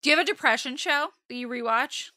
do 0.03 0.11
you 0.11 0.16
have 0.16 0.25
a 0.25 0.27
depression 0.29 0.77
show 0.77 1.09
that 1.29 1.35
you 1.35 1.49
rewatch? 1.49 2.11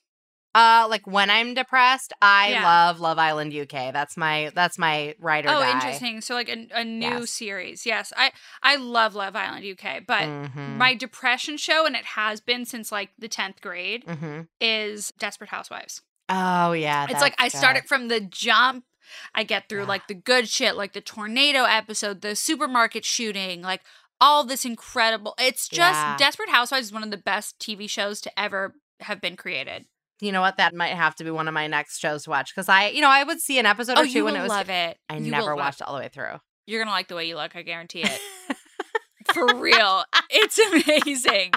Uh, 0.55 0.87
like 0.89 1.05
when 1.05 1.29
I'm 1.29 1.53
depressed, 1.53 2.11
I 2.23 2.49
Yeah. 2.51 2.63
love 2.63 2.99
Love 2.99 3.19
Island 3.19 3.53
UK. 3.53 3.91
That's 3.93 4.17
my 4.17 4.51
that's 4.55 4.77
my 4.79 5.13
writer. 5.19 5.47
oh, 5.49 5.59
die. 5.59 5.71
interesting. 5.71 6.21
So 6.21 6.33
like 6.33 6.49
a, 6.49 6.67
a 6.73 6.83
new 6.83 7.19
Yes. 7.19 7.29
series. 7.29 7.85
Yes. 7.85 8.11
I 8.17 8.31
I 8.63 8.75
love 8.77 9.13
Love 9.13 9.35
Island 9.35 9.63
UK, 9.63 9.99
but 10.07 10.23
Mhm. 10.23 10.77
my 10.77 10.95
depression 10.95 11.57
show 11.57 11.85
and 11.85 11.95
it 11.95 12.03
has 12.05 12.41
been 12.41 12.65
since 12.65 12.91
like 12.91 13.11
the 13.19 13.29
10th 13.29 13.61
grade 13.61 14.03
Mhm. 14.07 14.47
is 14.59 15.11
Desperate 15.19 15.51
Housewives. 15.51 16.01
Oh 16.29 16.71
yeah, 16.73 17.05
It's 17.09 17.21
like 17.21 17.35
I 17.39 17.47
start 17.47 17.77
it 17.77 17.87
from 17.87 18.07
the 18.07 18.19
jump. 18.19 18.85
I 19.35 19.43
get 19.43 19.69
through 19.69 19.81
Yeah. 19.81 19.87
like 19.87 20.07
the 20.07 20.13
good 20.15 20.49
shit, 20.49 20.75
like 20.75 20.93
the 20.93 21.01
tornado 21.01 21.63
episode, 21.65 22.21
the 22.21 22.35
supermarket 22.35 23.05
shooting, 23.05 23.61
like 23.61 23.81
all 24.19 24.43
this 24.43 24.65
incredible. 24.65 25.35
It's 25.39 25.67
just 25.67 25.99
Yeah. 25.99 26.17
Desperate 26.17 26.49
Housewives 26.49 26.87
is 26.87 26.93
one 26.93 27.03
of 27.03 27.11
the 27.11 27.17
best 27.17 27.59
TV 27.59 27.87
shows 27.87 28.19
to 28.21 28.39
ever 28.39 28.73
have 29.01 29.21
been 29.21 29.37
created. 29.37 29.85
You 30.21 30.31
know 30.31 30.41
what? 30.41 30.57
That 30.57 30.73
might 30.73 30.95
have 30.95 31.15
to 31.15 31.23
be 31.23 31.31
one 31.31 31.47
of 31.47 31.53
my 31.53 31.67
next 31.67 31.99
shows 31.99 32.23
to 32.23 32.29
watch 32.29 32.53
because 32.53 32.67
I, 32.67 32.87
you 32.87 33.01
know, 33.01 33.09
I 33.09 33.23
would 33.23 33.39
see 33.39 33.57
an 33.59 33.65
episode 33.65 33.97
oh, 33.97 34.01
or 34.01 34.05
you 34.05 34.13
two 34.13 34.25
when 34.25 34.35
it 34.35 34.41
was. 34.41 34.49
love 34.49 34.69
it. 34.69 34.97
I 35.09 35.17
You 35.17 35.31
never 35.31 35.55
watched 35.55 35.81
it 35.81 35.87
all 35.87 35.95
the 35.95 36.01
way 36.01 36.09
through. 36.09 36.39
You're 36.67 36.81
gonna 36.81 36.91
like 36.91 37.07
the 37.07 37.15
way 37.15 37.25
you 37.25 37.35
look. 37.35 37.55
I 37.55 37.61
guarantee 37.61 38.03
it. 38.03 38.19
For 39.33 39.55
real, 39.55 40.03
it's 40.29 40.59
amazing. 40.59 41.53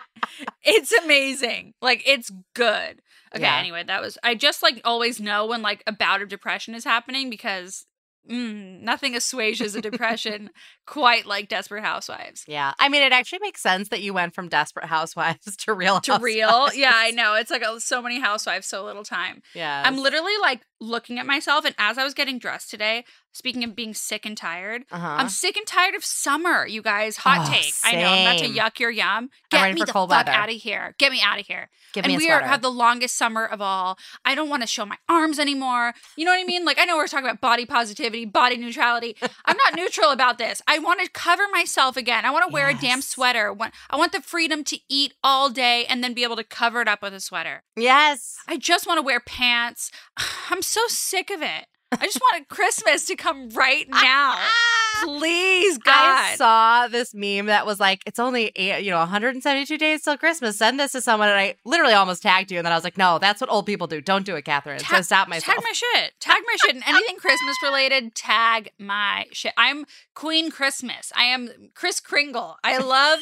It's 0.62 0.92
amazing. 0.92 1.75
Like 1.83 2.03
it's 2.07 2.31
good. 2.55 3.03
Okay. 3.35 3.42
Yeah. 3.42 3.59
Anyway, 3.59 3.83
that 3.85 4.03
was. 4.03 4.18
I 4.22 4.35
just 4.35 4.62
like 4.62 4.81
always 4.85 5.20
know 5.20 5.46
when 5.46 5.62
like 5.62 5.83
a 5.87 5.92
bout 5.92 6.22
of 6.22 6.29
depression 6.29 6.75
is 6.75 6.85
happening 6.85 7.31
because 7.31 7.87
mm, 8.31 8.81
nothing 8.81 9.15
assuages 9.17 9.75
a 9.75 9.81
depression 9.81 10.51
quite 10.87 11.27
like 11.27 11.49
Desperate 11.49 11.85
Housewives. 11.85 12.45
Yeah, 12.47 12.73
I 12.79 12.89
mean, 12.89 13.03
it 13.03 13.13
actually 13.13 13.41
makes 13.41 13.61
sense 13.61 13.89
that 13.89 14.03
you 14.03 14.13
went 14.15 14.35
from 14.35 14.49
Desperate 14.49 14.87
Housewives 14.87 15.57
to 15.59 15.75
Real 15.75 16.01
To 16.01 16.13
Housewives. 16.13 16.25
real, 16.25 16.69
yeah, 16.75 16.93
I 16.95 17.11
know. 17.11 17.35
It's 17.35 17.51
like 17.51 17.63
oh, 17.65 17.79
so 17.79 18.03
many 18.03 18.21
housewives, 18.21 18.67
so 18.67 18.85
little 18.85 19.05
time. 19.05 19.43
Yeah, 19.55 19.83
I'm 19.85 19.97
literally 19.99 20.37
like 20.41 20.63
looking 20.81 21.19
at 21.19 21.27
myself, 21.27 21.65
and 21.65 21.75
as 21.79 21.99
I 21.99 22.05
was 22.05 22.15
getting 22.15 22.39
dressed 22.39 22.71
today, 22.71 23.05
speaking 23.33 23.64
of 23.64 23.75
being 23.75 23.95
sick 23.95 24.25
and 24.27 24.37
tired, 24.37 24.85
Uh-huh. 24.90 25.07
I'm 25.18 25.29
sick 25.29 25.57
and 25.57 25.66
tired 25.66 25.95
of 25.95 26.05
summer, 26.05 26.66
you 26.66 26.83
guys. 26.83 27.16
Hot 27.18 27.49
Oh, 27.49 27.53
take. 27.53 27.73
I 27.85 27.92
know 27.97 28.09
I'm 28.09 28.27
about 28.27 28.38
to 28.38 28.49
yuck 28.49 28.79
your 28.79 28.90
yum. 28.90 29.31
Get 29.51 29.75
me 29.75 29.81
the 29.81 29.87
fuck 29.87 30.09
weather. 30.09 30.31
out 30.31 30.49
of 30.49 30.55
here. 30.57 30.95
Get 30.99 31.11
me 31.12 31.21
out 31.23 31.40
of 31.40 31.47
here. 31.47 31.68
Give 31.92 32.05
and 32.05 32.16
we 32.16 32.31
are, 32.31 32.40
have 32.42 32.62
the 32.62 32.71
longest 32.71 33.16
summer 33.16 33.45
of 33.45 33.61
all. 33.61 33.99
I 34.25 34.35
don't 34.35 34.49
want 34.49 34.62
to 34.62 34.66
show 34.66 34.87
my 34.87 34.97
arms 35.09 35.38
anymore. 35.38 35.92
You 36.16 36.25
know 36.25 36.31
what 36.31 36.40
I 36.40 36.45
mean? 36.45 36.64
Like 36.64 36.79
I 36.79 36.85
know 36.85 36.97
we're 36.97 37.07
talking 37.09 37.27
about 37.27 37.40
body 37.40 37.66
positivity, 37.66 38.25
body 38.25 38.57
neutrality. 38.57 39.16
I'm 39.45 39.57
not 39.57 39.75
neutral 39.77 40.11
about 40.11 40.38
this. 40.38 40.62
I 40.66 40.79
want 40.79 41.01
to 41.01 41.11
cover 41.11 41.45
myself 41.51 41.97
again. 41.97 42.25
I 42.25 42.31
want 42.31 42.47
to 42.49 42.53
wear 42.53 42.68
a 42.68 42.75
damn 42.75 43.03
sweater. 43.03 43.55
I 43.90 43.97
want 43.97 44.12
the 44.12 44.21
freedom 44.23 44.64
to 44.64 44.79
eat 44.88 45.14
all 45.23 45.51
day 45.51 45.85
and 45.87 46.03
then 46.03 46.14
be 46.14 46.23
able 46.23 46.37
to 46.37 46.45
cover 46.45 46.81
it 46.81 46.88
up 46.88 47.03
with 47.03 47.14
a 47.14 47.21
sweater. 47.21 47.62
yes. 47.77 48.38
I 48.49 48.57
just 48.57 48.87
want 48.87 48.99
to 48.99 49.03
wear 49.03 49.21
pants. 49.21 49.90
I'm 50.51 50.62
so 50.62 50.81
sick 50.88 51.31
of 51.31 51.42
it. 51.42 51.66
I 51.93 52.07
just 52.07 52.21
wanted 52.21 52.49
Christmas 52.49 53.05
to 53.07 53.17
come 53.17 53.51
right 53.51 53.89
now. 53.89 54.37
Please, 55.03 55.79
God. 55.79 55.95
I 55.95 56.35
saw 56.37 56.88
this 56.88 57.15
meme 57.15 57.47
that 57.47 57.67
was 57.67 57.81
like, 57.81 58.03
it's 58.07 58.19
only 58.19 58.53
eight, 58.57 58.85
you 58.85 58.91
know 58.91 58.99
172 58.99 59.77
days 59.79 60.03
till 60.03 60.17
Christmas. 60.17 60.59
Send 60.59 60.79
this 60.81 60.93
to 60.93 61.01
someone, 61.01 61.29
and 61.29 61.38
I 61.38 61.57
literally 61.65 61.95
almost 61.95 62.23
tagged 62.23 62.51
you, 62.51 62.59
and 62.59 62.65
then 62.67 62.73
I 62.73 62.77
was 62.77 62.85
like, 62.85 62.99
no, 62.99 63.19
that's 63.19 63.41
what 63.41 63.51
old 63.51 63.67
people 63.67 63.87
do. 63.87 64.01
Don't 64.01 64.25
do 64.25 64.37
it, 64.37 64.45
Catherine. 64.45 64.79
so 64.81 65.01
stop 65.03 65.27
Ta- 65.27 65.31
myself. 65.31 65.57
Tag 65.57 65.65
my 65.65 65.73
shit. 65.73 66.12
Tag 66.21 66.43
my 66.47 66.57
shit. 66.65 66.75
And 66.77 66.85
anything 66.87 67.17
Christmas 67.17 67.57
related, 67.62 68.15
tag 68.15 68.71
my 68.79 69.27
shit. 69.33 69.53
I'm 69.57 69.87
Queen 70.15 70.51
Christmas. 70.51 71.12
I 71.17 71.25
am 71.25 71.71
Kris 71.75 72.01
Kringle. 72.01 72.57
I 72.62 72.79
love, 72.79 73.21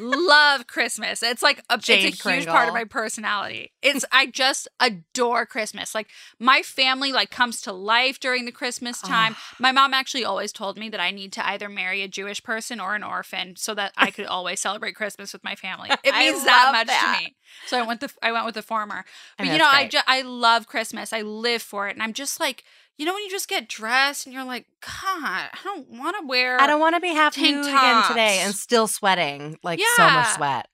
love 0.00 0.66
Christmas. 0.66 1.22
It's 1.22 1.42
like 1.42 1.62
a, 1.70 1.78
Jade 1.78 2.06
it's 2.06 2.24
a 2.24 2.30
huge 2.30 2.46
part 2.46 2.68
of 2.68 2.74
my 2.74 2.84
personality. 2.84 3.72
It's 3.82 4.04
I 4.10 4.26
just 4.26 4.68
adore 4.80 5.46
Christmas. 5.46 5.94
Like 5.94 6.08
my 6.38 6.62
family 6.62 7.12
like 7.12 7.30
comes 7.30 7.60
to 7.62 7.72
life 7.72 8.18
during 8.18 8.44
the 8.44 8.52
Christmas 8.52 9.00
time. 9.00 9.36
my 9.60 9.70
mom 9.72 9.94
actually 9.94 10.24
always 10.24 10.52
told 10.52 10.76
me 10.78 10.88
that 10.88 11.00
I 11.00 11.10
need 11.12 11.21
to 11.30 11.46
either 11.48 11.68
marry 11.68 12.02
a 12.02 12.08
Jewish 12.08 12.42
person 12.42 12.80
or 12.80 12.94
an 12.94 13.02
orphan 13.02 13.56
so 13.56 13.74
that 13.74 13.92
I 13.96 14.10
could 14.10 14.26
always 14.36 14.60
celebrate 14.60 14.94
Christmas 14.94 15.32
with 15.32 15.42
my 15.44 15.54
family. 15.54 15.90
It 16.04 16.14
means 16.14 16.44
that 16.44 16.70
much 16.72 16.86
that. 16.88 17.16
to 17.18 17.24
me. 17.24 17.36
So 17.66 17.78
I 17.78 17.82
went 17.82 18.00
the 18.00 18.10
I 18.22 18.32
went 18.32 18.44
with 18.46 18.54
the 18.54 18.62
former. 18.62 19.04
But 19.38 19.46
you 19.46 19.52
know, 19.52 19.58
that's 19.58 19.74
I 19.74 19.82
great. 19.82 19.90
just 19.92 20.04
I 20.08 20.22
love 20.22 20.66
Christmas. 20.66 21.12
I 21.12 21.22
live 21.22 21.62
for 21.62 21.88
it, 21.88 21.92
and 21.92 22.02
I'm 22.02 22.12
just 22.12 22.40
like, 22.40 22.64
you 22.98 23.06
know, 23.06 23.14
when 23.14 23.22
you 23.24 23.30
just 23.30 23.48
get 23.48 23.68
dressed 23.68 24.26
and 24.26 24.34
you're 24.34 24.44
like, 24.44 24.66
God, 24.80 25.48
I 25.52 25.58
don't 25.64 25.88
want 25.90 26.16
to 26.20 26.26
wear. 26.26 26.60
I 26.60 26.66
don't 26.66 26.80
want 26.80 26.94
to 26.96 27.00
be 27.00 27.08
half 27.14 27.34
tank 27.34 27.56
nude 27.56 27.66
again 27.66 28.02
today 28.08 28.40
and 28.40 28.54
still 28.54 28.86
sweating 28.86 29.58
like 29.62 29.80
so 29.96 30.04
much 30.10 30.28
sweat. 30.34 30.68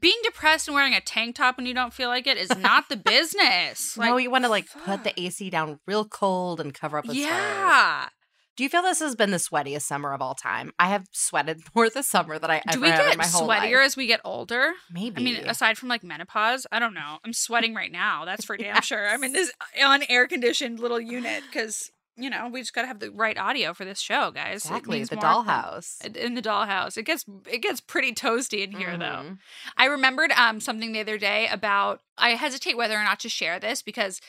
being 0.00 0.16
depressed 0.22 0.68
and 0.68 0.74
wearing 0.74 0.94
a 0.94 1.00
tank 1.00 1.36
top 1.36 1.56
when 1.56 1.66
you 1.66 1.74
don't 1.74 1.92
feel 1.92 2.08
like 2.08 2.26
it 2.26 2.36
is 2.36 2.56
not 2.56 2.88
the 2.88 2.96
business. 3.14 3.96
no, 3.96 4.12
Like, 4.14 4.22
you 4.22 4.30
want 4.30 4.44
to 4.44 4.50
like 4.50 4.66
put 4.84 5.04
the 5.04 5.18
AC 5.20 5.50
down 5.50 5.80
real 5.86 6.04
cold 6.04 6.60
and 6.60 6.72
cover 6.72 6.98
up 6.98 7.06
with 7.06 7.16
sweaters. 7.16 8.10
Do 8.56 8.62
you 8.62 8.68
feel 8.68 8.82
this 8.82 9.00
has 9.00 9.16
been 9.16 9.30
the 9.32 9.38
sweatiest 9.38 9.82
summer 9.82 10.12
of 10.12 10.22
all 10.22 10.34
time? 10.34 10.72
I 10.78 10.88
have 10.88 11.06
sweated 11.10 11.62
more 11.74 11.90
this 11.90 12.06
summer 12.06 12.38
than 12.38 12.50
I 12.50 12.62
ever 12.68 12.78
Do 12.78 12.80
we 12.80 12.88
get 12.88 13.18
sweatier 13.18 13.46
life. 13.48 13.74
as 13.86 13.96
we 13.96 14.06
get 14.06 14.20
older? 14.24 14.72
Maybe. 14.92 15.20
I 15.20 15.24
mean, 15.24 15.36
aside 15.48 15.76
from 15.76 15.88
like 15.88 16.04
menopause, 16.04 16.66
I 16.70 16.78
don't 16.78 16.94
know. 16.94 17.18
I'm 17.24 17.32
sweating 17.32 17.74
right 17.74 17.90
now. 17.90 18.24
That's 18.24 18.44
for 18.44 18.56
damn 18.58 18.80
sure. 18.82 19.08
I'm 19.08 19.24
in 19.24 19.32
this 19.32 19.50
on 19.82 20.02
air 20.08 20.26
conditioned 20.28 20.78
little 20.78 21.00
unit 21.00 21.42
because 21.50 21.90
you 22.16 22.30
know 22.30 22.48
we 22.48 22.60
just 22.60 22.72
got 22.72 22.82
to 22.82 22.86
have 22.86 23.00
the 23.00 23.10
right 23.10 23.36
audio 23.36 23.74
for 23.74 23.84
this 23.84 23.98
show, 23.98 24.30
guys. 24.30 24.64
Exactly 24.64 25.02
the 25.02 25.16
dollhouse. 25.16 26.04
in 26.16 26.34
the 26.34 26.42
dollhouse. 26.42 26.96
It 26.96 27.02
gets 27.02 27.24
it 27.50 27.58
gets 27.58 27.80
pretty 27.80 28.12
toasty 28.12 28.62
in 28.62 28.70
here 28.70 28.96
though. 28.96 29.04
Mhm. 29.04 29.38
I 29.76 29.86
remembered 29.86 30.30
um 30.30 30.60
something 30.60 30.92
the 30.92 31.00
other 31.00 31.18
day 31.18 31.48
about 31.48 32.02
I 32.16 32.30
hesitate 32.36 32.76
whether 32.76 32.94
or 32.96 33.02
not 33.02 33.18
to 33.20 33.28
share 33.28 33.58
this 33.58 33.82
because 33.82 34.20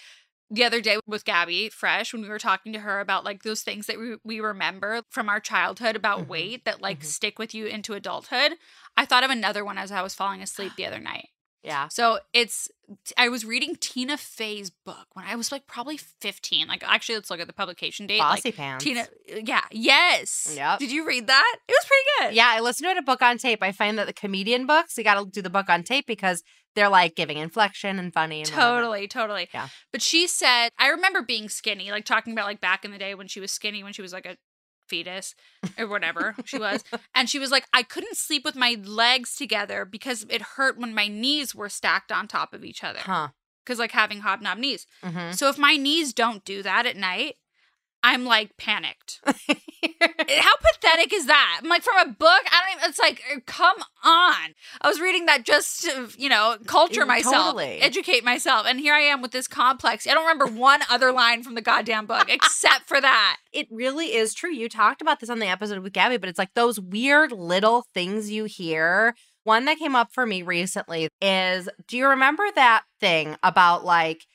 the 0.56 0.64
other 0.64 0.82
day 0.82 0.98
with 1.06 1.26
Gabby 1.26 1.70
Fresh 1.70 2.14
when 2.14 2.22
we 2.22 2.30
were 2.30 2.40
talking 2.40 2.74
to 2.74 2.80
her 2.80 3.00
about 3.00 3.24
like 3.24 3.44
those 3.44 3.62
things 3.62 3.88
that 3.88 4.00
we, 4.00 4.16
we 4.24 4.40
remember 4.40 5.02
from 5.10 5.30
our 5.30 5.40
childhood 5.40 5.96
about 5.96 6.22
Mhm. 6.22 6.28
weight 6.28 6.66
that 6.66 6.82
like 6.82 7.00
Mhm. 7.02 7.06
stick 7.06 7.38
with 7.40 7.54
you 7.54 7.66
into 7.68 7.94
adulthood. 7.94 8.54
I 8.98 9.06
thought 9.06 9.24
of 9.24 9.30
another 9.30 9.64
one 9.66 9.78
as 9.78 9.92
I 9.92 10.02
was 10.02 10.16
falling 10.16 10.42
asleep 10.42 10.74
the 10.78 10.86
other 10.86 11.00
night. 11.00 11.30
Yeah. 11.64 11.88
So 11.88 12.20
it's 12.32 12.70
I 13.18 13.30
was 13.30 13.44
reading 13.44 13.76
Tina 13.80 14.18
Fey's 14.18 14.70
book 14.70 15.08
when 15.14 15.26
I 15.26 15.36
was 15.36 15.52
like 15.52 15.66
probably 15.66 15.98
15. 15.98 16.68
Like 16.68 16.84
actually 16.88 17.16
let's 17.16 17.32
look 17.32 17.40
at 17.40 17.48
the 17.48 17.54
publication 17.54 18.06
date. 18.06 18.20
Bossy 18.20 18.50
like 18.50 18.56
pants. 18.56 18.84
Tina 18.84 19.08
yeah, 19.28 19.64
yes. 19.72 20.54
Yep. 20.56 20.78
Did 20.80 20.92
you 20.92 21.06
read 21.08 21.26
that? 21.28 21.56
It 21.68 21.72
was 21.72 21.86
pretty 21.86 22.04
good. 22.30 22.36
Yeah, 22.36 22.48
I 22.50 22.60
listened 22.60 22.86
to 22.86 22.92
it 22.92 22.98
a 22.98 23.02
book 23.02 23.24
on 23.24 23.40
tape. 23.40 23.64
I 23.64 23.72
find 23.72 23.98
that 23.98 24.06
the 24.06 24.14
comedian 24.14 24.68
books, 24.68 24.96
you 24.98 25.04
got 25.04 25.16
to 25.16 25.26
do 25.26 25.42
the 25.42 25.50
book 25.50 25.68
on 25.70 25.84
tape 25.84 26.06
because 26.06 26.44
they're 26.76 26.90
like 26.90 27.16
giving 27.16 27.38
inflection 27.38 28.00
and 28.00 28.14
funny. 28.14 28.42
And 28.42 28.50
whatever. 28.50 28.76
Totally, 28.82 29.08
totally. 29.08 29.50
Yeah. 29.54 29.70
But 29.92 30.02
she 30.02 30.28
said, 30.28 30.70
I 30.78 30.90
remember 30.90 31.22
being 31.22 31.50
skinny, 31.50 31.92
like 31.92 32.06
talking 32.06 32.34
about 32.34 32.46
like 32.46 32.62
back 32.62 32.86
in 32.86 32.92
the 32.92 32.98
day 32.98 33.16
when 33.16 33.28
she 33.28 33.40
was 33.40 33.52
skinny, 33.52 33.84
when 33.84 33.94
she 33.94 34.02
was 34.02 34.14
like 34.14 34.26
a 34.26 34.38
fetus 34.88 35.34
or 35.78 35.88
whatever 35.88 36.36
she 36.46 36.60
was. 36.60 36.84
And 37.16 37.30
she 37.30 37.40
was 37.40 37.50
like, 37.52 37.66
I 37.74 37.82
couldn't 37.84 38.18
sleep 38.18 38.44
with 38.46 38.56
my 38.56 38.78
legs 38.84 39.36
together 39.36 39.86
because 39.86 40.26
it 40.30 40.42
hurt 40.42 40.78
when 40.78 40.94
my 40.94 41.08
knees 41.08 41.56
were 41.56 41.70
stacked 41.70 42.12
on 42.12 42.28
top 42.28 42.54
of 42.54 42.64
each 42.64 42.84
other. 42.84 43.00
Huh. 43.00 43.30
Because 43.66 43.80
like 43.80 43.92
having 43.92 44.20
hobnob 44.20 44.58
knees. 44.60 44.86
hmm 45.04 45.32
So 45.32 45.50
if 45.50 45.58
my 45.58 45.76
knees 45.78 46.14
don't 46.14 46.46
do 46.46 46.62
that 46.62 46.86
at 46.86 46.98
night, 46.98 47.36
I'm 48.04 48.26
like 48.26 48.58
panicked. 48.58 49.22
How 50.30 50.56
pathetic 50.58 51.14
is 51.14 51.28
that? 51.28 51.60
I'm 51.64 51.70
like 51.70 51.84
from 51.84 51.98
a 51.98 52.12
book. 52.12 52.42
I 52.52 52.62
don't 52.66 52.78
even. 52.78 52.90
It's 52.90 53.00
like, 53.00 53.22
uh, 53.34 53.40
come 53.46 53.78
on. 54.04 54.54
I 54.82 54.88
was 54.88 55.00
reading 55.00 55.26
that 55.26 55.46
just 55.46 55.84
to, 55.84 56.10
you 56.18 56.30
know, 56.30 56.58
culture 56.68 57.02
Yeah, 57.02 57.06
myself, 57.06 57.34
totally. 57.56 57.82
educate 57.82 58.24
myself, 58.24 58.66
and 58.68 58.80
here 58.80 58.94
I 58.94 59.02
am 59.02 59.22
with 59.22 59.32
this 59.32 59.48
complex. 59.48 60.08
I 60.08 60.12
don't 60.14 60.26
remember 60.28 60.48
one 60.48 60.82
other 60.90 61.12
line 61.12 61.44
from 61.44 61.56
the 61.56 61.62
goddamn 61.62 62.06
book 62.06 62.28
except 62.30 62.88
for 62.88 63.00
that. 63.02 63.38
it 63.54 63.68
really 63.72 64.14
is 64.14 64.34
true. 64.34 64.52
You 64.52 64.70
talked 64.70 65.02
about 65.02 65.20
this 65.20 65.30
on 65.30 65.40
the 65.40 65.48
episode 65.48 65.80
with 65.80 65.94
Gabby, 65.94 66.18
but 66.18 66.30
it's 66.30 66.40
like 66.40 66.54
those 66.54 66.80
weird 66.80 67.32
little 67.32 67.86
things 67.94 68.30
you 68.32 68.46
hear. 68.46 69.16
One 69.44 69.66
that 69.66 69.78
came 69.78 69.96
up 69.96 70.12
for 70.12 70.26
me 70.26 70.42
recently 70.42 71.08
is 71.22 71.70
do 71.88 71.98
you 71.98 72.08
remember 72.08 72.44
that 72.56 72.84
thing 73.00 73.36
about 73.44 73.86
like 73.86 74.26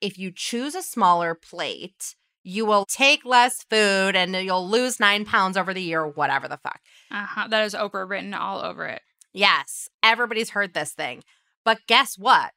if 0.00 0.18
you 0.18 0.30
choose 0.34 0.74
a 0.74 0.82
smaller 0.82 1.34
plate, 1.34 2.16
you 2.42 2.66
will 2.66 2.84
take 2.84 3.24
less 3.24 3.62
food 3.70 4.16
and 4.16 4.34
you'll 4.34 4.68
lose 4.68 5.00
nine 5.00 5.24
pounds 5.24 5.56
over 5.56 5.72
the 5.72 5.82
year, 5.82 6.06
whatever 6.06 6.48
the 6.48 6.56
fuck. 6.56 6.80
Uh-huh. 7.10 7.48
That 7.48 7.64
is 7.64 7.74
Oprah 7.74 8.08
written 8.08 8.34
all 8.34 8.62
over 8.62 8.86
it. 8.86 9.02
Yes, 9.32 9.88
everybody's 10.02 10.50
heard 10.50 10.74
this 10.74 10.92
thing. 10.92 11.22
But 11.64 11.78
guess 11.86 12.16
what? 12.18 12.50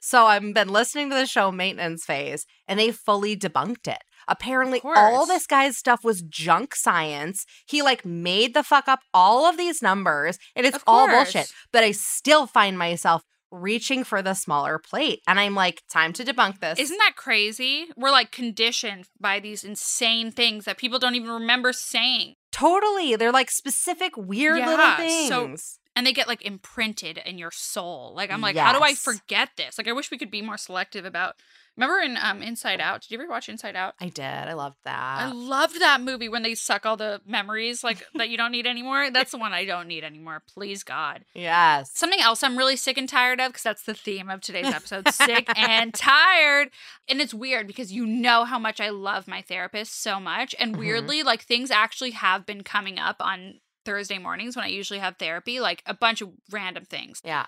So 0.00 0.26
I've 0.26 0.54
been 0.54 0.68
listening 0.68 1.10
to 1.10 1.16
the 1.16 1.26
show 1.26 1.52
Maintenance 1.52 2.04
Phase 2.04 2.44
and 2.66 2.78
they 2.78 2.90
fully 2.90 3.36
debunked 3.36 3.86
it. 3.86 4.02
Apparently, 4.28 4.80
all 4.84 5.26
this 5.26 5.46
guy's 5.46 5.76
stuff 5.76 6.04
was 6.04 6.22
junk 6.22 6.74
science. 6.74 7.44
He 7.66 7.82
like 7.82 8.04
made 8.04 8.54
the 8.54 8.62
fuck 8.62 8.86
up 8.88 9.00
all 9.12 9.46
of 9.46 9.56
these 9.56 9.82
numbers 9.82 10.38
and 10.54 10.64
it's 10.64 10.78
all 10.86 11.08
bullshit. 11.08 11.52
But 11.72 11.84
I 11.84 11.90
still 11.90 12.46
find 12.46 12.78
myself 12.78 13.22
reaching 13.52 14.02
for 14.02 14.22
the 14.22 14.34
smaller 14.34 14.78
plate. 14.78 15.20
And 15.28 15.38
I'm 15.38 15.54
like, 15.54 15.82
time 15.92 16.12
to 16.14 16.24
debunk 16.24 16.58
this. 16.60 16.78
Isn't 16.78 16.96
that 16.98 17.12
crazy? 17.16 17.86
We're 17.96 18.10
like 18.10 18.32
conditioned 18.32 19.04
by 19.20 19.38
these 19.38 19.62
insane 19.62 20.32
things 20.32 20.64
that 20.64 20.78
people 20.78 20.98
don't 20.98 21.14
even 21.14 21.30
remember 21.30 21.72
saying. 21.72 22.34
totally. 22.50 23.14
They're 23.16 23.30
like 23.32 23.50
specific, 23.50 24.16
weird 24.16 24.58
little 24.66 24.96
things. 24.96 25.28
so- 25.28 25.78
and 25.94 26.06
they 26.06 26.12
get 26.14 26.26
like 26.26 26.40
imprinted 26.42 27.18
in 27.18 27.36
your 27.36 27.50
soul. 27.52 28.14
Like 28.16 28.30
I'm 28.30 28.40
like, 28.40 28.56
how 28.56 28.72
do 28.72 28.82
I 28.82 28.94
forget 28.94 29.50
this? 29.58 29.76
Like 29.76 29.88
I 29.88 29.92
wish 29.92 30.10
we 30.10 30.16
could 30.16 30.30
be 30.30 30.40
more 30.40 30.56
selective 30.56 31.04
about. 31.04 31.34
Remember 31.76 32.00
in 32.00 32.18
um 32.20 32.42
Inside 32.42 32.80
Out? 32.80 33.00
Did 33.02 33.10
you 33.12 33.18
ever 33.18 33.28
watch 33.28 33.48
Inside 33.48 33.76
Out? 33.76 33.94
I 34.00 34.08
did. 34.08 34.22
I 34.24 34.52
loved 34.52 34.76
that. 34.84 35.20
I 35.22 35.32
loved 35.32 35.80
that 35.80 36.00
movie 36.02 36.28
when 36.28 36.42
they 36.42 36.54
suck 36.54 36.84
all 36.84 36.96
the 36.98 37.20
memories 37.26 37.82
like 37.82 38.04
that 38.14 38.28
you 38.28 38.36
don't 38.36 38.52
need 38.52 38.66
anymore. 38.66 39.10
That's 39.10 39.30
the 39.32 39.38
one 39.38 39.52
I 39.54 39.64
don't 39.64 39.88
need 39.88 40.04
anymore. 40.04 40.42
Please 40.52 40.82
God. 40.82 41.24
yes. 41.34 41.90
Something 41.94 42.20
else 42.20 42.42
I'm 42.42 42.58
really 42.58 42.76
sick 42.76 42.98
and 42.98 43.08
tired 43.08 43.40
of 43.40 43.48
because 43.52 43.62
that's 43.62 43.84
the 43.84 43.94
theme 43.94 44.28
of 44.28 44.42
today's 44.42 44.66
episode. 44.72 45.08
sick 45.08 45.48
and 45.56 45.94
tired. 45.94 46.68
And 47.08 47.20
it's 47.22 47.32
weird 47.32 47.66
because 47.66 47.90
you 47.90 48.04
know 48.06 48.44
how 48.44 48.58
much 48.58 48.78
I 48.80 48.90
love 48.90 49.26
my 49.26 49.40
therapist 49.40 50.00
so 50.02 50.20
much. 50.20 50.54
And 50.58 50.74
Mhm. 50.76 50.78
weirdly, 50.78 51.22
like 51.22 51.42
things 51.42 51.70
actually 51.70 52.10
have 52.10 52.44
been 52.44 52.62
coming 52.64 52.98
up 52.98 53.16
on 53.20 53.60
Thursday 53.86 54.18
mornings 54.18 54.54
when 54.56 54.64
I 54.64 54.68
usually 54.68 55.00
have 55.00 55.16
therapy, 55.16 55.58
like 55.58 55.82
a 55.86 55.94
bunch 55.94 56.20
of 56.20 56.30
random 56.50 56.84
things. 56.84 57.20
Yeah. 57.24 57.46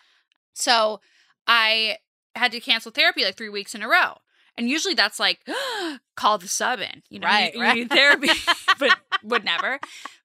So 0.54 1.00
I 1.46 1.98
had 2.36 2.52
to 2.52 2.60
cancel 2.60 2.90
therapy 2.92 3.24
like 3.24 3.36
three 3.36 3.48
weeks 3.48 3.74
in 3.74 3.82
a 3.82 3.88
row. 3.88 4.18
And 4.56 4.68
usually 4.68 4.94
that's 4.94 5.18
like, 5.18 5.40
call 6.16 6.38
the 6.38 6.48
sub 6.48 6.80
in, 6.80 7.02
you 7.10 7.18
know, 7.18 7.26
Right, 7.26 7.54
you, 7.54 7.60
right. 7.60 7.76
you 7.76 7.82
need 7.84 7.90
therapy, 7.90 8.28
but 8.78 8.96
would 9.22 9.44
never. 9.44 9.80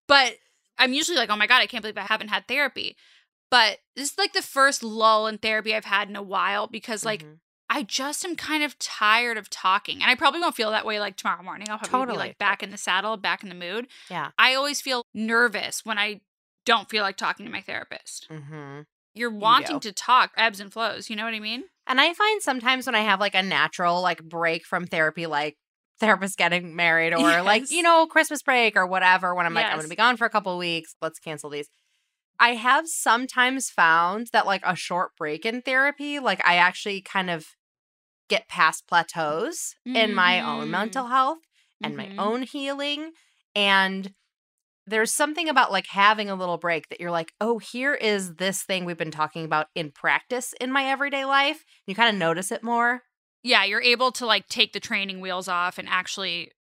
But 0.08 0.36
I'm 0.78 0.94
usually 0.94 1.18
like, 1.18 1.30
oh 1.30 1.36
my 1.36 1.48
God, 1.48 1.62
I 1.62 1.68
can't 1.68 1.82
believe 1.82 1.98
I 1.98 2.02
haven't 2.02 2.28
had 2.30 2.48
therapy. 2.48 2.96
But 3.52 3.80
this 3.96 4.12
is 4.12 4.18
like 4.18 4.34
the 4.34 4.42
first 4.44 4.84
lull 4.84 5.26
in 5.28 5.40
therapy 5.40 5.76
I've 5.76 5.86
had 5.86 6.08
in 6.10 6.16
a 6.16 6.22
while 6.24 6.68
because 6.68 7.04
like 7.04 7.24
Mhm. 7.24 7.40
I 7.72 7.84
just 7.84 8.26
am 8.26 8.36
kind 8.36 8.64
of 8.64 8.78
tired 8.80 9.38
of 9.38 9.50
talking. 9.50 10.02
And 10.02 10.10
I 10.10 10.16
probably 10.16 10.40
won't 10.40 10.56
feel 10.56 10.72
that 10.72 10.86
way 10.86 11.00
like 11.00 11.18
tomorrow 11.18 11.44
morning. 11.44 11.70
I'll 11.70 11.78
probably 11.78 11.90
be 12.06 12.12
Totally. 12.14 12.28
like 12.30 12.38
back 12.40 12.64
in 12.64 12.72
the 12.72 12.78
saddle, 12.78 13.16
back 13.18 13.44
in 13.44 13.50
the 13.50 13.56
mood. 13.56 13.88
Yeah. 14.10 14.32
I 14.40 14.56
always 14.56 14.82
feel 14.82 15.04
nervous 15.14 15.86
when 15.86 15.98
I 16.00 16.22
don't 16.66 16.90
feel 16.90 17.04
like 17.04 17.16
talking 17.18 17.46
to 17.46 17.52
my 17.52 17.62
therapist. 17.62 18.28
Mhm. 18.30 18.86
You're 19.14 19.30
wanting 19.32 19.78
do. 19.80 19.90
to 19.90 19.94
talk, 19.94 20.32
ebbs 20.38 20.60
and 20.60 20.72
flows. 20.74 21.10
You 21.10 21.16
know 21.16 21.26
what 21.26 21.34
I 21.34 21.40
mean? 21.40 21.66
And 21.90 22.00
I 22.00 22.14
find 22.14 22.42
sometimes 22.42 22.86
when 22.86 22.96
I 22.96 23.02
have 23.02 23.20
like 23.20 23.36
a 23.36 23.44
natural 23.44 24.02
like 24.02 24.24
break 24.24 24.66
from 24.66 24.88
therapy, 24.88 25.26
like 25.28 25.58
therapist 26.00 26.38
getting 26.38 26.76
married 26.76 27.14
or 27.16 27.42
like, 27.42 27.70
you 27.72 27.84
know, 27.84 28.08
Christmas 28.08 28.42
break 28.44 28.78
or 28.78 28.88
whatever, 28.88 29.36
when 29.36 29.46
I'm 29.48 29.56
like, 29.56 29.66
I'm 29.68 29.74
going 29.78 29.84
to 29.84 29.90
be 29.90 29.96
gone 29.98 30.18
for 30.18 30.26
a 30.26 30.30
couple 30.30 30.54
of 30.54 30.60
weeks, 30.60 30.96
let's 31.02 31.20
cancel 31.20 31.50
these. 31.50 31.68
I 32.40 32.52
have 32.56 32.88
sometimes 32.88 33.70
found 33.70 34.28
that 34.34 34.46
like 34.46 34.64
a 34.66 34.76
short 34.76 35.12
break 35.18 35.46
in 35.46 35.62
therapy, 35.62 36.20
like 36.20 36.42
I 36.48 36.56
actually 36.56 37.02
kind 37.02 37.30
of 37.30 37.48
get 38.30 38.48
past 38.48 38.88
plateaus 38.88 39.76
in 39.96 40.14
my 40.14 40.42
own 40.42 40.72
mental 40.72 41.08
health 41.08 41.40
and 41.84 41.94
Mhm. 41.94 41.98
my 41.98 42.12
own 42.18 42.44
healing. 42.44 43.14
And 43.56 44.14
there's 44.90 45.14
something 45.14 45.48
about 45.48 45.72
like 45.72 45.88
having 45.88 46.30
a 46.30 46.36
little 46.36 46.58
break 46.58 46.90
that 46.90 47.00
you're 47.00 47.12
like, 47.12 47.32
oh, 47.40 47.60
here 47.60 47.94
is 47.94 48.36
this 48.36 48.64
thing 48.64 48.86
we've 48.86 48.98
been 48.98 49.12
talking 49.12 49.46
about 49.46 49.68
in 49.76 49.92
practice 49.92 50.54
in 50.60 50.72
my 50.72 50.86
everyday 50.86 51.26
life. 51.26 51.64
You 51.86 51.96
kind 51.96 52.14
of 52.14 52.20
notice 52.20 52.52
it 52.52 52.64
more. 52.64 53.04
Yeah, 53.44 53.64
you're 53.64 53.82
able 53.82 54.12
to 54.14 54.26
like 54.26 54.48
take 54.48 54.74
the 54.74 54.80
training 54.80 55.22
wheels 55.22 55.48
off 55.48 55.78
and 55.78 55.88
actually 55.88 56.52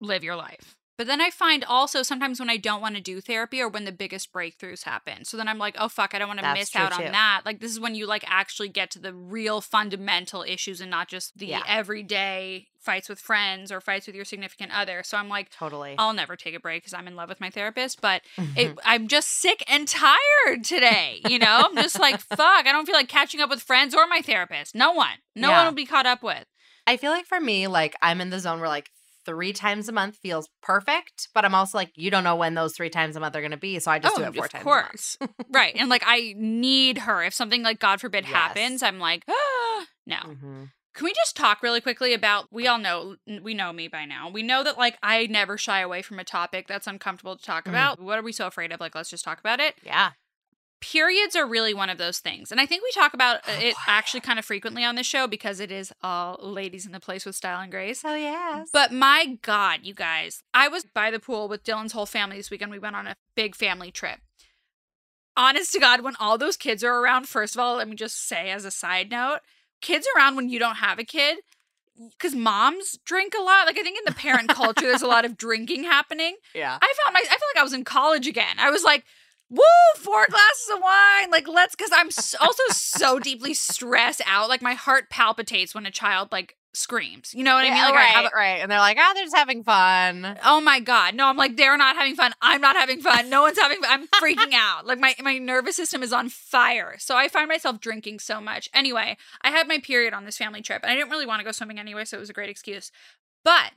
live 0.00 0.22
your 0.22 0.36
life. 0.36 0.77
But 0.98 1.06
then 1.06 1.20
I 1.20 1.30
find 1.30 1.64
also 1.64 2.02
sometimes 2.02 2.40
when 2.40 2.50
I 2.50 2.56
don't 2.56 2.80
want 2.80 2.96
to 2.96 3.00
do 3.00 3.20
therapy 3.20 3.62
or 3.62 3.68
when 3.68 3.84
the 3.84 3.92
biggest 3.92 4.32
breakthroughs 4.32 4.82
happen. 4.82 5.24
So 5.24 5.36
then 5.36 5.46
I'm 5.46 5.56
like, 5.58 5.76
oh 5.78 5.88
fuck, 5.88 6.12
I 6.12 6.18
don't 6.18 6.26
want 6.26 6.40
to 6.40 6.42
That's 6.42 6.58
miss 6.58 6.76
out 6.76 6.92
too. 6.92 7.04
on 7.04 7.12
that. 7.12 7.42
Like 7.46 7.60
this 7.60 7.70
is 7.70 7.78
when 7.78 7.94
you 7.94 8.04
like 8.06 8.24
actually 8.26 8.68
get 8.68 8.90
to 8.90 8.98
the 8.98 9.14
real 9.14 9.60
fundamental 9.60 10.42
issues 10.42 10.80
and 10.80 10.90
not 10.90 11.06
just 11.06 11.38
the 11.38 11.46
Yeah. 11.46 11.62
everyday 11.68 12.66
fights 12.80 13.08
with 13.08 13.20
friends 13.20 13.70
or 13.70 13.80
fights 13.80 14.08
with 14.08 14.16
your 14.16 14.24
significant 14.24 14.72
other. 14.76 15.04
So 15.04 15.16
I'm 15.16 15.28
like, 15.28 15.50
Totally. 15.50 15.94
I'll 15.98 16.12
never 16.14 16.34
take 16.34 16.54
a 16.56 16.60
break 16.60 16.82
because 16.82 16.94
I'm 16.94 17.06
in 17.06 17.14
love 17.14 17.28
with 17.28 17.40
my 17.40 17.50
therapist, 17.50 18.00
but 18.00 18.22
it, 18.36 18.42
mm-hmm. 18.70 18.78
I'm 18.84 19.06
just 19.06 19.28
sick 19.40 19.62
and 19.68 19.86
tired 19.86 20.64
today. 20.64 21.20
You 21.28 21.38
know, 21.38 21.62
I'm 21.64 21.76
just 21.76 22.00
like, 22.00 22.18
fuck, 22.36 22.66
I 22.66 22.72
don't 22.72 22.86
feel 22.86 22.96
like 22.96 23.08
catching 23.08 23.40
up 23.40 23.50
with 23.50 23.62
friends 23.62 23.94
or 23.94 24.08
my 24.08 24.20
therapist. 24.20 24.74
No 24.74 24.90
one, 24.92 25.18
no 25.36 25.50
Yeah. 25.50 25.58
one 25.58 25.66
will 25.66 25.74
be 25.74 25.86
caught 25.86 26.06
up 26.06 26.24
with. 26.24 26.44
I 26.88 26.96
feel 26.96 27.12
like 27.12 27.26
for 27.26 27.38
me, 27.40 27.68
like 27.68 27.94
I'm 28.02 28.20
in 28.20 28.30
the 28.30 28.40
zone 28.40 28.58
where 28.58 28.68
like 28.68 28.90
three 29.28 29.52
times 29.52 29.88
a 29.88 29.92
month 29.92 30.16
feels 30.16 30.48
perfect, 30.62 31.28
but 31.34 31.44
I'm 31.44 31.54
also 31.54 31.76
like, 31.76 31.92
you 31.96 32.10
don't 32.10 32.24
know 32.24 32.34
when 32.36 32.54
those 32.54 32.74
three 32.74 32.88
times 32.88 33.14
a 33.14 33.20
month 33.20 33.36
are 33.36 33.40
going 33.40 33.50
to 33.50 33.56
be. 33.58 33.78
So 33.78 33.90
I 33.90 33.98
just 33.98 34.16
do 34.16 34.22
it 34.22 34.34
four 34.34 34.42
Oh, 34.42 34.46
of 34.46 34.50
times 34.50 34.64
course. 34.64 35.16
a 35.20 35.24
month. 35.24 35.34
right. 35.52 35.74
And 35.76 35.88
like, 35.90 36.02
I 36.06 36.34
need 36.36 36.98
her. 36.98 37.22
If 37.22 37.34
something 37.34 37.62
like, 37.62 37.78
God 37.78 38.00
forbid, 38.00 38.24
Yes. 38.24 38.32
happens, 38.32 38.82
I'm 38.82 38.98
like, 38.98 39.24
ah, 39.28 39.84
no. 40.06 40.16
Mhm. 40.16 40.70
Can 40.94 41.04
we 41.04 41.12
just 41.12 41.36
talk 41.36 41.62
really 41.62 41.80
quickly 41.82 42.14
about? 42.14 42.46
We 42.50 42.66
all 42.66 42.78
know, 42.78 43.16
we 43.42 43.52
know 43.54 43.72
me 43.72 43.86
by 43.86 44.04
now. 44.06 44.30
We 44.30 44.42
know 44.42 44.64
that 44.64 44.78
like 44.78 44.98
I 45.02 45.26
never 45.26 45.56
shy 45.58 45.80
away 45.80 46.00
from 46.02 46.18
a 46.18 46.24
topic 46.24 46.66
that's 46.66 46.86
uncomfortable 46.86 47.36
to 47.36 47.44
talk 47.44 47.66
Mhm. 47.66 47.68
about. 47.70 48.00
What 48.00 48.18
are 48.18 48.22
we 48.22 48.32
so 48.32 48.46
afraid 48.46 48.72
of? 48.72 48.80
Like, 48.80 48.94
let's 48.94 49.10
just 49.10 49.24
talk 49.24 49.38
about 49.38 49.60
it. 49.60 49.76
Yeah. 49.84 50.12
Periods 50.80 51.34
are 51.36 51.46
really 51.46 51.74
one 51.74 51.90
of 51.90 51.98
those 51.98 52.18
things. 52.18 52.50
And 52.52 52.60
I 52.60 52.66
think 52.66 52.82
we 52.82 52.90
talk 52.92 53.14
about 53.14 53.38
uh, 53.48 53.52
Oh, 53.56 53.58
it 53.60 53.74
boy. 53.74 53.80
actually 53.86 54.20
kind 54.20 54.38
of 54.38 54.44
frequently 54.44 54.84
on 54.84 54.94
this 54.94 55.06
show 55.06 55.26
because 55.26 55.58
it 55.60 55.72
is 55.72 55.92
all 56.02 56.38
ladies 56.40 56.86
in 56.86 56.92
the 56.92 57.00
place 57.00 57.26
with 57.26 57.34
style 57.34 57.60
and 57.60 57.70
grace. 57.70 58.02
Oh, 58.04 58.14
yes. 58.14 58.68
But 58.72 58.92
my 58.92 59.38
God, 59.42 59.80
you 59.82 59.94
guys, 59.94 60.42
I 60.54 60.68
was 60.68 60.84
by 60.84 61.10
the 61.10 61.18
pool 61.20 61.48
with 61.48 61.64
Dylan's 61.64 61.92
whole 61.92 62.06
family 62.06 62.36
this 62.36 62.50
weekend. 62.50 62.70
We 62.70 62.78
went 62.78 62.96
on 62.96 63.06
a 63.06 63.16
big 63.34 63.54
family 63.56 63.90
trip. 63.90 64.20
Honest 65.36 65.72
to 65.72 65.78
God, 65.80 66.00
when 66.00 66.16
all 66.18 66.36
those 66.36 66.56
kids 66.56 66.82
are 66.82 67.00
around, 67.00 67.28
first 67.28 67.54
of 67.54 67.60
all, 67.60 67.76
let 67.76 67.88
me 67.88 67.94
just 67.94 68.26
say 68.26 68.50
as 68.50 68.64
a 68.64 68.70
side 68.72 69.10
note, 69.10 69.38
kids 69.80 70.06
around 70.16 70.34
when 70.34 70.48
you 70.48 70.58
don't 70.58 70.76
have 70.76 70.98
a 70.98 71.04
kid, 71.04 71.38
because 72.12 72.34
moms 72.34 72.98
drink 73.04 73.34
a 73.38 73.42
lot. 73.42 73.66
Like 73.66 73.78
I 73.78 73.82
think 73.82 73.98
in 73.98 74.04
the 74.04 74.14
parent 74.18 74.48
culture, 74.48 74.82
there's 74.86 75.02
a 75.02 75.06
lot 75.16 75.24
of 75.24 75.36
drinking 75.36 75.84
happening. 75.84 76.36
yeah. 76.54 76.78
I 76.82 76.94
found 77.04 77.14
my 77.14 77.20
I 77.20 77.28
feel 77.28 77.48
like 77.54 77.60
I 77.60 77.62
was 77.62 77.72
in 77.72 77.84
college 77.84 78.26
again. 78.26 78.56
I 78.58 78.70
was 78.70 78.82
like, 78.82 79.04
woo, 79.50 79.62
four 79.96 80.26
glasses 80.28 80.68
of 80.74 80.80
wine. 80.82 81.30
Like, 81.30 81.48
let's 81.48 81.74
because 81.74 81.90
I'm 81.94 82.08
also 82.40 82.62
so 82.70 83.18
deeply 83.18 83.54
stressed 83.54 84.22
out. 84.26 84.48
Like 84.48 84.62
my 84.62 84.74
heart 84.74 85.10
palpitates 85.10 85.74
when 85.74 85.86
a 85.86 85.90
child 85.90 86.30
like 86.32 86.56
screams. 86.74 87.34
You 87.34 87.44
know 87.44 87.54
what 87.54 87.64
I 87.64 87.70
mean? 87.70 87.76
Yeah, 87.76 87.84
Like 87.86 87.94
I 87.94 87.96
right, 87.96 88.08
have 88.08 88.32
right. 88.34 88.60
And 88.60 88.70
they're 88.70 88.78
like, 88.78 88.98
oh, 89.00 89.12
they're 89.14 89.24
just 89.24 89.36
having 89.36 89.64
fun. 89.64 90.38
Oh 90.44 90.60
my 90.60 90.80
god. 90.80 91.14
No, 91.14 91.26
I'm 91.26 91.36
like 91.36 91.56
they're 91.56 91.76
not 91.78 91.96
having 91.96 92.14
fun. 92.14 92.32
I'm 92.40 92.60
not 92.60 92.76
having 92.76 93.00
fun. 93.00 93.30
No 93.30 93.42
one's 93.42 93.58
having 93.58 93.82
fun. 93.82 93.90
I'm 93.90 94.06
freaking 94.22 94.52
out. 94.54 94.86
Like 94.86 94.98
my 94.98 95.14
my 95.22 95.38
nervous 95.38 95.76
system 95.76 96.02
is 96.02 96.12
on 96.12 96.28
fire. 96.28 96.96
So 96.98 97.16
I 97.16 97.28
find 97.28 97.48
myself 97.48 97.80
drinking 97.80 98.20
so 98.20 98.40
much. 98.40 98.68
Anyway, 98.74 99.16
I 99.42 99.50
had 99.50 99.66
my 99.68 99.78
period 99.78 100.14
on 100.14 100.24
this 100.24 100.36
family 100.36 100.60
trip 100.62 100.82
and 100.82 100.92
I 100.92 100.94
didn't 100.94 101.10
really 101.10 101.26
want 101.26 101.40
to 101.40 101.44
go 101.44 101.52
swimming 101.52 101.78
anyway, 101.78 102.04
so 102.04 102.16
it 102.16 102.20
was 102.20 102.30
a 102.30 102.34
great 102.34 102.50
excuse. 102.50 102.92
But 103.44 103.72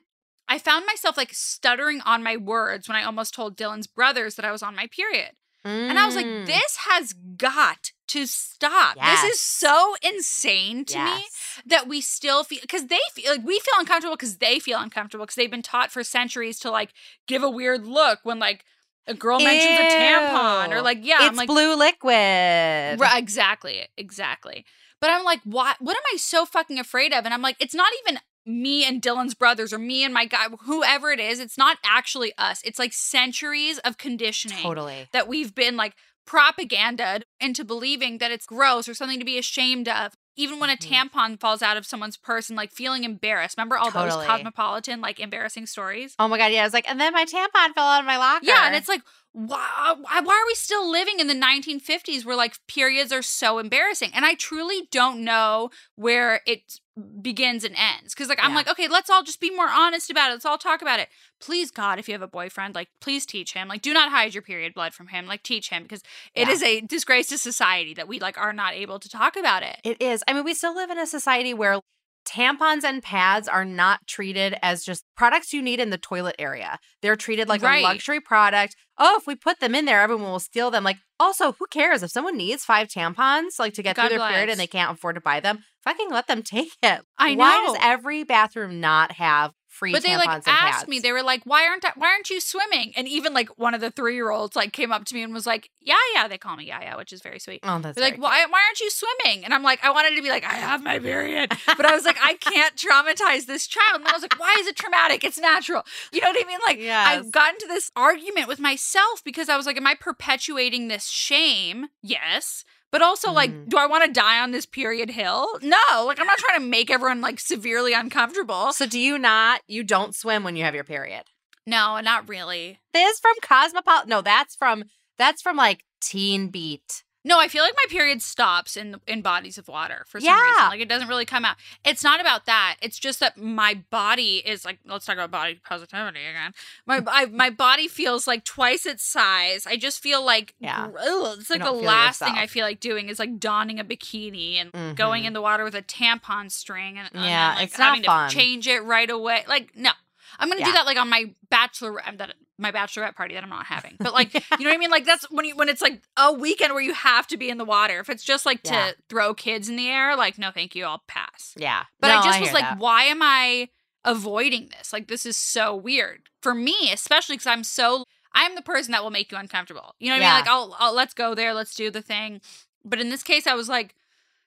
I 0.48 0.60
found 0.60 0.86
myself 0.86 1.16
like 1.16 1.34
stuttering 1.34 2.02
on 2.02 2.24
my 2.24 2.36
words 2.36 2.90
when 2.90 2.98
I 2.98 3.04
almost 3.04 3.34
told 3.34 3.56
Dylan's 3.56 3.88
brothers 3.88 4.36
that 4.36 4.46
I 4.46 4.52
was 4.52 4.62
on 4.62 4.76
my 4.76 4.88
period. 4.88 5.32
And 5.64 6.00
I 6.00 6.06
was 6.06 6.16
like, 6.16 6.26
Mm. 6.26 6.46
this 6.48 6.78
has 6.90 7.14
got 7.14 7.92
to 8.08 8.26
stop. 8.26 8.96
This 8.96 9.24
is 9.24 9.40
so 9.40 9.96
insane 10.02 10.86
to 10.86 10.98
me 11.04 11.26
that 11.66 11.88
we 11.88 12.02
still 12.02 12.44
feel 12.44 12.60
because 12.62 12.88
they 12.88 13.00
feel 13.14 13.32
like 13.32 13.46
we 13.46 13.60
feel 13.60 13.76
uncomfortable 13.80 14.16
because 14.16 14.38
they 14.38 14.60
feel 14.60 14.80
uncomfortable 14.80 15.26
because 15.26 15.36
they've 15.36 15.52
been 15.52 15.62
taught 15.62 15.92
for 15.92 16.04
centuries 16.04 16.60
to 16.60 16.72
like 16.72 16.92
give 17.28 17.44
a 17.44 17.50
weird 17.50 17.86
look 17.86 18.20
when 18.24 18.40
like 18.40 18.66
a 19.08 19.14
girl 19.14 19.40
mentions 19.40 19.78
a 19.80 19.84
tampon 19.84 20.72
or 20.72 20.82
like 20.82 21.00
yeah 21.02 21.18
I'm 21.22 21.30
it's 21.30 21.38
like 21.38 21.48
blue 21.48 21.76
liquid. 21.76 23.00
right, 23.00 23.18
exactly 23.18 23.88
exactly 23.98 24.66
but 25.00 25.10
I'm 25.10 25.24
like 25.24 25.42
what 25.44 25.78
what 25.80 25.96
am 25.96 26.04
I 26.14 26.18
so 26.18 26.46
fucking 26.46 26.80
afraid 26.80 27.14
of 27.14 27.26
and 27.26 27.34
I'm 27.34 27.42
like 27.42 27.56
it's 27.60 27.74
not 27.76 27.92
even 28.06 28.20
me 28.46 28.84
and 28.84 29.02
Dylan's 29.02 29.34
brothers 29.36 29.72
or 29.72 29.78
me 29.78 30.04
and 30.04 30.14
my 30.14 30.26
guy 30.26 30.48
whoever 30.64 31.12
it 31.12 31.20
is 31.20 31.40
it's 31.40 31.58
not 31.58 31.78
actually 31.86 32.34
us 32.38 32.62
it's 32.66 32.80
like 32.80 32.92
centuries 32.92 33.78
of 33.80 33.98
conditioning 33.98 34.64
Totally. 34.64 35.08
that 35.14 35.28
we've 35.28 35.54
been 35.54 35.78
like 35.78 35.94
propagandized 36.28 37.24
into 37.40 37.64
believing 37.64 38.18
that 38.20 38.32
it's 38.32 38.46
gross 38.46 38.88
or 38.88 38.94
something 38.94 39.20
to 39.20 39.26
be 39.26 39.38
ashamed 39.38 39.88
of. 39.90 40.14
Even 40.38 40.60
when 40.60 40.70
a 40.70 40.78
Mhm. 40.78 41.10
tampon 41.12 41.40
falls 41.40 41.62
out 41.62 41.76
of 41.78 41.86
someone's 41.86 42.16
purse 42.16 42.50
and 42.50 42.56
like 42.56 42.72
feeling 42.72 43.04
embarrassed. 43.04 43.58
Remember 43.58 43.78
all 43.78 43.92
those 43.92 44.14
cosmopolitan 44.26 45.02
like 45.02 45.20
embarrassing 45.20 45.66
stories? 45.66 46.16
Oh 46.20 46.28
my 46.28 46.38
god, 46.38 46.52
yeah. 46.54 46.62
I 46.62 46.64
was 46.64 46.74
like, 46.74 46.90
and 46.90 47.02
then 47.02 47.12
my 47.14 47.26
tampon 47.26 47.74
fell 47.74 47.86
out 47.88 48.00
of 48.00 48.06
my 48.06 48.18
locker. 48.18 48.46
Yeah, 48.46 48.66
and 48.66 48.76
it's 48.76 48.88
like, 48.88 49.02
why, 49.34 49.96
why 49.98 50.18
are 50.42 50.48
we 50.48 50.56
still 50.56 50.90
living 50.90 51.20
in 51.20 51.28
the 51.28 51.34
1950s 51.34 52.24
where 52.24 52.36
like 52.36 52.56
periods 52.68 53.12
are 53.12 53.22
so 53.22 53.60
embarrassing? 53.60 54.12
And 54.14 54.26
I 54.26 54.36
truly 54.36 54.88
don't 54.90 55.24
know 55.24 55.70
where 55.96 56.42
it 56.46 56.80
begins 57.22 57.64
and 57.64 57.76
ends. 57.78 58.14
Cause 58.14 58.28
like, 58.28 58.40
I'm 58.42 58.52
Yeah. 58.52 58.58
like, 58.58 58.68
okay, 58.70 58.88
let's 58.88 59.10
all 59.10 59.24
just 59.24 59.40
be 59.40 59.50
more 59.50 59.70
honest 59.70 60.10
about 60.10 60.30
it. 60.30 60.34
Let's 60.34 60.46
all 60.46 60.58
talk 60.58 60.82
about 60.82 61.00
it. 61.00 61.10
Please, 61.40 61.72
God, 61.72 62.00
if 62.00 62.08
you 62.08 62.14
have 62.14 62.22
a 62.22 62.28
boyfriend, 62.28 62.76
like, 62.76 62.90
please 63.00 63.26
teach 63.26 63.54
him. 63.54 63.68
Like, 63.68 63.82
do 63.82 63.94
not 63.94 64.12
hide 64.12 64.34
your 64.34 64.44
period 64.44 64.74
blood 64.74 64.94
from 64.94 65.08
him. 65.08 65.26
Like, 65.26 65.44
teach 65.44 65.70
him 65.70 65.84
because 65.84 66.04
it 66.36 66.48
Yeah. 66.48 66.54
is 66.54 66.64
a 66.64 66.82
disgrace 66.82 67.28
to 67.30 67.38
society 67.38 67.94
that 67.94 68.08
we 68.08 68.20
like 68.20 68.38
are 68.38 68.54
not 68.54 68.74
able 68.74 69.00
to 69.00 69.10
talk 69.10 69.36
about 69.38 69.64
it. 69.64 69.80
It 69.84 70.02
is. 70.02 70.24
I 70.28 70.34
mean, 70.34 70.44
we 70.44 70.54
still 70.54 70.76
live 70.76 70.90
in 70.90 71.00
a 71.00 71.08
society 71.08 71.54
where 71.54 71.80
tampons 72.26 72.84
and 72.84 73.02
pads 73.04 73.48
are 73.48 73.66
not 73.66 74.06
treated 74.08 74.56
as 74.62 74.84
just 74.84 75.04
products 75.16 75.54
you 75.54 75.62
need 75.62 75.80
in 75.80 75.90
the 75.90 75.98
toilet 75.98 76.36
area. 76.40 76.80
They're 77.02 77.16
treated 77.16 77.48
like 77.50 77.62
Right. 77.62 77.80
a 77.80 77.84
luxury 77.84 78.20
product. 78.20 78.76
Oh, 78.98 79.18
if 79.20 79.26
we 79.28 79.36
put 79.36 79.60
them 79.60 79.74
in 79.76 79.86
there, 79.86 80.02
everyone 80.02 80.30
will 80.32 80.40
steal 80.40 80.70
them. 80.72 80.84
Like, 80.84 80.98
also, 81.20 81.54
who 81.54 81.66
cares 81.72 82.04
if 82.04 82.12
someone 82.12 82.38
needs 82.38 82.64
five 82.66 82.88
tampons 82.88 83.58
like 83.60 83.74
to 83.76 83.84
get 83.84 83.96
God 83.96 84.10
through 84.10 84.20
their 84.20 84.30
period 84.30 84.50
and 84.50 84.60
they 84.60 84.68
can't 84.68 84.92
afford 84.92 85.16
to 85.16 85.22
buy 85.22 85.40
them? 85.40 85.64
Fucking 85.84 86.10
let 86.12 86.28
them 86.28 86.44
take 86.44 86.70
it. 86.84 87.02
I 87.18 87.36
Why 87.36 87.52
know. 87.58 87.74
does 87.74 87.78
every 87.82 88.24
bathroom 88.24 88.80
not 88.80 89.14
have 89.14 89.54
free 89.72 89.94
but 89.94 90.04
they 90.04 90.18
like 90.18 90.28
asked 90.28 90.46
pads? 90.46 90.88
me 90.88 91.00
they 91.00 91.12
were 91.14 91.24
like 91.24 91.42
why 91.46 91.66
aren't 91.66 91.86
I, 91.86 91.92
why 91.96 92.08
aren't 92.10 92.30
you 92.30 92.42
swimming? 92.42 92.92
And 92.96 93.08
even 93.08 93.34
like 93.34 93.48
one 93.58 93.74
of 93.74 93.80
the 93.82 93.90
three 93.90 94.16
year 94.16 94.30
olds 94.30 94.56
like 94.56 94.74
came 94.74 94.92
up 94.92 95.06
to 95.06 95.16
me 95.16 95.24
and 95.24 95.34
was 95.34 95.48
like 95.48 95.70
yeah 95.80 95.96
yeah 96.14 96.28
they 96.28 96.38
call 96.38 96.58
me 96.58 96.66
yeah 96.66 96.82
yeah 96.82 96.96
which 96.98 97.14
is 97.14 97.22
very 97.22 97.40
sweet. 97.40 97.62
Oh, 97.64 97.80
that's 97.80 97.96
They're 97.96 98.04
like 98.04 98.20
why 98.22 98.46
why 98.50 98.62
aren't 98.68 98.80
you 98.82 98.90
swimming? 98.92 99.46
And 99.46 99.54
i'm 99.54 99.64
like 99.64 99.84
i 99.84 99.90
wanted 99.90 100.16
to 100.16 100.22
be 100.22 100.30
like 100.30 100.44
i 100.44 100.54
have 100.54 100.84
my 100.84 101.00
period. 101.00 101.54
But 101.66 101.86
i 101.86 101.96
was 101.96 102.06
like 102.06 102.18
i 102.22 102.34
can't 102.36 102.76
traumatize 102.76 103.46
this 103.46 103.66
child. 103.66 104.02
And 104.02 104.08
i 104.08 104.12
was 104.12 104.22
like 104.22 104.38
why 104.40 104.56
is 104.60 104.68
it 104.68 104.76
traumatic? 104.76 105.24
It's 105.24 105.40
natural. 105.40 105.84
You 106.12 106.22
know 106.22 106.28
what 106.30 106.44
i 106.44 106.48
mean? 106.48 106.60
Like 106.68 106.78
Yes. 106.80 107.08
i've 107.08 107.32
gotten 107.32 107.58
to 107.60 107.68
this 107.68 107.92
argument 107.96 108.48
with 108.50 108.60
myself 108.60 109.24
because 109.24 109.48
i 109.50 109.56
was 109.58 109.66
like 109.66 109.78
am 109.78 109.88
i 109.88 109.96
perpetuating 109.96 110.90
this 110.90 111.08
shame? 111.08 111.88
Yes 112.04 112.66
but 112.92 113.02
also 113.02 113.32
like 113.32 113.52
Mm. 113.52 113.70
do 113.70 113.78
i 113.78 113.86
want 113.86 114.04
to 114.06 114.12
die 114.12 114.40
on 114.40 114.52
this 114.52 114.66
period 114.66 115.10
hill 115.10 115.48
no 115.62 116.06
like 116.06 116.20
i'm 116.20 116.28
not 116.28 116.38
trying 116.38 116.60
to 116.60 116.66
make 116.66 116.90
everyone 116.92 117.22
like 117.22 117.40
severely 117.40 117.94
uncomfortable 117.94 118.72
So 118.74 118.86
do 118.86 119.00
you 119.00 119.18
not? 119.18 119.62
You 119.68 119.84
don't 119.84 120.16
swim 120.16 120.44
when 120.44 120.56
you 120.56 120.64
have 120.64 120.76
your 120.76 120.84
period. 120.84 121.24
no 121.66 122.00
not 122.02 122.28
really 122.30 122.80
This 122.94 123.20
from 123.20 123.36
Cosmopolitan. 123.42 124.10
No, 124.10 124.22
that's 124.22 124.56
from 124.56 124.84
that's 125.18 125.42
from 125.42 125.56
like 125.58 125.84
Teen 126.02 126.50
Beat. 126.50 127.04
No, 127.24 127.40
I 127.40 127.48
feel 127.48 127.64
like 127.64 127.76
my 127.78 127.86
period 127.90 128.22
stops 128.22 128.76
in 128.76 129.00
in 129.06 129.22
bodies 129.22 129.58
of 129.58 129.68
water 129.68 130.06
for 130.08 130.20
some 130.20 130.26
Yeah. 130.28 130.42
reason. 130.42 130.66
Like 130.70 130.80
it 130.82 130.90
doesn't 130.90 131.08
really 131.08 131.26
come 131.26 131.46
out. 131.46 131.56
It's 131.86 132.04
not 132.04 132.20
about 132.20 132.46
that. 132.48 132.78
It's 132.82 132.98
just 132.98 133.20
that 133.20 133.38
my 133.38 133.76
body 133.92 134.38
is 134.46 134.66
like. 134.66 134.80
Let's 134.86 135.06
talk 135.06 135.16
about 135.16 135.30
body 135.32 135.60
positivity 135.64 136.26
again. 136.26 136.54
My 136.88 137.02
I, 137.08 137.26
my 137.28 137.50
body 137.52 137.88
feels 137.88 138.26
like 138.28 138.44
twice 138.44 138.86
its 138.86 139.04
size. 139.04 139.68
I 139.68 139.78
just 139.78 140.02
feel 140.02 140.24
like 140.26 140.56
Yeah. 140.60 140.88
ugh, 141.00 141.38
it's 141.40 141.50
like 141.50 141.64
the 141.64 141.72
last 141.72 142.20
thing 142.20 142.34
I 142.36 142.48
feel 142.48 142.66
like 142.66 142.80
doing 142.80 143.08
is 143.10 143.20
like 143.20 143.40
donning 143.40 143.80
a 143.80 143.84
bikini 143.86 144.56
and 144.56 144.98
going 144.98 145.24
Mhm. 145.24 145.28
in 145.28 145.34
the 145.34 145.42
water 145.42 145.64
with 145.64 145.76
a 145.76 145.82
tampon 145.84 146.52
string 146.52 146.98
and, 146.98 147.10
Yeah, 147.14 147.54
like, 147.56 147.66
it's 147.70 147.78
not 147.78 147.90
having 147.96 148.04
fun. 148.04 148.30
to 148.30 148.36
change 148.36 148.68
it 148.68 148.80
right 148.82 149.10
away. 149.10 149.44
Like 149.48 149.76
no, 149.76 149.92
I'm 150.40 150.50
gonna 150.50 150.66
do 150.66 150.72
that 150.72 150.86
like 150.88 150.98
on 150.98 151.10
my 151.10 151.34
bachelor 151.50 152.02
that 152.16 152.34
my 152.62 152.72
bachelorette 152.72 153.16
party 153.16 153.34
that 153.36 153.44
I'm 153.44 153.50
not 153.50 153.66
having. 153.66 153.96
But 154.00 154.14
like 154.14 154.34
you 154.34 154.40
know 154.60 154.70
what 154.70 154.74
I 154.74 154.78
mean? 154.78 154.92
Like 154.92 155.06
that's 155.06 155.30
when 155.32 155.46
you 155.46 155.56
when 155.56 155.68
it's 155.70 155.82
like 155.82 156.02
a 156.18 156.32
weekend 156.32 156.74
where 156.74 156.84
you 156.84 156.94
have 156.94 157.28
to 157.28 157.38
be 157.38 157.50
in 157.50 157.58
the 157.58 157.66
water. 157.66 158.00
If 158.00 158.10
it's 158.10 158.24
just 158.24 158.46
like 158.46 158.64
to 158.64 158.96
throw 159.10 159.34
kids 159.34 159.68
in 159.70 159.76
the 159.76 159.90
air, 159.90 160.16
like 160.16 160.38
no 160.38 160.52
thank 160.52 160.76
you, 160.76 160.86
I'll 160.86 161.04
pass. 161.08 161.54
Yeah. 161.58 161.84
But 162.00 162.08
No, 162.10 162.20
I 162.20 162.24
just 162.24 162.42
was 162.42 162.54
like, 162.54 162.64
that. 162.64 162.78
why 162.80 163.04
am 163.06 163.22
I 163.22 163.70
avoiding 164.06 164.70
this? 164.78 164.94
Like 164.94 165.08
this 165.08 165.26
is 165.26 165.38
so 165.38 165.76
weird 165.76 166.30
for 166.42 166.54
me, 166.54 166.92
especially 166.94 167.36
because 167.36 167.48
I'm 167.48 167.64
so 167.64 168.06
I'm 168.34 168.56
the 168.56 168.62
person 168.62 168.92
that 168.94 169.04
will 169.04 169.12
make 169.12 169.32
you 169.32 169.38
uncomfortable. 169.38 169.96
You 170.00 170.10
know 170.10 170.16
what 170.18 170.24
I 170.24 170.28
mean? 170.28 170.40
Like 170.40 170.48
I'll, 170.50 170.76
I'll 170.80 170.94
let's 170.94 171.14
go 171.14 171.36
there, 171.36 171.54
let's 171.54 171.76
do 171.76 171.92
the 171.92 172.02
thing. 172.02 172.42
But 172.86 173.00
in 173.00 173.10
this 173.10 173.24
case, 173.24 173.46
I 173.46 173.54
was 173.54 173.70
like, 173.70 173.94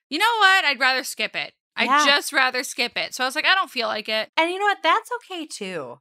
you 0.09 0.19
know 0.19 0.35
what? 0.39 0.65
I'd 0.65 0.81
rather 0.81 1.05
skip 1.05 1.37
it. 1.37 1.53
I'd 1.77 1.87
Yeah. 1.87 2.05
just 2.07 2.33
rather 2.33 2.63
skip 2.65 2.97
it. 2.97 3.15
So 3.15 3.25
I 3.25 3.27
was 3.27 3.35
like, 3.37 3.47
I 3.47 3.55
don't 3.55 3.71
feel 3.71 3.89
like 3.89 4.09
it. 4.09 4.31
And 4.37 4.51
you 4.51 4.59
know 4.59 4.65
what? 4.65 4.79
That's 4.83 5.11
okay 5.17 5.47
too. 5.47 6.01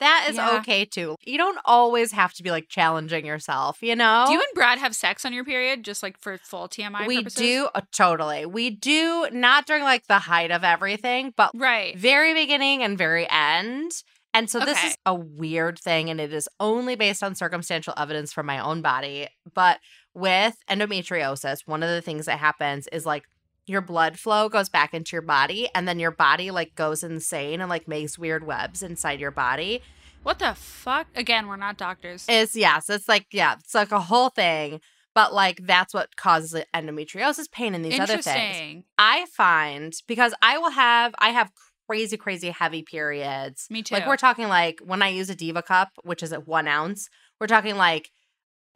That 0.00 0.26
is 0.28 0.36
Yeah. 0.36 0.58
okay 0.58 0.84
too. 0.84 1.16
You 1.24 1.38
don't 1.38 1.58
always 1.64 2.12
have 2.12 2.32
to 2.34 2.42
be 2.42 2.50
like 2.50 2.68
challenging 2.68 3.26
yourself, 3.26 3.78
you 3.82 3.96
know? 3.96 4.24
Do 4.26 4.32
you 4.34 4.38
and 4.40 4.48
Brad 4.54 4.78
have 4.78 4.94
sex 4.94 5.24
on 5.24 5.32
your 5.32 5.44
period, 5.44 5.84
just 5.84 6.02
like 6.02 6.18
for 6.20 6.38
full 6.38 6.68
TMI 6.68 7.06
we 7.06 7.18
purposes? 7.18 7.38
do 7.38 7.68
uh, 7.74 7.80
totally. 7.92 8.46
We 8.46 8.70
do 8.70 9.28
not 9.32 9.66
during 9.66 9.82
like 9.82 10.06
the 10.06 10.18
height 10.20 10.50
of 10.50 10.62
everything, 10.64 11.32
but 11.36 11.50
Right. 11.54 11.96
very 11.96 12.34
beginning 12.34 12.82
and 12.82 12.96
very 12.96 13.26
end. 13.30 13.92
And 14.34 14.48
so 14.50 14.60
this 14.60 14.82
is 14.84 14.96
a 15.06 15.14
weird 15.14 15.78
thing, 15.78 16.10
and 16.10 16.20
it 16.20 16.32
is 16.34 16.48
only 16.60 16.94
based 16.96 17.22
on 17.22 17.34
circumstantial 17.34 17.94
evidence 17.96 18.32
from 18.32 18.44
my 18.46 18.58
own 18.58 18.82
body. 18.82 19.26
But 19.54 19.80
with 20.14 20.54
endometriosis, 20.70 21.60
one 21.66 21.82
of 21.82 21.88
the 21.88 22.02
things 22.02 22.26
that 22.26 22.38
happens 22.38 22.86
is 22.88 23.06
like 23.06 23.24
your 23.68 23.80
blood 23.80 24.18
flow 24.18 24.48
goes 24.48 24.68
back 24.68 24.94
into 24.94 25.14
your 25.14 25.22
body, 25.22 25.68
and 25.74 25.86
then 25.86 25.98
your 25.98 26.10
body 26.10 26.50
like 26.50 26.74
goes 26.74 27.02
insane 27.02 27.60
and 27.60 27.68
like 27.68 27.88
makes 27.88 28.18
weird 28.18 28.46
webs 28.46 28.82
inside 28.82 29.20
your 29.20 29.30
body. 29.30 29.82
What 30.22 30.38
the 30.38 30.54
fuck? 30.54 31.06
Again, 31.14 31.46
we're 31.46 31.56
not 31.56 31.76
doctors. 31.78 32.26
It's 32.28 32.56
yes, 32.56 32.90
it's 32.90 33.08
like 33.08 33.26
yeah, 33.32 33.56
it's 33.58 33.74
like 33.74 33.92
a 33.92 34.00
whole 34.00 34.30
thing. 34.30 34.80
But 35.14 35.34
like 35.34 35.66
that's 35.66 35.92
what 35.94 36.16
causes 36.16 36.62
endometriosis 36.74 37.50
pain 37.50 37.74
and 37.74 37.84
these 37.84 37.98
other 37.98 38.14
things. 38.14 38.26
Interesting. 38.26 38.84
I 38.98 39.26
find 39.26 39.92
because 40.06 40.34
I 40.42 40.58
will 40.58 40.70
have 40.70 41.14
I 41.18 41.30
have 41.30 41.50
crazy, 41.88 42.16
crazy 42.16 42.50
heavy 42.50 42.82
periods. 42.82 43.66
Me 43.70 43.82
too. 43.82 43.94
Like 43.94 44.06
we're 44.06 44.16
talking 44.16 44.48
like 44.48 44.80
when 44.84 45.02
I 45.02 45.08
use 45.08 45.30
a 45.30 45.34
diva 45.34 45.62
cup, 45.62 45.90
which 46.04 46.22
is 46.22 46.32
at 46.32 46.46
one 46.46 46.68
ounce, 46.68 47.08
we're 47.40 47.46
talking 47.46 47.76
like 47.76 48.10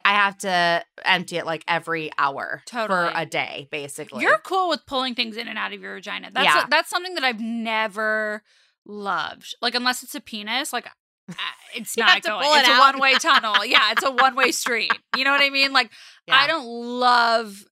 I 0.05 0.13
have 0.15 0.37
to 0.39 0.83
empty 1.05 1.37
it 1.37 1.45
like 1.45 1.63
every 1.67 2.11
hour 2.17 2.61
for 2.69 3.11
a 3.15 3.25
day, 3.25 3.67
basically. 3.71 4.21
You're 4.21 4.37
cool 4.39 4.69
with 4.69 4.85
pulling 4.85 5.15
things 5.15 5.37
in 5.37 5.47
and 5.47 5.57
out 5.57 5.73
of 5.73 5.81
your 5.81 5.95
vagina. 5.95 6.29
That's 6.31 6.45
Yeah. 6.45 6.65
that's 6.69 6.89
something 6.89 7.15
that 7.15 7.23
I've 7.23 7.39
never 7.39 8.43
loved. 8.85 9.55
Like 9.61 9.75
unless 9.75 10.03
it's 10.03 10.15
a 10.15 10.19
penis, 10.21 10.73
like 10.73 10.87
uh, 11.29 11.33
it's 11.75 11.95
not 11.97 12.21
going. 12.21 12.45
it 12.45 12.59
it's 12.59 12.69
a 12.69 12.77
one 12.79 12.99
way 12.99 13.13
tunnel. 13.15 13.65
Yeah, 13.65 13.91
it's 13.91 14.03
a 14.03 14.11
one 14.11 14.35
way 14.35 14.51
street. 14.51 14.91
You 15.15 15.23
know 15.23 15.31
what 15.31 15.41
I 15.41 15.49
mean? 15.49 15.71
Like 15.71 15.89
Yeah. 16.27 16.35
I 16.35 16.47
don't 16.47 16.65
love 16.65 17.63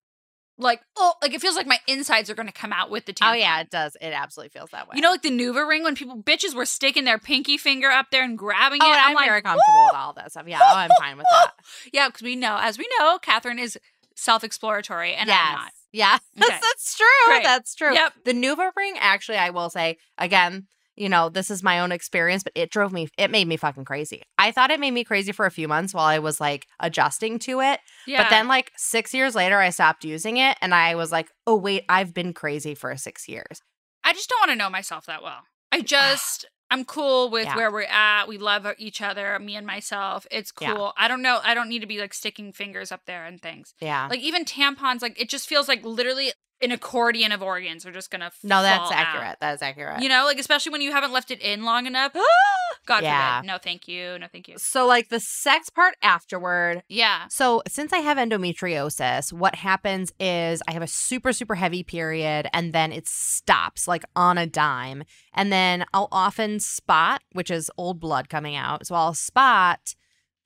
like 0.62 0.82
oh 0.98 1.14
like 1.22 1.34
it 1.34 1.42
feels 1.42 1.56
like 1.56 1.68
my 1.68 1.80
insides 1.88 2.30
are 2.30 2.36
going 2.36 2.48
to 2.48 2.54
come 2.54 2.72
out 2.72 2.90
with 2.90 3.06
the 3.06 3.14
oh, 3.14 3.26
tampon. 3.26 3.32
Oh 3.32 3.34
yeah, 3.34 3.60
it 3.62 3.70
does. 3.70 3.98
It 4.00 4.14
absolutely 4.14 4.50
feels 4.50 4.70
that 4.72 4.88
way. 4.88 4.94
You 4.96 5.02
know, 5.02 5.12
like 5.12 5.22
the 5.22 5.32
Nuva 5.32 5.68
ring 5.68 5.84
when 5.84 5.96
people 5.96 6.22
bitches 6.22 6.54
were 6.54 6.66
sticking 6.66 7.04
their 7.04 7.18
pinky 7.20 7.58
finger 7.58 7.90
up 7.90 8.08
there 8.12 8.24
and 8.24 8.38
grabbing 8.38 8.80
Oh, 8.82 8.88
it. 8.90 8.96
and 8.96 9.00
I'm, 9.00 9.16
like, 9.16 9.28
very 9.28 9.42
comfortable 9.42 9.86
with 9.88 9.96
all 9.96 10.14
that 10.14 10.32
stuff. 10.32 10.48
Yeah, 10.48 10.60
oh, 10.62 10.76
I'm 10.78 10.90
fine 11.00 11.18
with 11.18 11.26
that. 11.32 11.52
Yeah, 11.94 12.08
because 12.08 12.22
we 12.22 12.36
know, 12.36 12.58
as 12.62 12.78
we 12.78 12.88
know, 13.00 13.18
Catherine 13.20 13.60
is 13.60 13.78
self-exploratory, 14.16 15.14
and 15.14 15.28
yes. 15.28 15.40
I'm 15.44 15.56
not. 15.56 15.72
Yeah, 15.92 16.18
Okay. 16.42 16.60
that's 16.62 16.96
true. 16.96 17.06
Great. 17.28 17.44
That's 17.44 17.76
true. 17.76 17.94
Yep. 17.94 18.14
The 18.26 18.34
Nuva 18.34 18.72
ring, 18.76 18.96
actually, 19.00 19.38
I 19.38 19.50
will 19.50 19.70
say 19.70 19.98
again, 20.18 20.68
you 20.96 21.10
know, 21.10 21.30
this 21.30 21.50
is 21.50 21.64
my 21.64 21.80
own 21.80 21.92
experience, 21.92 22.44
but 22.44 22.54
it 22.56 22.72
drove 22.72 22.92
me, 22.92 23.08
it 23.18 23.32
made 23.32 23.48
me 23.48 23.58
fucking 23.58 23.86
crazy. 23.86 24.24
I 24.38 24.52
thought 24.52 24.72
it 24.72 24.80
made 24.80 24.92
me 24.92 25.04
crazy 25.04 25.32
for 25.32 25.46
a 25.46 25.52
few 25.52 25.68
months 25.68 25.94
while 25.94 26.06
I 26.06 26.20
was 26.20 26.40
like 26.40 26.68
adjusting 26.80 27.40
to 27.40 27.62
it. 27.62 27.80
Yeah. 28.06 28.24
But 28.24 28.30
then, 28.30 28.48
like, 28.48 28.72
six 28.78 29.14
years 29.14 29.36
later, 29.36 29.60
I 29.60 29.70
stopped 29.70 30.04
using 30.04 30.38
it 30.38 30.58
and 30.62 30.74
I 30.74 30.96
was 30.96 31.12
like, 31.12 31.30
oh, 31.48 31.56
wait, 31.56 31.84
I've 31.90 32.14
been 32.14 32.34
crazy 32.34 32.76
for 32.76 32.96
six 32.98 33.28
years. 33.28 33.62
I 34.04 34.14
just 34.14 34.30
don't 34.30 34.42
want 34.42 34.52
to 34.52 34.56
know 34.56 34.70
myself 34.70 35.06
that 35.06 35.24
well. 35.24 35.42
I 35.72 35.80
ah. 35.80 35.84
just 35.84 36.46
I'm 36.72 36.86
cool 36.86 37.30
with 37.30 37.46
Yeah. 37.46 37.56
where 37.58 37.72
we're 37.72 37.82
at. 37.84 38.28
We 38.28 38.38
love 38.40 38.66
each 38.80 39.02
other, 39.02 39.38
me 39.40 39.56
and 39.56 39.68
myself. 39.68 40.26
It's 40.32 40.52
Yeah. 40.60 40.74
cool. 40.74 40.94
I 40.98 41.08
don't 41.08 41.22
know. 41.22 41.40
I 41.44 41.54
don't 41.54 41.70
need 41.70 41.80
to 41.80 41.86
be 41.88 42.00
like 42.00 42.14
sticking 42.14 42.52
fingers 42.54 42.92
up 42.92 43.02
there 43.06 43.26
and 43.26 43.40
things. 43.42 43.76
Yeah. 43.80 44.08
Like 44.10 44.22
even 44.22 44.46
tampons, 44.46 45.02
like 45.04 45.20
it 45.22 45.30
just 45.30 45.48
feels 45.48 45.68
like 45.68 45.84
literally 45.86 46.32
an 46.64 46.72
accordion 46.72 47.32
of 47.32 47.42
organs 47.44 47.86
are 47.86 47.92
just 47.92 48.10
gonna. 48.10 48.32
no, 48.44 48.62
that's 48.62 48.92
accurate. 48.92 49.38
That 49.42 49.54
is 49.56 49.62
accurate. 49.62 50.02
You 50.02 50.10
know, 50.10 50.26
like 50.26 50.40
especially 50.40 50.72
when 50.72 50.82
you 50.82 50.92
haven't 50.92 51.12
left 51.12 51.30
it 51.32 51.42
in 51.42 51.64
long 51.66 51.86
enough. 51.88 52.14
God 52.86 53.04
Yeah. 53.04 53.38
forbid. 53.38 53.48
No, 53.48 53.58
thank 53.58 53.88
you. 53.88 54.18
No, 54.20 54.28
thank 54.32 54.48
you. 54.48 54.58
so, 54.58 54.88
like, 54.88 55.10
the 55.10 55.20
sex 55.20 55.70
part 55.70 55.96
afterward, 56.02 56.84
Yeah. 56.90 57.28
So, 57.30 57.62
since 57.68 57.94
I 57.94 58.00
have 58.00 58.18
endometriosis, 58.18 59.32
what 59.32 59.56
happens 59.56 60.12
is 60.20 60.62
I 60.68 60.72
have 60.72 60.82
a 60.82 60.88
super, 60.88 61.32
super 61.34 61.56
heavy 61.56 61.84
period 61.84 62.48
and 62.54 62.74
then 62.74 62.92
it 62.92 63.08
stops 63.08 63.88
like 63.88 64.04
on 64.16 64.38
a 64.38 64.48
dime. 64.48 65.04
And 65.34 65.52
then 65.52 65.86
I'll 65.94 66.08
often 66.12 66.60
spot, 66.60 67.22
which 67.34 67.52
is 67.52 67.72
old 67.78 68.00
blood 68.00 68.30
coming 68.30 68.56
out. 68.56 68.88
So, 68.88 68.96
I'll 68.96 69.14
spot 69.14 69.96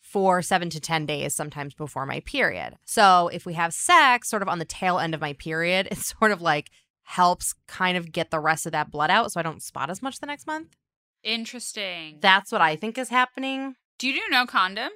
for 0.02 0.41
seven 0.41 0.69
to 0.69 0.80
10 0.80 1.06
days, 1.06 1.34
sometimes 1.34 1.74
before 1.74 2.06
my 2.06 2.19
period. 2.21 2.76
So, 2.86 3.30
if 3.30 3.45
we 3.45 3.54
have 3.54 3.74
sex 3.74 4.30
sort 4.30 4.41
of 4.41 4.48
on 4.50 4.60
the 4.60 4.65
tail 4.65 5.00
end 5.00 5.13
of 5.13 5.21
my 5.21 5.34
period, 5.34 5.88
it 5.91 5.98
sort 5.98 6.32
of 6.32 6.41
like 6.41 6.69
helps 7.04 7.54
kind 7.67 7.98
of 7.98 8.12
get 8.12 8.32
the 8.32 8.39
rest 8.39 8.65
of 8.65 8.71
that 8.71 8.91
blood 8.91 9.10
out 9.12 9.32
so 9.32 9.39
I 9.39 9.43
don't 9.43 9.62
spot 9.62 9.89
as 9.89 10.02
much 10.02 10.19
the 10.19 10.26
next 10.26 10.48
month. 10.48 10.76
Interesting. 11.25 12.19
That's 12.21 12.51
what 12.51 12.61
I 12.61 12.75
think 12.77 12.97
is 12.97 13.09
happening. 13.09 13.75
do 13.99 14.07
you 14.07 14.13
do 14.13 14.21
no 14.29 14.45
condom? 14.45 14.91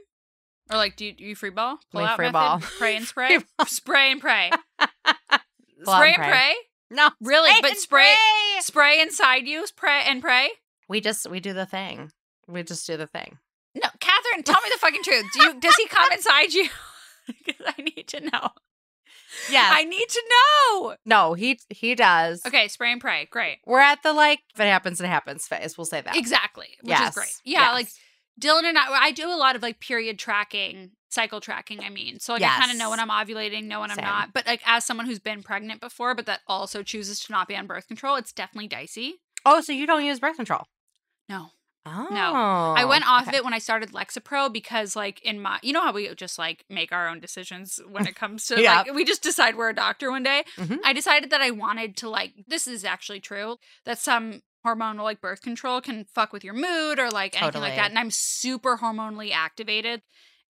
Or 0.71 0.77
like 0.77 0.95
do 0.95 1.05
you, 1.05 1.13
do 1.13 1.23
you 1.23 1.35
free 1.35 1.49
ball? 1.49 1.79
Pull 1.91 2.01
out 2.01 2.15
free 2.15 2.25
method? 2.27 2.33
ball. 2.33 2.59
Pray 2.59 2.95
and 2.95 3.05
spray? 3.13 3.39
spray 3.65 4.11
and 4.11 4.21
pray. 4.21 4.51
Spray 5.83 6.13
and 6.13 6.23
pray. 6.23 6.53
No, 6.91 7.09
Really? 7.21 7.49
spray 7.51 7.69
But 7.71 7.77
spray 7.77 8.03
pray. 8.13 8.61
spray 8.61 9.01
inside 9.01 9.47
you, 9.47 9.65
spray 9.65 10.03
and 10.05 10.21
pray? 10.21 10.49
We 10.89 10.99
just 11.01 11.29
we 11.29 11.39
do 11.39 11.53
the 11.53 11.65
thing. 11.65 12.11
We 12.47 12.63
just 12.63 12.85
do 12.85 12.97
the 12.97 13.07
thing. 13.07 13.37
No, 13.75 13.89
Catherine, 13.99 14.43
tell 14.43 14.59
me 14.61 14.69
the 14.73 14.79
fucking 14.79 15.03
truth. 15.03 15.25
Do 15.33 15.43
you 15.43 15.59
does 15.59 15.75
he 15.75 15.87
come 15.87 16.11
inside 16.13 16.53
you? 16.53 16.67
because 17.45 17.65
I 17.77 17.81
need 17.81 18.07
to 18.09 18.19
know. 18.21 18.49
Yeah. 19.51 19.69
I 19.71 19.83
need 19.83 20.07
to 20.09 20.23
know. 20.29 20.95
no, 21.05 21.33
he 21.33 21.59
he 21.69 21.95
does. 21.95 22.41
Okay, 22.45 22.67
spray 22.67 22.91
and 22.91 23.01
pray. 23.01 23.27
Great. 23.31 23.59
We're 23.65 23.79
at 23.79 24.01
the 24.03 24.13
like 24.13 24.39
if 24.53 24.59
it 24.59 24.65
happens, 24.67 24.99
it 25.01 25.07
happens 25.07 25.47
phase. 25.47 25.77
We'll 25.77 25.85
say 25.85 26.01
that. 26.01 26.15
Exactly. 26.15 26.67
Which 26.81 26.89
Yes. 26.91 27.09
is 27.09 27.15
great. 27.15 27.33
Yeah, 27.43 27.61
Yes. 27.61 27.73
like 27.73 27.87
Dylan 28.39 28.63
and 28.69 28.77
I 28.77 28.85
I 28.89 29.11
do 29.11 29.29
a 29.29 29.35
lot 29.35 29.55
of 29.55 29.61
like 29.61 29.79
period 29.79 30.17
tracking, 30.17 30.91
cycle 31.09 31.41
tracking, 31.41 31.81
I 31.81 31.89
mean. 31.89 32.19
So 32.19 32.33
like 32.33 32.41
I 32.43 32.57
kind 32.59 32.71
of 32.71 32.77
know 32.77 32.89
when 32.89 32.99
I'm 32.99 33.09
ovulating, 33.09 33.65
know 33.65 33.81
when 33.81 33.91
I'm 33.91 33.97
not. 33.97 34.33
But 34.33 34.47
like 34.47 34.61
as 34.65 34.85
someone 34.85 35.05
who's 35.05 35.19
been 35.19 35.43
pregnant 35.43 35.81
before, 35.81 36.15
but 36.15 36.25
that 36.27 36.39
also 36.47 36.81
chooses 36.83 37.19
to 37.21 37.31
not 37.31 37.47
be 37.47 37.55
on 37.55 37.67
birth 37.67 37.87
control, 37.87 38.15
it's 38.15 38.31
definitely 38.31 38.67
dicey. 38.69 39.15
Oh, 39.45 39.61
so 39.61 39.71
you 39.73 39.85
don't 39.87 40.05
use 40.05 40.19
birth 40.19 40.37
control? 40.37 40.63
No. 41.27 41.51
Oh, 41.85 42.73
I 42.77 42.85
went 42.85 43.07
off 43.07 43.23
okay. 43.23 43.29
of 43.31 43.35
it 43.35 43.43
when 43.43 43.53
I 43.53 43.59
started 43.59 43.91
Lexapro 43.93 44.51
because, 44.51 44.95
like, 44.95 45.21
in 45.21 45.39
my, 45.41 45.59
you 45.63 45.73
know 45.73 45.81
how 45.81 45.91
we 45.93 46.13
just 46.15 46.37
like 46.37 46.63
make 46.69 46.91
our 46.91 47.07
own 47.07 47.19
decisions 47.19 47.79
when 47.89 48.05
it 48.05 48.15
comes 48.15 48.45
to, 48.47 48.61
Yeah. 48.61 48.81
like, 48.81 48.93
we 48.93 49.05
just 49.05 49.23
decide 49.23 49.55
we're 49.55 49.69
a 49.69 49.75
doctor 49.75 50.11
one 50.11 50.23
day. 50.23 50.43
Mhm. 50.57 50.79
I 50.83 50.93
decided 50.93 51.29
that 51.31 51.41
I 51.41 51.51
wanted 51.51 51.97
to, 51.97 52.09
like, 52.09 52.33
this 52.47 52.67
is 52.67 52.83
actually 52.85 53.21
true 53.21 53.57
that 53.85 53.97
some 53.97 54.41
hormonal, 54.65 55.03
like, 55.03 55.21
birth 55.21 55.41
control 55.41 55.81
can 55.81 56.05
fuck 56.13 56.33
with 56.33 56.43
your 56.43 56.53
mood 56.53 56.99
or, 56.99 57.09
like, 57.09 57.41
anything 57.41 57.61
like 57.61 57.75
that. 57.75 57.89
And 57.89 57.97
I'm 57.97 58.11
super 58.11 58.77
hormonally 58.77 59.31
activated. 59.31 60.01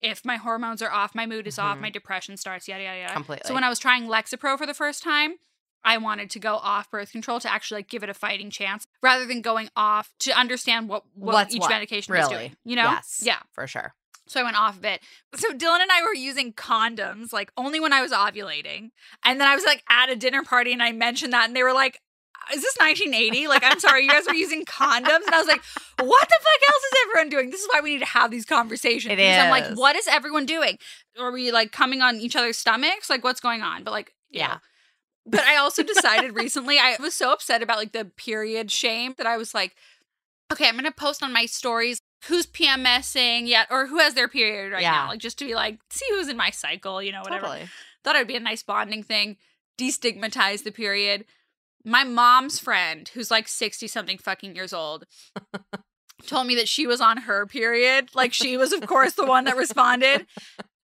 If 0.01 0.25
my 0.25 0.37
hormones 0.37 0.81
are 0.81 0.91
off, 0.91 1.13
my 1.13 1.25
mood 1.25 1.45
is 1.45 1.59
off, 1.59 1.77
Mhm. 1.77 1.81
my 1.81 1.89
depression 1.89 2.37
starts, 2.37 2.67
yada, 2.67 2.83
yada, 2.83 2.99
yada. 3.01 3.13
Completely. 3.13 3.47
So 3.47 3.53
when 3.53 3.63
I 3.63 3.69
was 3.69 3.79
trying 3.79 4.07
Lexapro 4.07 4.57
for 4.57 4.65
the 4.65 4.73
first 4.73 5.03
time, 5.03 5.35
I 5.83 5.97
wanted 5.97 6.29
to 6.31 6.39
go 6.39 6.55
off 6.55 6.91
birth 6.91 7.11
control 7.11 7.39
to 7.39 7.51
actually 7.51 7.79
like 7.79 7.89
give 7.89 8.03
it 8.03 8.09
a 8.09 8.13
fighting 8.13 8.49
chance 8.49 8.85
rather 9.01 9.25
than 9.25 9.41
going 9.41 9.69
off 9.75 10.11
to 10.19 10.31
understand 10.37 10.89
what, 10.89 11.04
what 11.13 11.33
What's 11.33 11.56
each 11.56 11.62
what, 11.62 11.69
medication 11.69 12.13
was 12.13 12.27
doing. 12.27 12.56
You 12.65 12.75
know? 12.75 12.83
Yes. 12.83 13.21
Yeah. 13.23 13.39
for 13.54 13.65
sure. 13.67 13.93
So 14.27 14.39
I 14.39 14.43
went 14.43 14.60
off 14.60 14.77
of 14.77 14.85
it. 14.85 15.01
So 15.35 15.49
Dylan 15.49 15.81
and 15.81 15.91
I 15.91 16.04
were 16.04 16.13
using 16.13 16.54
condoms 16.54 17.33
like 17.33 17.51
only 17.58 17.79
when 17.79 17.93
I 17.93 18.01
was 18.01 18.12
ovulating. 18.12 18.91
And 19.23 19.39
then 19.41 19.47
I 19.47 19.56
was 19.56 19.65
like 19.65 19.83
at 19.89 20.10
a 20.10 20.15
dinner 20.15 20.43
party 20.43 20.71
and 20.71 20.83
I 20.83 20.91
mentioned 20.91 21.33
that 21.33 21.47
and 21.47 21.56
they 21.56 21.63
were 21.63 21.73
like, 21.73 21.99
uh, 22.35 22.56
is 22.56 22.62
this 22.62 22.77
1980? 22.77 23.47
Like, 23.47 23.63
I'm 23.63 23.79
sorry, 23.79 24.04
you 24.04 24.10
guys 24.10 24.25
were 24.27 24.35
using 24.35 24.65
condoms. 24.65 25.25
And 25.25 25.33
I 25.33 25.39
was 25.39 25.47
like, 25.47 25.63
what 25.99 26.27
the 26.29 26.35
fuck 26.39 26.69
else 26.69 26.83
is 26.83 26.93
everyone 27.06 27.29
doing? 27.29 27.49
This 27.49 27.62
is 27.62 27.67
why 27.73 27.81
we 27.81 27.93
need 27.93 27.99
to 27.99 28.06
have 28.06 28.29
these 28.29 28.45
conversations. 28.45 29.12
It 29.12 29.17
because 29.17 29.37
I'm 29.39 29.49
like, 29.49 29.75
what 29.75 29.95
is 29.95 30.08
everyone 30.08 30.45
doing? 30.45 30.77
Are 31.19 31.31
we 31.31 31.51
like 31.51 31.71
coming 31.71 32.01
on 32.01 32.17
each 32.17 32.35
other's 32.35 32.58
stomachs? 32.58 33.10
Like, 33.10 33.23
what's 33.23 33.39
going 33.39 33.62
on? 33.62 33.83
But 33.83 33.91
like, 33.91 34.13
ew. 34.29 34.41
Yeah. 34.41 34.58
But 35.30 35.42
I 35.42 35.58
also 35.58 35.84
decided 35.84 36.36
recently, 36.36 36.77
I 36.80 36.96
was 37.00 37.13
so 37.13 37.32
upset 37.32 37.62
about 37.62 37.77
like 37.77 37.92
the 37.92 38.06
period 38.06 38.71
shame 38.71 39.13
that 39.17 39.27
I 39.27 39.38
was 39.38 39.54
like, 39.54 39.75
okay, 40.52 40.67
I'm 40.67 40.75
gonna 40.75 40.92
post 40.92 41.21
on 41.23 41.32
my 41.32 41.46
stories 41.46 42.02
who's 42.25 42.46
PMSing 42.48 43.48
yet 43.48 43.67
or 43.69 43.88
who 43.88 43.98
has 44.00 44.13
their 44.13 44.27
period 44.27 44.73
right 44.73 44.82
Yeah. 44.82 44.92
now. 44.92 45.08
Like 45.10 45.19
just 45.19 45.38
to 45.40 45.46
be 45.46 45.56
like, 45.56 45.80
see 45.90 46.06
who's 46.10 46.27
in 46.27 46.36
my 46.38 46.50
cycle, 46.50 47.02
you 47.02 47.12
know, 47.12 47.21
whatever. 47.21 47.46
Totally. 47.48 47.69
Thought 48.04 48.15
it'd 48.15 48.27
be 48.27 48.36
a 48.36 48.40
nice 48.42 48.63
bonding 48.63 49.04
thing, 49.04 49.38
destigmatize 49.77 50.63
the 50.63 50.71
period. 50.71 51.25
My 51.86 52.04
mom's 52.04 52.60
friend, 52.60 53.10
who's 53.13 53.32
like 53.32 53.48
60 53.48 53.88
something 53.88 54.17
fucking 54.17 54.56
years 54.56 54.73
old, 54.73 55.06
told 56.27 56.48
me 56.48 56.56
that 56.56 56.67
she 56.67 56.86
was 56.88 57.00
on 57.02 57.17
her 57.17 57.46
period. 57.46 58.10
Like 58.13 58.34
she 58.34 58.58
was, 58.58 58.73
of 58.73 58.86
course, 58.86 59.13
the 59.13 59.25
one 59.25 59.46
that 59.46 59.56
responded. 59.65 60.25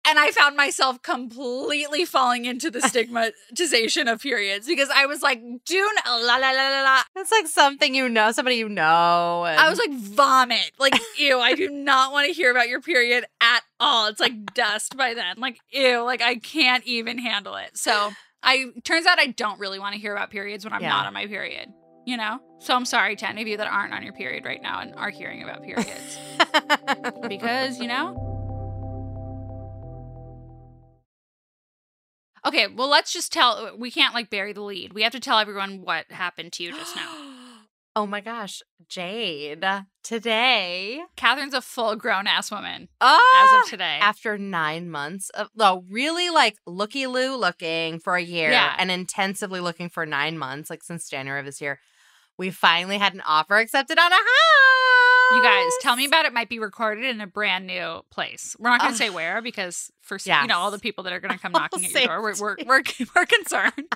And 0.08 0.18
I 0.18 0.32
found 0.32 0.58
myself 0.58 1.02
completely 1.04 2.06
falling 2.06 2.46
into 2.46 2.72
the 2.72 2.82
stigmatization 2.82 4.08
of 4.08 4.20
periods 4.20 4.66
because 4.68 4.90
I 4.94 5.06
was 5.06 5.22
like, 5.22 5.40
June, 5.66 5.88
la 6.08 6.16
la 6.16 6.38
la 6.38 6.52
la 6.52 6.82
la. 6.82 7.02
It's 7.16 7.32
like 7.32 7.48
something 7.48 7.94
you 7.94 8.10
know, 8.10 8.32
somebody 8.32 8.56
you 8.56 8.68
know. 8.68 9.44
I 9.46 9.70
was 9.70 9.78
like, 9.78 9.92
vomit. 9.94 10.72
Like, 10.80 11.00
ew, 11.20 11.40
I 11.40 11.54
do 11.54 11.70
not 11.70 12.12
want 12.12 12.28
to 12.28 12.34
hear 12.34 12.50
about 12.50 12.68
your 12.68 12.82
period 12.82 13.26
at 13.42 13.62
all. 13.80 14.08
It's 14.08 14.20
like 14.20 14.54
dust 14.56 14.98
by 14.98 15.14
then. 15.14 15.36
Like, 15.38 15.60
ew, 15.72 16.04
like 16.04 16.22
I 16.24 16.36
can't 16.36 16.84
even 16.86 17.20
handle 17.20 17.56
it. 17.56 17.78
So 17.78 18.12
I 18.42 18.66
turns 18.84 19.06
out 19.06 19.20
I 19.20 19.28
don't 19.28 19.60
really 19.60 19.78
want 19.78 19.94
to 19.94 20.02
hear 20.02 20.16
about 20.16 20.32
periods 20.32 20.66
when 20.66 20.74
I'm 20.74 20.82
Yeah. 20.82 20.90
not 20.90 21.06
on 21.06 21.14
my 21.14 21.28
period. 21.28 21.70
You 22.08 22.18
know? 22.18 22.40
So 22.60 22.74
I'm 22.76 22.86
sorry 22.86 23.16
to 23.18 23.30
any 23.30 23.44
of 23.44 23.48
you 23.48 23.58
that 23.58 23.68
aren't 23.68 23.94
on 23.94 24.02
your 24.02 24.14
period 24.14 24.46
right 24.46 24.62
now 24.62 24.80
and 24.82 24.96
are 24.96 25.12
hearing 25.12 25.44
about 25.44 25.62
periods. 25.62 26.18
because, 27.28 27.78
you 27.80 27.88
know? 27.88 28.31
Okay, 32.46 32.68
well, 32.68 32.90
let's 32.90 33.14
just 33.14 33.32
tell. 33.32 33.76
We 33.78 33.92
can't 33.92 34.14
like 34.14 34.30
bury 34.30 34.54
the 34.54 34.62
lead. 34.62 34.94
We 34.94 35.04
have 35.04 35.12
to 35.12 35.20
tell 35.20 35.38
everyone 35.40 35.82
what 35.82 36.12
happened 36.12 36.54
to 36.54 36.64
you 36.64 36.72
just 36.72 36.96
now. 36.96 37.08
oh 37.96 38.08
my 38.08 38.20
gosh, 38.22 38.62
Jade. 38.88 39.64
Today, 40.04 41.00
Catherine's 41.16 41.54
a 41.54 41.62
full 41.62 41.96
grown 41.96 42.26
ass 42.26 42.50
woman 42.50 42.88
oh, 43.00 43.44
as 43.46 43.60
of 43.60 43.66
ah, 43.68 43.70
today. 43.70 44.00
after 44.02 44.38
nine 44.40 44.90
months 44.90 45.30
of 45.30 45.50
no, 45.56 45.86
really 45.90 46.32
like 46.32 46.56
looky 46.66 47.06
loo 47.06 47.36
looking 47.36 48.00
for 48.00 48.16
a 48.16 48.22
year 48.22 48.50
Yeah. 48.50 48.76
and 48.80 48.90
intensively 48.90 49.60
looking 49.60 49.90
for 49.90 50.08
nine 50.08 50.40
months, 50.40 50.72
like 50.72 50.84
since 50.84 51.08
January 51.08 51.40
of 51.40 51.46
this 51.46 51.62
year, 51.62 51.80
we 52.40 52.50
finally 52.50 52.98
had 52.98 53.14
an 53.14 53.22
offer 53.22 53.58
accepted 53.58 54.00
on 54.00 54.12
a 54.12 54.16
house. 54.16 54.81
You 55.36 55.42
guys, 55.44 55.72
tell 55.82 55.96
me 55.96 56.06
about 56.06 56.26
it. 56.26 56.34
Might 56.34 56.50
be 56.50 56.60
recorded 56.60 57.06
in 57.06 57.22
a 57.22 57.28
brand 57.28 57.68
new 57.68 58.02
place. 58.10 58.56
We're 58.60 58.70
not 58.70 58.82
going 58.82 58.94
to 58.94 58.96
Ugh. 58.96 59.10
Um, 59.10 59.14
say 59.14 59.16
where 59.16 59.42
because 59.42 59.92
for 60.02 60.16
s- 60.16 60.28
you 60.28 60.48
know 60.48 60.58
all 60.58 60.72
the 60.72 60.80
people 60.80 61.04
that 61.06 61.14
are 61.14 61.20
going 61.20 61.34
to 61.34 61.40
come 61.40 61.52
knocking 61.52 61.86
at 61.86 61.92
your 61.92 62.06
door, 62.06 62.22
we're 62.22 62.36
we're 62.40 62.56
we're, 62.66 62.84
we're 63.16 63.26
concerned. 63.26 63.88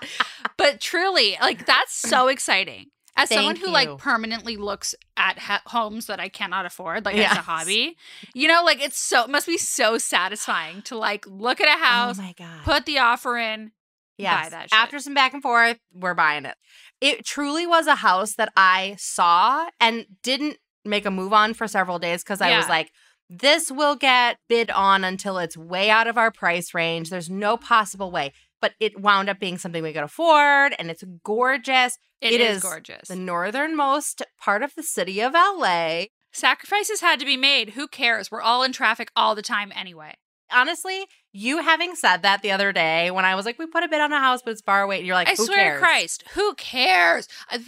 but 0.57 0.79
truly, 0.79 1.37
like 1.41 1.65
that's 1.65 1.93
so 1.95 2.27
exciting. 2.29 2.87
As 3.17 3.29
someone 3.29 3.55
who 3.55 3.67
you. 3.67 3.71
like 3.71 3.97
permanently 3.97 4.57
looks 4.57 4.93
at 5.15 5.39
ha- 5.39 5.61
homes 5.67 6.07
that 6.07 6.19
I 6.19 6.27
cannot 6.27 6.65
afford, 6.65 7.05
like 7.05 7.15
as 7.15 7.37
a 7.37 7.41
hobby, 7.41 7.95
you 8.33 8.49
know, 8.49 8.61
like 8.65 8.81
it's 8.83 8.99
so 8.99 9.23
it 9.23 9.29
must 9.29 9.47
be 9.47 9.57
so 9.57 9.97
satisfying 9.97 10.81
to 10.83 10.97
like 10.97 11.25
look 11.25 11.61
at 11.61 11.67
a 11.69 11.79
oh 11.81 11.85
house, 11.85 12.19
Oh 12.19 12.23
my 12.23 12.33
god. 12.37 12.63
put 12.65 12.85
the 12.85 12.99
offer 12.99 13.37
in. 13.37 13.71
Yes. 14.17 14.49
that 14.49 14.63
shit. 14.63 14.73
After 14.73 14.99
some 14.99 15.13
back 15.13 15.33
and 15.33 15.41
forth, 15.41 15.77
we're 15.93 16.13
buying 16.13 16.43
it. 16.45 16.55
It 16.99 17.25
truly 17.25 17.65
was 17.65 17.87
a 17.87 17.95
house 17.95 18.33
that 18.35 18.51
I 18.57 18.95
saw 18.97 19.67
and 19.79 20.05
didn't 20.21 20.57
make 20.85 21.05
a 21.05 21.11
move 21.11 21.33
on 21.33 21.53
for 21.53 21.67
several 21.67 21.99
days 21.99 22.23
because 22.23 22.41
I 22.41 22.57
was 22.57 22.69
like, 22.69 22.91
this 23.29 23.71
will 23.71 23.95
get 23.95 24.37
bid 24.47 24.69
on 24.69 25.03
until 25.03 25.37
it's 25.37 25.57
way 25.57 25.89
out 25.89 26.07
of 26.07 26.17
our 26.17 26.31
price 26.31 26.73
range. 26.73 27.09
There's 27.09 27.29
no 27.29 27.57
possible 27.57 28.11
way. 28.11 28.33
But 28.61 28.73
it 28.79 28.99
wound 28.99 29.29
up 29.29 29.39
being 29.39 29.57
something 29.57 29.83
we 29.83 29.93
could 29.93 30.03
afford 30.03 30.75
and 30.79 30.89
it's 30.89 31.03
gorgeous. 31.23 31.97
It 32.21 32.33
It 32.33 32.41
is, 32.41 32.57
is 32.57 32.63
gorgeous. 32.63 33.07
The 33.09 33.15
northernmost 33.15 34.23
part 34.39 34.63
of 34.63 34.73
the 34.75 34.83
city 34.83 35.21
of 35.21 35.33
LA. 35.33 36.05
Sacrifices 36.31 37.01
had 37.01 37.19
to 37.19 37.25
be 37.25 37.37
made. 37.37 37.71
Who 37.71 37.87
cares? 37.87 38.31
We're 38.31 38.41
all 38.41 38.63
in 38.63 38.71
traffic 38.71 39.09
all 39.15 39.35
the 39.35 39.41
time 39.41 39.71
anyway. 39.75 40.15
Honestly, 40.51 41.05
you 41.31 41.61
having 41.61 41.95
said 41.95 42.17
that 42.21 42.41
the 42.41 42.51
other 42.51 42.71
day 42.71 43.11
when 43.11 43.25
I 43.25 43.35
was 43.35 43.45
like, 43.45 43.59
we 43.59 43.65
put 43.65 43.83
a 43.83 43.87
bid 43.87 43.99
on 43.99 44.11
a 44.13 44.19
house, 44.19 44.41
but 44.43 44.51
it's 44.51 44.61
far 44.61 44.81
away, 44.83 44.97
and 44.99 45.05
you're 45.05 45.15
like, 45.15 45.27
I 45.27 45.35
swear 45.35 45.57
cares? 45.57 45.73
to 45.79 45.79
Christ, 45.85 46.23
who 46.33 46.53
cares? 46.55 47.27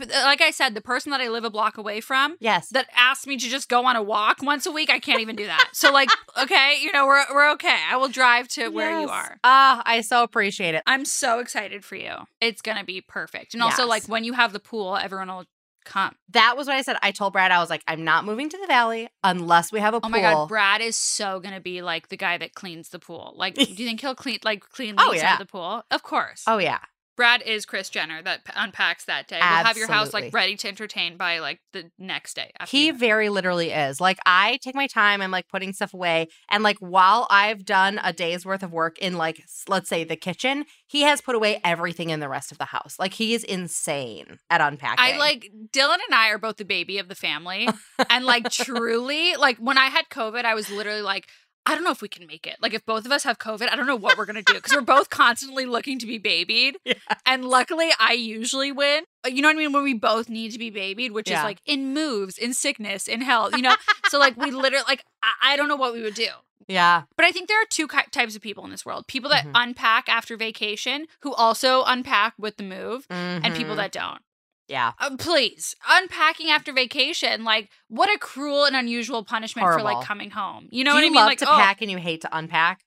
Like 0.09 0.41
I 0.41 0.51
said, 0.51 0.73
the 0.73 0.81
person 0.81 1.11
that 1.11 1.19
I 1.21 1.27
live 1.27 1.43
a 1.43 1.49
block 1.49 1.77
away 1.77 1.99
from 2.01 2.37
Yes. 2.39 2.69
that 2.69 2.87
asked 2.95 3.27
me 3.27 3.37
to 3.37 3.49
just 3.49 3.67
go 3.67 3.85
on 3.85 3.95
a 3.95 4.03
walk 4.03 4.41
once 4.41 4.65
a 4.65 4.71
week, 4.71 4.89
I 4.89 4.99
can't 4.99 5.21
even 5.21 5.35
do 5.35 5.45
that. 5.45 5.69
So, 5.73 5.91
like, 5.91 6.09
okay, 6.41 6.77
you 6.81 6.91
know, 6.91 7.05
we're 7.05 7.23
we're 7.33 7.51
okay. 7.53 7.77
I 7.89 7.97
will 7.97 8.09
drive 8.09 8.47
to 8.49 8.69
where 8.69 9.01
you 9.01 9.09
are. 9.09 9.37
Ah, 9.43 9.81
I 9.85 10.01
so 10.01 10.23
appreciate 10.23 10.75
it. 10.75 10.83
I'm 10.87 11.05
so 11.05 11.39
excited 11.39 11.83
for 11.83 11.95
you. 11.95 12.13
It's 12.39 12.61
gonna 12.61 12.83
be 12.83 13.01
perfect. 13.01 13.53
And 13.53 13.63
also, 13.63 13.85
like, 13.85 14.07
when 14.07 14.23
you 14.23 14.33
have 14.33 14.53
the 14.53 14.59
pool, 14.59 14.95
everyone 14.97 15.27
will 15.29 15.45
come. 15.87 16.13
That 16.31 16.55
was 16.57 16.67
what 16.67 16.75
I 16.75 16.81
said. 16.81 16.97
I 17.01 17.11
told 17.11 17.33
Brad, 17.33 17.51
I 17.51 17.59
was 17.59 17.69
like, 17.69 17.83
I'm 17.87 18.03
not 18.03 18.25
moving 18.25 18.49
to 18.49 18.57
the 18.57 18.67
valley 18.67 19.09
unless 19.23 19.71
we 19.71 19.79
have 19.79 19.93
a 19.93 20.01
pool. 20.01 20.09
Oh 20.09 20.13
pool. 20.13 20.21
my 20.21 20.33
god, 20.33 20.47
Brad 20.49 20.81
is 20.81 20.95
so 20.97 21.39
gonna 21.39 21.61
be 21.61 21.81
like 21.81 22.09
the 22.09 22.17
guy 22.17 22.37
that 22.37 22.53
cleans 22.53 22.89
the 22.89 22.99
pool. 22.99 23.33
Like, 23.35 23.55
do 23.55 23.61
you 23.63 23.73
think 23.75 24.01
he'll 24.01 24.15
clean 24.15 24.39
like 24.43 24.61
clean 24.69 24.95
the 24.95 25.01
Oh, 25.03 25.11
inside 25.11 25.23
yeah. 25.25 25.33
of 25.33 25.39
the 25.39 25.45
pool? 25.45 25.83
Of 25.89 26.03
course. 26.03 26.43
oh 26.47 26.57
yeah. 26.59 26.79
Brad 27.17 27.41
is 27.41 27.65
Kris 27.65 27.89
Jenner 27.89 28.21
that 28.21 28.45
p- 28.45 28.53
unpacks 28.55 29.05
that 29.05 29.27
day. 29.27 29.39
We'll 29.41 29.63
have 29.63 29.75
your 29.75 29.87
house 29.87 30.13
like 30.13 30.31
ready 30.31 30.55
to 30.55 30.67
entertain 30.67 31.17
by 31.17 31.39
like 31.39 31.59
the 31.73 31.89
next 31.97 32.35
day. 32.35 32.51
He 32.67 32.91
very 32.91 33.29
literally 33.29 33.71
is. 33.71 33.99
Like 33.99 34.19
I 34.25 34.59
take 34.61 34.75
my 34.75 34.85
time, 34.85 35.21
I'm 35.21 35.31
like 35.31 35.49
putting 35.49 35.73
stuff 35.73 35.95
away. 35.95 36.27
And 36.49 36.63
like 36.63 36.77
while 36.77 37.25
I've 37.31 37.65
done 37.65 37.99
a 38.03 38.13
day's 38.13 38.45
worth 38.45 38.61
of 38.61 38.71
work 38.71 38.99
in 38.99 39.17
like 39.17 39.43
let's 39.67 39.89
say 39.89 40.03
the 40.03 40.15
kitchen, 40.15 40.65
he 40.85 41.01
has 41.01 41.19
put 41.19 41.35
away 41.35 41.59
everything 41.63 42.11
in 42.11 42.19
the 42.19 42.29
rest 42.29 42.51
of 42.51 42.59
the 42.59 42.65
house. 42.65 42.97
Like 42.99 43.15
he 43.15 43.33
is 43.33 43.43
insane 43.43 44.37
at 44.51 44.61
unpacking. 44.61 45.03
I 45.03 45.17
like 45.17 45.51
Dylan 45.71 45.97
and 46.05 46.13
I 46.13 46.29
are 46.29 46.37
both 46.37 46.57
the 46.57 46.65
baby 46.65 46.99
of 46.99 47.07
the 47.07 47.15
family. 47.15 47.67
and 48.11 48.25
like 48.25 48.49
truly, 48.51 49.35
like 49.35 49.57
when 49.57 49.79
I 49.79 49.87
had 49.87 50.05
COVID, 50.09 50.45
I 50.45 50.53
was 50.53 50.69
literally 50.69 51.01
like, 51.01 51.27
I 51.67 51.75
don't 51.75 51.83
know 51.83 51.91
if 51.91 52.01
we 52.01 52.07
can 52.07 52.25
make 52.25 52.47
it. 52.47 52.55
Like 52.61 52.73
if 52.73 52.85
both 52.85 53.05
of 53.05 53.11
us 53.11 53.23
have 53.23 53.37
COVID, 53.37 53.69
I 53.71 53.75
don't 53.75 53.85
know 53.87 53.95
what 53.95 54.17
we're 54.17 54.25
gonna 54.25 54.41
do 54.41 54.53
because 54.53 54.73
we're 54.73 54.81
both 54.81 55.09
constantly 55.09 55.65
looking 55.65 55.99
to 55.99 56.05
be 56.07 56.17
babied. 56.17 56.77
Yeah. 56.85 56.93
And 57.25 57.43
luckily, 57.43 57.89
I 57.99 58.13
usually 58.13 58.71
win. 58.71 59.03
Uh, 59.25 59.29
You 59.29 59.41
know 59.41 59.49
what 59.49 59.55
I 59.57 59.59
mean? 59.59 59.73
When 59.73 59.83
we 59.83 59.93
both 59.93 60.29
need 60.29 60.51
to 60.53 60.59
be 60.59 60.69
babied, 60.69 61.11
which 61.11 61.29
is 61.29 61.35
like 61.43 61.59
in 61.65 61.93
moves, 61.93 62.37
in 62.37 62.53
sickness, 62.53 63.07
in 63.07 63.21
health. 63.21 63.55
You 63.55 63.61
know, 63.61 63.75
so 64.07 64.17
like 64.17 64.37
we 64.37 64.51
literally 64.51 64.85
like 64.87 65.03
I, 65.21 65.53
I 65.53 65.57
don't 65.57 65.67
know 65.67 65.75
what 65.75 65.93
we 65.93 66.01
would 66.01 66.13
do. 66.15 66.29
Yeah. 66.69 67.03
But 67.15 67.25
I 67.25 67.31
think 67.31 67.47
there 67.47 67.61
are 67.61 67.65
two 67.69 67.87
ki- 67.87 68.09
types 68.11 68.35
of 68.35 68.41
people 68.41 68.63
in 68.65 68.71
this 68.71 68.85
world: 68.85 69.07
people 69.07 69.29
that 69.31 69.45
Mhm. 69.45 69.51
unpack 69.55 70.07
after 70.09 70.35
vacation, 70.37 71.05
who 71.21 71.33
also 71.33 71.83
unpack 71.85 72.33
with 72.37 72.57
the 72.57 72.63
move, 72.63 73.05
and 73.09 73.53
people 73.55 73.73
Mhm. 73.73 73.77
that 73.77 73.91
don't. 73.91 74.21
Yeah. 74.67 74.91
Uh, 74.99 75.15
please, 75.17 75.75
unpacking 75.89 76.49
after 76.49 76.73
vacation, 76.73 77.43
like 77.43 77.69
what 77.87 78.13
a 78.13 78.17
cruel 78.19 78.65
and 78.65 78.75
unusual 78.75 79.23
punishment 79.23 79.65
for 79.67 79.81
like 79.81 80.05
coming 80.05 80.31
home. 80.31 80.67
You 80.71 80.83
know 80.83 80.91
Do 80.91 80.95
what 80.95 81.01
you 81.01 81.07
I 81.07 81.09
mean? 81.09 81.15
love 81.15 81.27
Like, 81.27 81.37
to 81.39 81.49
oh, 81.49 81.55
pack 81.55 81.81
and 81.81 81.89
you 81.89 81.97
hate 81.97 82.21
to 82.21 82.37
unpack? 82.37 82.81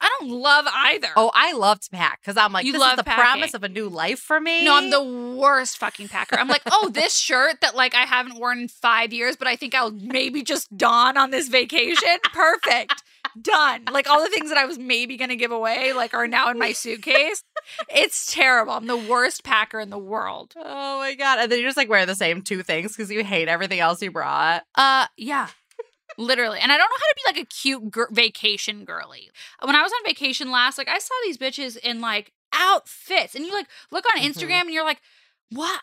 I 0.00 0.14
don't 0.20 0.30
love 0.30 0.66
either. 0.68 1.08
Oh, 1.16 1.30
I 1.34 1.52
love 1.54 1.80
to 1.80 1.90
pack 1.90 2.20
because 2.20 2.36
I'm 2.36 2.52
like, 2.52 2.66
You 2.66 2.72
this 2.72 2.80
love 2.80 2.92
is 2.92 2.96
the 2.98 3.04
packing. 3.04 3.22
promise 3.22 3.54
of 3.54 3.62
a 3.64 3.68
new 3.68 3.88
life 3.88 4.18
for 4.18 4.38
me. 4.38 4.64
no, 4.64 4.76
I'm 4.76 4.90
the 4.90 5.02
worst 5.02 5.78
fucking 5.78 6.08
packer. 6.08 6.36
I'm 6.38 6.48
like, 6.48 6.62
oh, 6.70 6.88
this 6.92 7.16
shirt 7.16 7.60
that 7.62 7.74
like 7.74 7.94
I 7.94 8.02
haven't 8.02 8.38
worn 8.38 8.58
in 8.60 8.68
five 8.68 9.12
years, 9.12 9.34
but 9.36 9.48
I 9.48 9.56
think 9.56 9.74
I'll 9.74 9.92
maybe 9.92 10.42
just 10.42 10.76
don 10.76 11.16
on 11.16 11.30
this 11.30 11.48
vacation. 11.48 12.18
Perfect. 12.34 13.02
Done. 13.40 13.84
Like 13.90 14.08
all 14.08 14.22
the 14.22 14.28
things 14.30 14.48
that 14.50 14.58
I 14.58 14.64
was 14.64 14.78
maybe 14.78 15.16
gonna 15.16 15.36
give 15.36 15.50
away, 15.52 15.92
like 15.92 16.14
are 16.14 16.26
now 16.28 16.50
in 16.50 16.58
my 16.58 16.72
suitcase. 16.72 17.42
It's 17.88 18.32
terrible. 18.32 18.72
I'm 18.74 18.86
the 18.86 18.96
worst 18.96 19.42
packer 19.44 19.80
in 19.80 19.90
the 19.90 19.98
world. 19.98 20.52
Oh 20.56 20.98
my 20.98 21.14
god! 21.14 21.38
And 21.40 21.50
then 21.50 21.58
you 21.58 21.64
just 21.66 21.76
like 21.76 21.88
wear 21.88 22.06
the 22.06 22.14
same 22.14 22.42
two 22.42 22.62
things 22.62 22.92
because 22.96 23.10
you 23.10 23.24
hate 23.24 23.48
everything 23.48 23.80
else 23.80 24.00
you 24.02 24.10
brought. 24.10 24.64
Uh, 24.74 25.06
yeah. 25.16 25.48
Literally. 26.16 26.60
And 26.60 26.70
I 26.70 26.76
don't 26.76 26.88
know 26.90 26.96
how 26.96 27.08
to 27.08 27.14
be 27.16 27.40
like 27.40 27.44
a 27.44 27.48
cute 27.54 27.90
gir- 27.90 28.08
vacation 28.12 28.84
girly. 28.84 29.30
When 29.60 29.74
I 29.74 29.82
was 29.82 29.90
on 29.92 30.04
vacation 30.06 30.50
last, 30.52 30.78
like 30.78 30.88
I 30.88 30.98
saw 30.98 31.14
these 31.24 31.38
bitches 31.38 31.76
in 31.76 32.00
like 32.00 32.32
outfits 32.52 33.34
and 33.34 33.44
you 33.44 33.52
like 33.52 33.66
look 33.90 34.04
on 34.14 34.20
Mhm. 34.22 34.26
Instagram 34.28 34.60
and 34.62 34.70
you're 34.72 34.84
like, 34.84 35.00
what? 35.50 35.80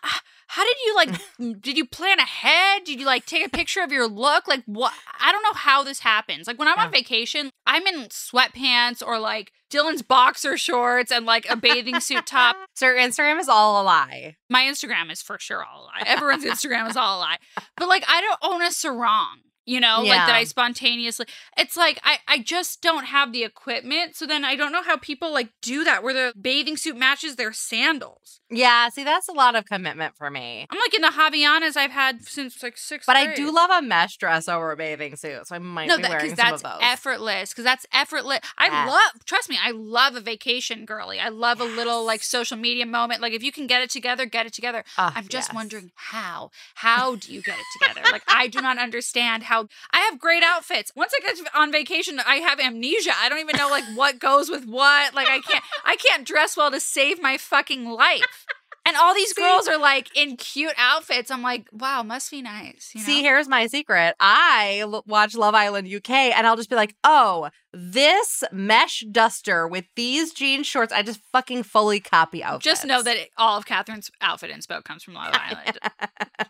How 0.47 0.65
did 0.65 0.75
you 0.85 0.95
like, 0.95 1.09
did 1.61 1.77
you 1.77 1.85
plan 1.85 2.19
ahead? 2.19 2.83
Did 2.83 2.99
you 2.99 3.05
like 3.05 3.25
take 3.25 3.45
a 3.45 3.49
picture 3.49 3.81
of 3.81 3.91
your 3.91 4.07
look? 4.07 4.47
Like 4.47 4.63
what? 4.65 4.93
I 5.19 5.31
don't 5.31 5.43
know 5.43 5.53
how 5.53 5.83
this 5.83 5.99
happens. 5.99 6.47
Like 6.47 6.59
when 6.59 6.67
I'm 6.67 6.77
on 6.79 6.91
vacation, 6.91 7.51
I'm 7.65 7.87
in 7.87 8.07
sweatpants 8.09 9.05
or 9.05 9.17
like 9.19 9.51
Dylan's 9.71 10.01
boxer 10.01 10.57
shorts 10.57 11.11
and 11.11 11.25
like 11.25 11.45
a 11.49 11.55
bathing 11.55 11.99
suit 11.99 12.25
top. 12.25 12.57
So 12.73 12.87
your 12.87 12.97
Instagram 12.97 13.39
is 13.39 13.47
all 13.47 13.81
a 13.81 13.83
lie. 13.83 14.37
My 14.49 14.63
Instagram 14.63 15.11
is 15.11 15.21
for 15.21 15.37
sure 15.39 15.63
all 15.63 15.83
a 15.83 15.85
lie. 15.85 16.03
Everyone's 16.05 16.43
Instagram 16.43 16.89
is 16.89 16.97
all 16.97 17.19
a 17.19 17.21
lie. 17.21 17.37
But 17.77 17.87
like 17.87 18.03
I 18.07 18.21
don't 18.21 18.53
own 18.53 18.61
a 18.61 18.71
sarong. 18.71 19.39
You 19.65 19.79
know, 19.79 20.01
like 20.01 20.17
that 20.17 20.35
I 20.35 20.43
spontaneously. 20.43 21.27
It's 21.55 21.77
like 21.77 21.99
I 22.03 22.17
I 22.27 22.39
just 22.39 22.81
don't 22.81 23.05
have 23.05 23.31
the 23.31 23.43
equipment, 23.43 24.15
so 24.15 24.25
then 24.25 24.43
I 24.43 24.55
don't 24.55 24.71
know 24.71 24.81
how 24.83 24.97
people 24.97 25.31
like 25.31 25.49
do 25.61 25.83
that 25.83 26.01
where 26.03 26.13
their 26.13 26.33
bathing 26.33 26.77
suit 26.77 26.97
matches 26.97 27.35
their 27.35 27.53
sandals. 27.53 28.39
Yeah, 28.49 28.89
see, 28.89 29.03
that's 29.03 29.29
a 29.29 29.31
lot 29.33 29.55
of 29.55 29.65
commitment 29.65 30.15
for 30.17 30.29
me. 30.29 30.67
I'm 30.69 30.79
like 30.79 30.93
in 30.93 31.01
the 31.01 31.07
Havaianas 31.09 31.77
I've 31.77 31.91
had 31.91 32.23
since 32.23 32.61
like 32.61 32.77
six 32.77 33.05
But 33.05 33.15
I 33.15 33.33
do 33.35 33.53
love 33.53 33.69
a 33.71 33.81
mesh 33.81 34.17
dress 34.17 34.49
over 34.49 34.71
a 34.71 34.75
bathing 34.75 35.15
suit, 35.15 35.47
so 35.47 35.55
I 35.55 35.59
might 35.59 35.87
no, 35.87 35.97
be 35.97 36.01
that 36.03 36.09
wearing 36.09 36.25
because 36.31 36.37
some 36.39 36.49
that's 36.51 36.63
of 36.63 36.71
those. 36.79 36.79
effortless. 36.81 37.49
Because 37.51 37.63
that's 37.63 37.85
effortless. 37.93 38.39
I 38.57 38.65
Yes. 38.67 38.89
love. 38.89 39.25
Trust 39.25 39.49
me, 39.49 39.57
I 39.63 39.71
love 39.71 40.15
a 40.15 40.21
vacation 40.21 40.85
girly. 40.85 41.19
I 41.19 41.29
love 41.29 41.61
a 41.61 41.65
little 41.65 42.03
like 42.03 42.23
social 42.23 42.57
media 42.57 42.85
moment. 42.85 43.21
Like 43.21 43.33
if 43.33 43.43
you 43.43 43.51
can 43.51 43.67
get 43.67 43.81
it 43.83 43.89
together, 43.91 44.25
get 44.25 44.45
it 44.47 44.53
together. 44.53 44.83
Ah, 44.97 45.13
I'm 45.15 45.27
just 45.27 45.49
yes. 45.49 45.55
wondering 45.55 45.91
how. 45.95 46.49
How 46.75 47.15
do 47.15 47.31
you 47.33 47.41
get 47.41 47.57
it 47.59 47.65
together? 47.79 48.01
like 48.11 48.23
I 48.27 48.47
do 48.47 48.59
not 48.61 48.77
understand 48.87 49.43
how. 49.51 49.67
I 49.91 49.99
have 49.99 50.19
great 50.19 50.43
outfits. 50.43 50.91
Once 50.95 51.13
I 51.15 51.21
get 51.21 51.37
on 51.53 51.71
vacation, 51.71 52.19
I 52.25 52.37
have 52.37 52.59
amnesia. 52.59 53.11
I 53.17 53.29
don't 53.29 53.39
even 53.39 53.57
know 53.57 53.69
like 53.69 53.83
what 53.95 54.19
goes 54.19 54.49
with 54.49 54.65
what. 54.65 55.13
Like 55.13 55.27
I 55.27 55.39
can't. 55.39 55.63
I 55.85 55.95
can't 55.97 56.25
dress 56.25 56.55
well 56.55 56.71
to 56.71 56.79
save 56.79 57.21
my 57.21 57.37
fucking 57.37 57.85
life. 57.85 58.45
And 58.85 58.97
all 58.97 59.13
these 59.13 59.33
See? 59.35 59.41
girls 59.41 59.67
are 59.67 59.77
like 59.77 60.09
in 60.17 60.37
cute 60.37 60.73
outfits. 60.77 61.29
I'm 61.29 61.41
like, 61.43 61.67
wow, 61.71 62.01
must 62.03 62.31
be 62.31 62.41
nice. 62.41 62.91
You 62.95 63.01
know? 63.01 63.05
See, 63.05 63.21
here's 63.21 63.47
my 63.47 63.67
secret. 63.67 64.15
I 64.19 64.79
l- 64.81 65.03
watch 65.05 65.35
Love 65.35 65.53
Island 65.53 65.87
UK 65.93 66.09
and 66.09 66.47
I'll 66.47 66.55
just 66.55 66.69
be 66.69 66.75
like, 66.75 66.95
oh, 67.03 67.49
this 67.73 68.43
mesh 68.51 69.05
duster 69.11 69.67
with 69.67 69.85
these 69.95 70.33
jean 70.33 70.63
shorts, 70.63 70.91
I 70.91 71.03
just 71.03 71.21
fucking 71.31 71.63
fully 71.63 71.99
copy 71.99 72.43
outfits. 72.43 72.65
Just 72.65 72.85
know 72.85 73.01
that 73.03 73.15
it, 73.15 73.29
all 73.37 73.57
of 73.57 73.65
Catherine's 73.65 74.09
outfit 74.19 74.51
inspo 74.51 74.83
comes 74.83 75.03
from 75.03 75.13
Love 75.13 75.29
Island. 75.33 75.77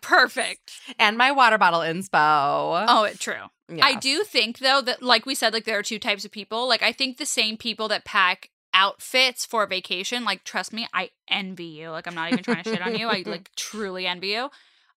Perfect. 0.00 0.72
and 0.98 1.16
my 1.18 1.32
water 1.32 1.58
bottle 1.58 1.80
inspo. 1.80 2.84
Oh, 2.88 3.04
it 3.04 3.20
true. 3.20 3.44
I 3.80 3.94
do 3.94 4.22
think 4.22 4.58
though 4.58 4.82
that, 4.82 5.02
like 5.02 5.24
we 5.24 5.34
said, 5.34 5.52
like 5.54 5.64
there 5.64 5.78
are 5.78 5.82
two 5.82 5.98
types 5.98 6.24
of 6.26 6.30
people. 6.30 6.68
Like 6.68 6.82
I 6.82 6.92
think 6.92 7.16
the 7.16 7.24
same 7.26 7.56
people 7.56 7.88
that 7.88 8.04
pack 8.04 8.50
outfits 8.74 9.44
for 9.44 9.66
vacation, 9.66 10.24
like 10.24 10.44
trust 10.44 10.72
me, 10.72 10.86
I 10.92 11.10
envy 11.28 11.64
you. 11.64 11.90
Like 11.90 12.06
I'm 12.06 12.14
not 12.14 12.32
even 12.32 12.44
trying 12.44 12.62
to 12.62 12.70
shit 12.70 12.82
on 12.82 12.96
you. 12.96 13.08
I 13.08 13.22
like 13.26 13.50
truly 13.56 14.06
envy 14.06 14.28
you. 14.28 14.50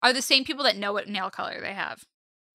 Are 0.03 0.13
the 0.13 0.21
same 0.21 0.43
people 0.43 0.63
that 0.65 0.77
know 0.77 0.93
what 0.93 1.07
nail 1.07 1.29
color 1.29 1.59
they 1.61 1.73
have 1.73 2.03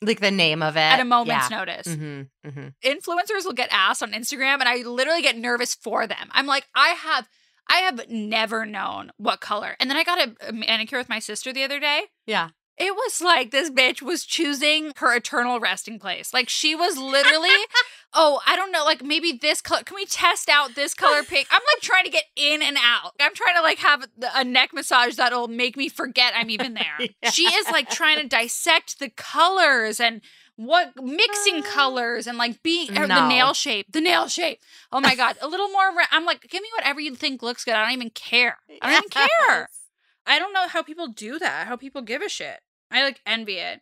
Like 0.02 0.20
the 0.20 0.30
name 0.30 0.62
of 0.62 0.76
it. 0.76 0.80
at 0.80 1.00
a 1.00 1.04
moment's 1.04 1.50
yeah. 1.50 1.58
notice. 1.58 1.86
Mm-hmm, 1.88 2.48
mm-hmm. 2.48 2.68
influencers 2.84 3.44
will 3.44 3.54
get 3.54 3.70
asked 3.72 4.02
on 4.02 4.12
Instagram 4.12 4.60
and 4.60 4.68
I 4.68 4.82
literally 4.82 5.22
get 5.22 5.36
nervous 5.36 5.74
for 5.74 6.06
them. 6.06 6.28
I'm 6.32 6.46
like, 6.46 6.66
I 6.74 6.90
have 6.90 7.28
I 7.68 7.78
have 7.78 8.08
never 8.08 8.66
known 8.66 9.12
what 9.16 9.40
color. 9.40 9.76
And 9.78 9.88
then 9.88 9.96
I 9.96 10.02
got 10.02 10.18
a, 10.18 10.48
a 10.48 10.52
manicure 10.52 10.98
with 10.98 11.08
my 11.08 11.20
sister 11.20 11.52
the 11.52 11.62
other 11.62 11.78
day. 11.78 12.04
Yeah. 12.26 12.50
It 12.76 12.94
was 12.94 13.20
like 13.20 13.50
this 13.50 13.70
bitch 13.70 14.02
was 14.02 14.24
choosing 14.24 14.92
her 14.96 15.14
eternal 15.14 15.60
resting 15.60 15.98
place. 15.98 16.34
Like 16.34 16.48
she 16.48 16.74
was 16.74 16.96
literally, 16.98 17.50
oh, 18.14 18.40
I 18.46 18.56
don't 18.56 18.72
know, 18.72 18.84
like 18.84 19.02
maybe 19.02 19.32
this 19.32 19.60
color. 19.60 19.82
Can 19.82 19.94
we 19.94 20.06
test 20.06 20.48
out 20.48 20.74
this 20.74 20.94
color 20.94 21.22
pink? 21.22 21.46
I'm 21.50 21.62
like 21.74 21.82
trying 21.82 22.04
to 22.04 22.10
get 22.10 22.24
in 22.36 22.62
and 22.62 22.76
out. 22.76 23.12
I'm 23.20 23.34
trying 23.34 23.56
to 23.56 23.62
like 23.62 23.78
have 23.78 24.06
a 24.34 24.44
neck 24.44 24.72
massage 24.72 25.16
that'll 25.16 25.48
make 25.48 25.76
me 25.76 25.88
forget 25.88 26.32
I'm 26.34 26.50
even 26.50 26.74
there. 26.74 27.08
She 27.32 27.44
is 27.44 27.70
like 27.70 27.88
trying 27.88 28.20
to 28.20 28.26
dissect 28.26 28.98
the 28.98 29.10
colors 29.10 30.00
and 30.00 30.20
what 30.56 30.92
mixing 31.02 31.58
uh. 31.58 31.62
colors 31.62 32.26
and 32.26 32.36
like 32.36 32.62
being 32.62 32.96
or 32.98 33.06
the 33.06 33.28
nail 33.28 33.54
shape, 33.54 33.92
the 33.92 34.00
nail 34.00 34.28
shape. 34.28 34.60
Oh 34.92 35.00
my 35.00 35.14
god, 35.14 35.36
a 35.40 35.48
little 35.48 35.68
more. 35.68 35.90
I'm 36.10 36.24
like, 36.24 36.42
give 36.42 36.62
me 36.62 36.68
whatever 36.76 37.00
you 37.00 37.14
think 37.14 37.42
looks 37.42 37.64
good. 37.64 37.74
I 37.74 37.84
don't 37.84 37.92
even 37.92 38.10
care. 38.10 38.58
I 38.82 38.92
don't 38.92 39.04
even 39.04 39.28
care. 39.48 39.68
I 40.26 40.38
don't 40.38 40.52
know 40.52 40.68
how 40.68 40.82
people 40.82 41.08
do 41.08 41.38
that, 41.38 41.66
how 41.66 41.76
people 41.76 42.02
give 42.02 42.22
a 42.22 42.28
shit. 42.28 42.60
I 42.90 43.02
like 43.04 43.20
envy 43.24 43.58
it. 43.58 43.80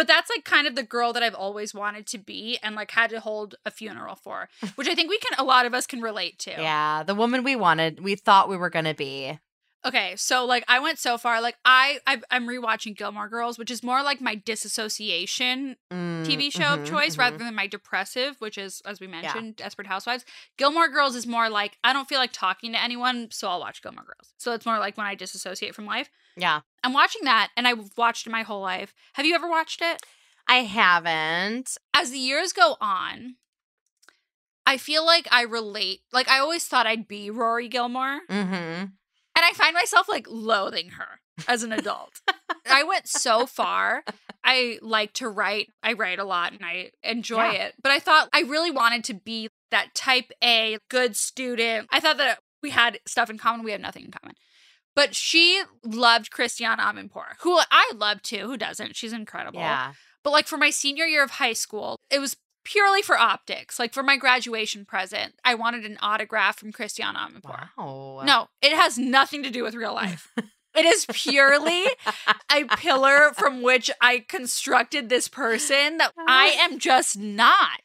But 0.00 0.06
that's 0.06 0.30
like 0.30 0.44
kind 0.44 0.66
of 0.66 0.76
the 0.76 0.82
girl 0.82 1.12
that 1.12 1.22
I've 1.22 1.34
always 1.34 1.74
wanted 1.74 2.06
to 2.06 2.16
be 2.16 2.58
and 2.62 2.74
like 2.74 2.90
had 2.92 3.10
to 3.10 3.20
hold 3.20 3.56
a 3.66 3.70
funeral 3.70 4.14
for, 4.14 4.48
which 4.76 4.88
I 4.88 4.94
think 4.94 5.10
we 5.10 5.18
can, 5.18 5.38
a 5.38 5.44
lot 5.44 5.66
of 5.66 5.74
us 5.74 5.86
can 5.86 6.00
relate 6.00 6.38
to. 6.38 6.52
Yeah, 6.52 7.02
the 7.02 7.14
woman 7.14 7.44
we 7.44 7.54
wanted, 7.54 8.02
we 8.02 8.14
thought 8.14 8.48
we 8.48 8.56
were 8.56 8.70
going 8.70 8.86
to 8.86 8.94
be. 8.94 9.38
Okay, 9.84 10.14
so 10.16 10.44
like 10.44 10.64
I 10.68 10.78
went 10.78 10.98
so 10.98 11.16
far, 11.16 11.40
like 11.40 11.56
I, 11.64 12.00
I 12.06 12.20
I'm 12.30 12.46
rewatching 12.46 12.96
Gilmore 12.96 13.28
Girls, 13.28 13.58
which 13.58 13.70
is 13.70 13.82
more 13.82 14.02
like 14.02 14.20
my 14.20 14.34
disassociation 14.34 15.76
Mm, 15.90 16.24
TV 16.26 16.52
show 16.52 16.74
of 16.74 16.80
mhm, 16.80 16.84
choice 16.84 17.16
mhm. 17.16 17.20
rather 17.20 17.38
than 17.38 17.54
my 17.54 17.66
depressive, 17.66 18.36
which 18.40 18.58
is, 18.58 18.82
as 18.84 19.00
we 19.00 19.06
mentioned, 19.06 19.56
Desperate 19.56 19.86
Housewives. 19.88 20.24
Gilmore 20.58 20.88
Girls 20.88 21.16
is 21.16 21.26
more 21.26 21.48
like 21.48 21.78
I 21.82 21.92
don't 21.94 22.08
feel 22.08 22.18
like 22.18 22.32
talking 22.32 22.72
to 22.72 22.82
anyone, 22.82 23.28
so 23.30 23.48
I'll 23.48 23.60
watch 23.60 23.82
Gilmore 23.82 24.04
Girls. 24.04 24.34
So 24.36 24.52
it's 24.52 24.66
more 24.66 24.78
like 24.78 24.98
when 24.98 25.06
I 25.06 25.14
disassociate 25.14 25.74
from 25.74 25.86
life. 25.86 26.10
Yeah. 26.36 26.60
I'm 26.84 26.92
watching 26.92 27.24
that, 27.24 27.48
and 27.56 27.66
I've 27.66 27.90
watched 27.96 28.26
it 28.26 28.30
my 28.30 28.42
whole 28.42 28.60
life. 28.60 28.94
Have 29.14 29.24
you 29.26 29.34
ever 29.34 29.48
watched 29.48 29.80
it? 29.82 30.02
I 30.46 30.56
haven't. 30.58 31.76
As 31.94 32.10
the 32.10 32.18
years 32.18 32.52
go 32.52 32.76
on, 32.80 33.36
I 34.66 34.76
feel 34.76 35.04
like 35.04 35.26
I 35.32 35.42
relate. 35.42 36.00
Like 36.12 36.28
I 36.28 36.38
always 36.38 36.66
thought 36.66 36.86
I'd 36.86 37.08
be 37.08 37.30
Rory 37.30 37.68
Gilmore, 37.68 38.20
Mm-hmm. 38.28 38.84
And 39.40 39.46
I 39.48 39.52
find 39.54 39.74
myself 39.74 40.08
like 40.08 40.26
loathing 40.28 40.90
her 40.90 41.20
as 41.48 41.62
an 41.62 41.72
adult. 41.72 42.20
I 42.70 42.82
went 42.82 43.08
so 43.08 43.46
far. 43.46 44.04
I 44.44 44.78
like 44.82 45.14
to 45.14 45.28
write. 45.28 45.68
I 45.82 45.94
write 45.94 46.18
a 46.18 46.24
lot 46.24 46.52
and 46.52 46.60
I 46.64 46.90
enjoy 47.02 47.50
Yeah. 47.52 47.52
it. 47.64 47.74
But 47.82 47.92
I 47.92 47.98
thought 47.98 48.28
I 48.32 48.40
really 48.42 48.70
wanted 48.70 49.04
to 49.04 49.14
be 49.14 49.48
that 49.70 49.94
type 49.94 50.30
A 50.44 50.78
good 50.90 51.16
student. 51.16 51.88
I 51.90 52.00
thought 52.00 52.18
that 52.18 52.38
we 52.62 52.70
had 52.70 52.98
stuff 53.06 53.30
in 53.30 53.38
common. 53.38 53.64
We 53.64 53.72
had 53.72 53.80
nothing 53.80 54.04
in 54.04 54.10
common. 54.10 54.36
But 54.94 55.14
she 55.14 55.62
loved 55.84 56.30
Christiane 56.30 56.78
Amanpour, 56.78 57.36
who 57.40 57.58
I 57.70 57.92
love 57.94 58.22
too. 58.22 58.46
Who 58.46 58.56
doesn't? 58.56 58.96
She's 58.96 59.12
incredible. 59.12 59.60
Yeah. 59.60 59.92
But 60.22 60.30
like 60.32 60.46
for 60.46 60.58
my 60.58 60.70
senior 60.70 61.06
year 61.06 61.22
of 61.22 61.30
high 61.32 61.54
school, 61.54 61.96
it 62.10 62.18
was 62.18 62.36
purely 62.64 63.02
for 63.02 63.16
optics. 63.18 63.78
Like 63.78 63.92
for 63.92 64.02
my 64.02 64.16
graduation 64.16 64.84
present, 64.84 65.34
I 65.44 65.54
wanted 65.54 65.84
an 65.84 65.98
autograph 66.02 66.58
from 66.58 66.72
Christiane 66.72 67.14
Amanpour. 67.14 67.68
Wow. 67.78 68.22
No, 68.24 68.48
it 68.62 68.72
has 68.72 68.98
nothing 68.98 69.42
to 69.42 69.50
do 69.50 69.62
with 69.62 69.74
real 69.74 69.94
life. 69.94 70.32
it 70.76 70.84
is 70.84 71.06
purely 71.12 71.84
a 72.52 72.64
pillar 72.76 73.32
from 73.36 73.62
which 73.62 73.90
I 74.00 74.24
constructed 74.28 75.08
this 75.08 75.26
person 75.28 75.98
that 75.98 76.12
I 76.28 76.46
am 76.60 76.78
just 76.78 77.18
not. 77.18 77.80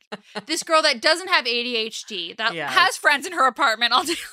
This 0.45 0.63
girl 0.63 0.81
that 0.83 1.01
doesn't 1.01 1.29
have 1.29 1.45
ADHD, 1.45 2.37
that 2.37 2.53
Yes. 2.53 2.73
has 2.73 2.97
friends 2.97 3.25
in 3.25 3.33
her 3.33 3.47
apartment 3.47 3.93
all 3.93 4.03
day. 4.03 4.15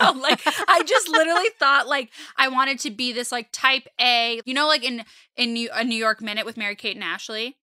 No, 0.00 0.12
like 0.12 0.40
I 0.68 0.82
just 0.84 1.06
literally 1.10 1.50
thought 1.58 1.86
like 1.86 2.08
I 2.38 2.48
wanted 2.48 2.78
to 2.78 2.90
be 2.90 3.12
this 3.12 3.30
like 3.30 3.48
type 3.52 3.86
A, 4.00 4.40
you 4.46 4.54
know, 4.54 4.66
like 4.66 4.82
in 4.82 5.04
in 5.36 5.52
New, 5.52 5.68
a 5.70 5.84
New 5.84 5.96
York 5.96 6.22
Minute 6.22 6.46
with 6.46 6.56
Mary 6.56 6.74
Kate 6.76 6.94
and 6.96 7.04
Ashley. 7.04 7.58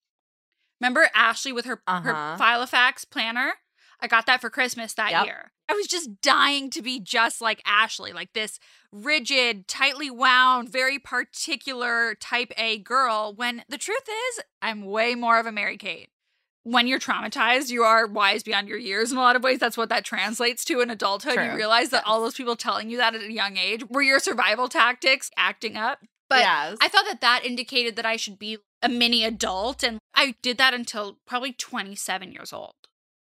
Remember 0.80 1.10
Ashley 1.14 1.52
with 1.52 1.66
her 1.66 1.82
Uh-huh. 1.88 2.02
her 2.02 2.38
Filofax 2.38 3.10
planner? 3.10 3.56
I 4.00 4.08
got 4.08 4.26
that 4.28 4.40
for 4.42 4.50
Christmas 4.50 4.94
that 4.94 5.12
Yep. 5.12 5.26
year. 5.26 5.52
I 5.68 5.74
was 5.74 5.88
just 5.88 6.22
dying 6.22 6.70
to 6.72 6.82
be 6.82 7.00
just 7.00 7.42
like 7.42 7.62
Ashley, 7.66 8.12
like 8.14 8.34
this 8.34 8.60
rigid, 8.92 9.68
tightly 9.68 10.10
wound, 10.10 10.70
very 10.70 10.98
particular 10.98 12.16
type 12.16 12.52
A 12.58 12.80
girl. 12.80 13.34
When 13.36 13.64
the 13.70 13.78
truth 13.78 14.08
is, 14.08 14.40
I'm 14.62 14.86
way 14.86 15.16
more 15.16 15.38
of 15.38 15.46
a 15.46 15.52
Mary 15.52 15.78
Kate. 15.78 16.10
When 16.64 16.88
you're 16.88 17.00
traumatized, 17.00 17.70
you 17.70 17.84
are 17.84 18.06
wise 18.08 18.44
beyond 18.44 18.68
your 18.68 18.78
years 18.78 19.12
in 19.12 19.18
a 19.18 19.22
lot 19.22 19.36
of 19.36 19.44
ways. 19.44 19.60
That's 19.60 19.78
what 19.78 19.90
that 19.90 20.06
translates 20.06 20.66
to 20.66 20.82
in 20.82 20.90
adulthood. 20.90 21.36
You 21.36 21.56
realize 21.56 21.90
that 21.90 22.06
all 22.06 22.22
those 22.22 22.36
people 22.36 22.56
telling 22.56 22.90
you 22.90 22.98
that 22.98 23.16
at 23.16 23.22
a 23.22 23.32
young 23.32 23.58
age 23.58 23.84
were 23.90 24.02
your 24.02 24.20
survival 24.20 24.70
tactics 24.70 25.30
acting 25.38 25.78
up. 25.78 26.00
But 26.30 26.40
yes. 26.40 26.78
I 26.80 26.88
thought 26.88 27.06
that 27.06 27.22
that 27.22 27.46
indicated 27.46 27.96
that 27.96 28.06
I 28.06 28.16
should 28.16 28.38
be 28.38 28.60
a 28.82 28.90
mini 28.90 29.24
adult. 29.24 29.84
And 29.84 30.00
I 30.14 30.36
did 30.42 30.58
that 30.58 30.74
until 30.74 31.18
probably 31.26 31.54
27 31.54 32.32
years 32.32 32.54
old, 32.54 32.76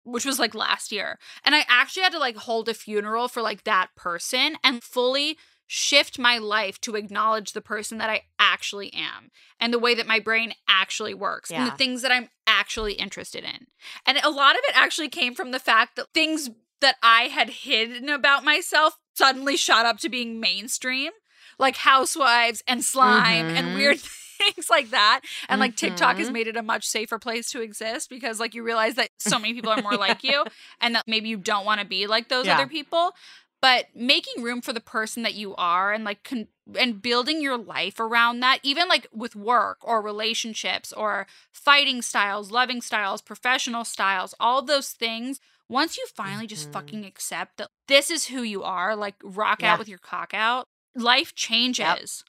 which 0.05 0.24
was 0.24 0.38
like 0.38 0.55
last 0.55 0.92
year. 0.92 1.18
And 1.44 1.55
I 1.55 1.64
actually 1.68 2.03
had 2.03 2.12
to 2.12 2.18
like 2.18 2.36
hold 2.36 2.68
a 2.68 2.74
funeral 2.74 3.28
for 3.28 3.42
like 3.42 3.64
that 3.64 3.88
person 3.96 4.57
and 4.62 4.82
fully 4.82 5.38
shift 5.72 6.18
my 6.18 6.36
life 6.36 6.80
to 6.80 6.96
acknowledge 6.96 7.53
the 7.53 7.61
person 7.61 7.98
that 7.98 8.11
I 8.11 8.22
actually 8.40 8.92
am 8.92 9.30
and 9.61 9.72
the 9.72 9.78
way 9.78 9.94
that 9.94 10.07
my 10.07 10.18
brain 10.18 10.53
actually 10.68 11.14
works 11.14 11.48
and 11.48 11.64
the 11.64 11.76
things 11.76 12.03
that 12.03 12.11
I'm 12.11 12.28
actually 12.44 12.94
interested 12.94 13.44
in. 13.44 13.68
And 14.05 14.18
a 14.18 14.30
lot 14.30 14.57
of 14.57 14.62
it 14.64 14.76
actually 14.76 15.09
came 15.09 15.32
from 15.32 15.53
the 15.53 15.61
fact 15.61 15.94
that 15.94 16.09
things 16.12 16.51
that 16.80 16.96
I 17.05 17.24
had 17.24 17.51
hidden 17.51 18.09
about 18.09 18.42
myself 18.42 18.98
suddenly 19.14 19.57
shot 19.57 19.86
up 19.86 19.98
to 20.01 20.09
being 20.09 20.40
mainstream, 20.40 21.12
like 21.61 21.76
housewives 21.76 22.62
and 22.66 22.82
slime 22.84 23.46
and 23.46 23.68
Mhm. 23.68 23.74
weird 23.76 24.00
things 24.40 24.70
like 24.70 24.90
that. 24.90 25.20
And 25.48 25.61
like 25.61 25.76
TikTok 25.76 26.16
has 26.16 26.28
Mhm. 26.28 26.32
made 26.32 26.46
it 26.48 26.56
a 26.56 26.62
much 26.62 26.86
safer 26.88 27.18
place 27.18 27.50
to 27.52 27.61
exist 27.61 28.08
because 28.11 28.40
like 28.40 28.54
you 28.54 28.62
realize 28.62 28.94
that 28.94 29.11
so 29.18 29.38
many 29.38 29.54
people 29.54 29.70
are 29.70 29.82
more 29.82 29.96
like 30.08 30.24
you 30.24 30.44
and 30.80 30.94
that 30.94 31.06
maybe 31.06 31.28
you 31.28 31.36
don't 31.36 31.64
want 31.66 31.80
to 31.80 31.86
be 31.86 32.06
like 32.06 32.28
those 32.28 32.46
Yeah. 32.46 32.54
other 32.56 32.66
people. 32.66 33.14
But 33.62 33.88
making 33.94 34.42
room 34.42 34.62
for 34.62 34.72
the 34.72 34.80
person 34.80 35.22
that 35.22 35.34
you 35.34 35.54
are 35.56 35.92
and 35.92 36.02
like 36.02 36.24
con- 36.24 36.48
and 36.78 37.02
building 37.02 37.42
your 37.42 37.58
life 37.58 38.00
around 38.00 38.40
that, 38.40 38.58
even 38.62 38.88
like 38.88 39.06
with 39.12 39.36
work 39.36 39.76
or 39.82 40.00
relationships 40.00 40.94
or 40.94 41.26
fighting 41.52 42.00
styles, 42.00 42.50
loving 42.50 42.80
styles, 42.80 43.20
professional 43.20 43.84
styles, 43.84 44.34
all 44.40 44.62
those 44.62 44.92
things. 44.92 45.40
Once 45.68 45.98
you 45.98 46.06
finally 46.16 46.46
just 46.46 46.70
Mhm. 46.70 46.72
fucking 46.72 47.04
accept 47.04 47.58
that 47.58 47.68
this 47.86 48.11
is 48.11 48.28
who 48.28 48.40
you 48.42 48.62
are, 48.62 48.96
like 48.96 49.16
rock 49.22 49.61
Yeah. 49.61 49.74
out 49.74 49.78
with 49.78 49.88
your 49.88 49.98
cock 49.98 50.32
out, 50.32 50.66
life 51.01 51.34
changes. 51.34 52.24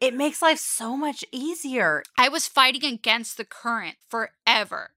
It 0.00 0.14
makes 0.14 0.40
life 0.42 0.58
so 0.58 0.96
much 0.96 1.24
easier. 1.32 2.02
I 2.16 2.28
was 2.28 2.46
fighting 2.46 2.84
against 2.84 3.36
the 3.36 3.44
current 3.44 3.96
forever. 4.08 4.90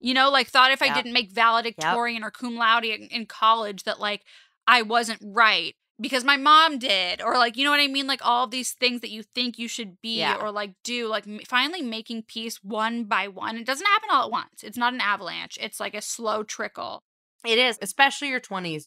You 0.00 0.14
know, 0.14 0.30
like 0.30 0.48
thought 0.48 0.70
if 0.70 0.82
I 0.82 0.92
didn't 0.94 1.12
make 1.14 1.30
valedictorian 1.32 2.22
or 2.22 2.30
cum 2.30 2.56
laude 2.56 2.84
in, 2.84 3.04
in 3.08 3.26
college 3.26 3.84
that 3.84 3.98
like 3.98 4.22
I 4.66 4.82
wasn't 4.82 5.20
right 5.22 5.74
because 6.00 6.24
my 6.24 6.36
mom 6.36 6.78
did 6.78 7.22
or 7.22 7.38
like 7.38 7.56
you 7.56 7.64
know 7.64 7.70
what 7.70 7.80
I 7.80 7.86
mean 7.86 8.06
like 8.06 8.20
all 8.24 8.46
these 8.46 8.72
things 8.72 9.00
that 9.00 9.10
you 9.10 9.22
think 9.22 9.58
you 9.58 9.66
should 9.68 10.00
be 10.02 10.18
Yeah. 10.18 10.36
or 10.40 10.50
like 10.50 10.74
do 10.84 11.06
like 11.08 11.26
m- 11.26 11.40
finally 11.46 11.82
making 11.82 12.24
peace 12.24 12.62
one 12.62 13.04
by 13.04 13.28
one. 13.28 13.56
It 13.56 13.64
doesn't 13.66 13.86
happen 13.86 14.10
all 14.12 14.24
at 14.26 14.30
once. 14.30 14.62
It's 14.62 14.76
not 14.76 14.92
an 14.92 15.00
avalanche. 15.00 15.56
It's 15.60 15.80
like 15.80 15.94
a 15.94 16.02
slow 16.02 16.42
trickle. 16.42 17.02
It 17.44 17.58
is, 17.58 17.78
especially 17.80 18.28
your 18.28 18.40
20s. 18.40 18.84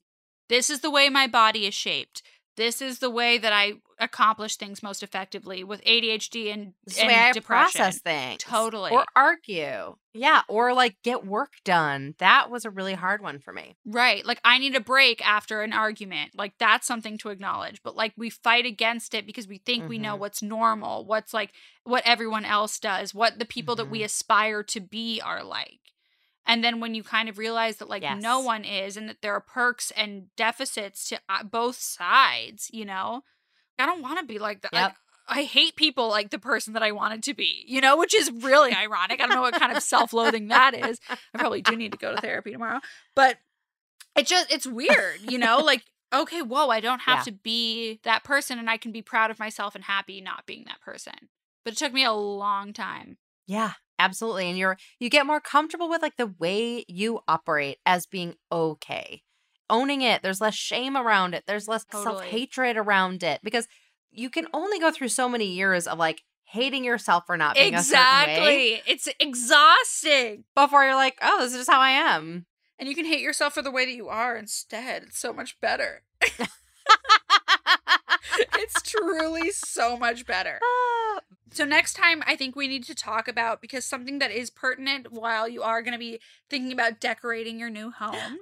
This 0.49 0.69
is 0.69 0.81
the 0.81 0.91
way 0.91 1.09
my 1.09 1.27
body 1.27 1.65
is 1.65 1.73
shaped. 1.73 2.21
This 2.58 2.82
is 2.82 2.99
the 2.99 3.10
way 3.10 3.38
that 3.38 3.53
I 3.53 3.76
accomplish 3.99 4.58
things 4.58 4.84
most 4.84 5.01
effectively 5.01 5.64
with 5.64 5.82
ADHD 5.84 6.51
and, 6.51 6.74
This 6.86 6.99
and 6.99 7.08
way 7.08 7.16
I 7.16 7.32
depression. 7.32 7.72
process 7.80 7.99
things. 7.99 8.43
Totally. 8.43 8.91
Or 8.91 9.05
argue. 9.16 9.95
Yeah. 10.14 10.41
Or 10.47 10.74
like 10.74 10.97
get 11.03 11.26
work 11.26 11.53
done. 11.64 12.16
That 12.20 12.49
was 12.51 12.66
a 12.66 12.70
really 12.70 12.93
hard 12.95 13.22
one 13.22 13.39
for 13.39 13.53
me. 13.53 13.76
Right. 13.86 14.26
Like 14.26 14.39
I 14.43 14.58
need 14.58 14.76
a 14.76 14.80
break 14.82 15.26
after 15.26 15.62
an 15.62 15.72
argument. 15.74 16.32
Like 16.36 16.53
that's 16.60 16.86
something 16.88 17.18
to 17.20 17.30
acknowledge. 17.30 17.82
But 17.84 17.95
like 17.95 18.14
we 18.18 18.30
fight 18.30 18.66
against 18.66 19.14
it 19.14 19.26
because 19.26 19.47
we 19.47 19.60
think 19.60 19.88
we 19.88 19.97
know 19.99 20.16
Mhm. 20.16 20.20
what's 20.20 20.41
normal, 20.43 21.05
what's 21.05 21.34
like 21.34 21.51
what 21.84 22.03
everyone 22.05 22.45
else 22.45 22.80
does, 22.80 23.14
what 23.16 23.39
the 23.39 23.45
people 23.45 23.76
that 23.76 23.84
Mm-hmm. 23.84 23.91
we 23.91 24.03
aspire 24.03 24.64
to 24.64 24.80
be 24.80 25.22
are 25.22 25.43
like. 25.43 25.80
And 26.47 26.63
then 26.63 26.79
when 26.79 26.95
you 26.95 27.03
kind 27.03 27.27
of 27.29 27.37
realize 27.37 27.77
that 27.77 27.89
like 27.89 28.03
no 28.19 28.39
one 28.39 28.63
is 28.63 28.95
and 28.97 29.09
that 29.09 29.21
there 29.21 29.33
are 29.33 29.41
perks 29.41 29.91
and 29.91 30.33
deficits 30.37 31.09
to 31.09 31.19
uh, 31.27 31.43
both 31.43 31.75
sides, 31.75 32.69
you 32.73 32.85
know? 32.85 33.23
I 33.77 33.85
don't 33.85 34.01
want 34.01 34.19
to 34.19 34.25
be 34.25 34.39
like 34.39 34.61
that. 34.61 34.73
Yep. 34.73 34.95
I 35.27 35.43
hate 35.43 35.75
people 35.75 36.07
like 36.07 36.29
the 36.29 36.39
person 36.39 36.71
that 36.73 36.81
I 36.81 36.93
wanted 36.93 37.21
to 37.23 37.33
be, 37.33 37.65
you 37.67 37.81
know, 37.81 37.97
which 37.97 38.15
is 38.15 38.31
really 38.31 38.73
ironic. 38.73 39.21
I 39.21 39.25
don't 39.27 39.35
know 39.35 39.41
what 39.41 39.55
kind 39.55 39.75
of 39.75 39.83
self-loathing 39.83 40.47
that 40.47 40.73
is. 40.73 40.99
I 41.09 41.37
probably 41.37 41.61
do 41.61 41.75
need 41.75 41.91
to 41.91 41.97
go 41.97 42.15
to 42.15 42.21
therapy 42.21 42.53
tomorrow. 42.53 42.79
But 43.13 43.37
it 44.15 44.25
just 44.25 44.51
it's 44.51 44.65
weird, 44.65 45.19
you 45.29 45.37
know? 45.37 45.59
Like, 45.59 45.83
okay, 46.13 46.41
whoa, 46.41 46.69
I 46.69 46.79
don't 46.79 47.01
have 47.01 47.19
Yeah. 47.19 47.23
to 47.23 47.31
be 47.33 47.99
that 48.03 48.23
person 48.23 48.57
and 48.57 48.69
I 48.69 48.77
can 48.77 48.93
be 48.93 49.01
proud 49.01 49.29
of 49.29 49.37
myself 49.37 49.75
and 49.75 49.83
happy 49.83 50.21
not 50.21 50.45
being 50.45 50.63
that 50.67 50.79
person. 50.79 51.29
But 51.65 51.73
it 51.73 51.77
took 51.77 51.91
me 51.93 52.05
a 52.05 52.13
long 52.13 52.71
time. 52.71 53.17
Yeah, 53.45 53.73
absolutely. 53.99 54.49
And 54.49 54.57
you're 54.57 54.77
you 54.99 55.09
get 55.09 55.25
more 55.25 55.39
comfortable 55.39 55.89
with 55.89 56.01
like 56.01 56.17
the 56.17 56.33
way 56.39 56.85
you 56.87 57.21
operate 57.27 57.77
as 57.85 58.05
being 58.05 58.35
okay. 58.51 59.23
Owning 59.69 60.01
it, 60.01 60.21
there's 60.23 60.39
less 60.41 60.55
shame 60.55 60.95
around 60.95 61.33
it. 61.33 61.43
There's 61.45 61.67
less 61.67 61.83
Totally. 61.85 62.03
self-hatred 62.03 62.77
around 62.77 63.21
it 63.23 63.41
because 63.43 63.67
you 64.11 64.29
can 64.29 64.47
only 64.53 64.79
go 64.79 64.91
through 64.91 65.09
so 65.09 65.27
many 65.27 65.45
years 65.45 65.87
of 65.87 65.97
like 65.97 66.21
hating 66.45 66.85
yourself 66.85 67.25
for 67.27 67.35
not 67.35 67.55
being 67.55 67.73
a 67.73 67.77
way 67.77 67.79
Exactly. 67.79 68.81
It's 68.87 69.09
exhausting. 69.19 70.45
before 70.55 70.85
you're 70.85 70.95
like, 70.95 71.17
"Oh, 71.21 71.39
this 71.41 71.51
is 71.51 71.59
just 71.59 71.69
how 71.69 71.81
I 71.81 71.89
am." 71.91 72.45
And 72.79 72.87
you 72.87 72.95
can 72.95 73.05
hate 73.05 73.21
yourself 73.21 73.53
for 73.53 73.61
the 73.61 73.71
way 73.71 73.85
that 73.85 73.91
you 73.91 74.07
are 74.07 74.37
instead. 74.37 75.03
It's 75.03 75.19
so 75.19 75.33
much 75.33 75.59
better. 75.59 76.03
It's 78.55 78.81
truly 78.81 79.51
so 79.51 79.97
much 79.97 80.25
better. 80.25 80.59
Ah, 80.63 81.19
So 81.51 81.65
next 81.65 81.93
time 81.93 82.23
I 82.27 82.35
think 82.35 82.55
we 82.55 82.67
need 82.67 82.83
to 82.85 82.95
talk 82.95 83.27
about 83.27 83.61
because 83.61 83.85
something 83.85 84.19
that 84.19 84.31
is 84.31 84.49
pertinent 84.49 85.11
while 85.11 85.47
you 85.47 85.61
are 85.63 85.81
going 85.81 85.93
to 85.93 85.99
be 85.99 86.19
thinking 86.49 86.71
about 86.71 86.99
decorating 86.99 87.59
your 87.59 87.69
new 87.69 87.91
home. 87.91 88.38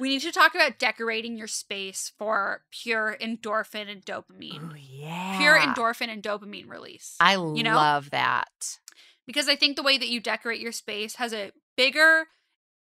we 0.00 0.08
need 0.08 0.22
to 0.22 0.32
talk 0.32 0.54
about 0.54 0.78
decorating 0.78 1.36
your 1.36 1.46
space 1.46 2.12
for 2.18 2.62
pure 2.70 3.16
endorphin 3.20 3.88
and 3.90 4.04
dopamine. 4.04 4.72
Ooh, 4.72 4.76
yeah. 4.76 5.38
Pure 5.38 5.58
endorphin 5.60 6.08
and 6.08 6.22
dopamine 6.22 6.68
release. 6.68 7.16
I 7.20 7.34
you 7.34 7.62
know? 7.62 7.76
love 7.76 8.10
that. 8.10 8.78
because 9.26 9.48
I 9.48 9.56
think 9.56 9.76
the 9.76 9.82
way 9.82 9.96
that 9.98 10.08
you 10.08 10.20
decorate 10.20 10.60
your 10.60 10.72
space 10.72 11.16
has 11.16 11.32
a 11.32 11.52
bigger 11.76 12.26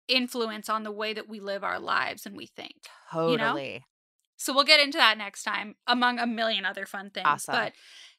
influence 0.07 0.69
on 0.69 0.83
the 0.83 0.91
way 0.91 1.13
that 1.13 1.29
we 1.29 1.39
live 1.39 1.63
our 1.63 1.79
lives 1.79 2.25
and 2.25 2.35
we 2.35 2.45
think. 2.45 2.75
Totally. 3.11 3.73
know? 3.73 3.79
So 4.41 4.53
we'll 4.53 4.63
get 4.63 4.79
into 4.79 4.97
that 4.97 5.17
next 5.17 5.43
time, 5.43 5.75
among 5.85 6.17
a 6.17 6.25
million 6.25 6.65
other 6.65 6.85
fun 6.85 7.11
things. 7.11 7.27
Awesome. 7.27 7.53
But 7.53 7.73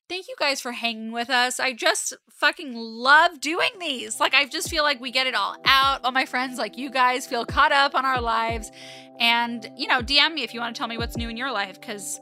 thank 0.08 0.28
you 0.28 0.36
guys 0.38 0.60
for 0.60 0.72
hanging 0.72 1.10
with 1.10 1.30
us. 1.30 1.58
I 1.58 1.72
just 1.72 2.14
fucking 2.30 2.74
love 2.74 3.40
doing 3.40 3.70
these. 3.80 4.20
Like 4.20 4.32
I 4.32 4.46
just 4.46 4.70
feel 4.70 4.84
like 4.84 5.00
we 5.00 5.10
get 5.10 5.26
it 5.26 5.34
all 5.34 5.56
out. 5.64 6.04
All 6.04 6.12
my 6.12 6.24
friends, 6.24 6.58
like 6.58 6.78
you 6.78 6.90
guys, 6.90 7.26
feel 7.26 7.44
caught 7.44 7.72
up 7.72 7.94
on 7.94 8.04
our 8.04 8.20
lives. 8.20 8.70
And, 9.18 9.68
you 9.76 9.88
know, 9.88 10.00
DM 10.00 10.34
me 10.34 10.42
if 10.42 10.54
you 10.54 10.60
want 10.60 10.76
to 10.76 10.78
tell 10.78 10.88
me 10.88 10.96
what's 10.96 11.16
new 11.16 11.28
in 11.28 11.36
your 11.36 11.50
life, 11.50 11.80
because 11.80 12.20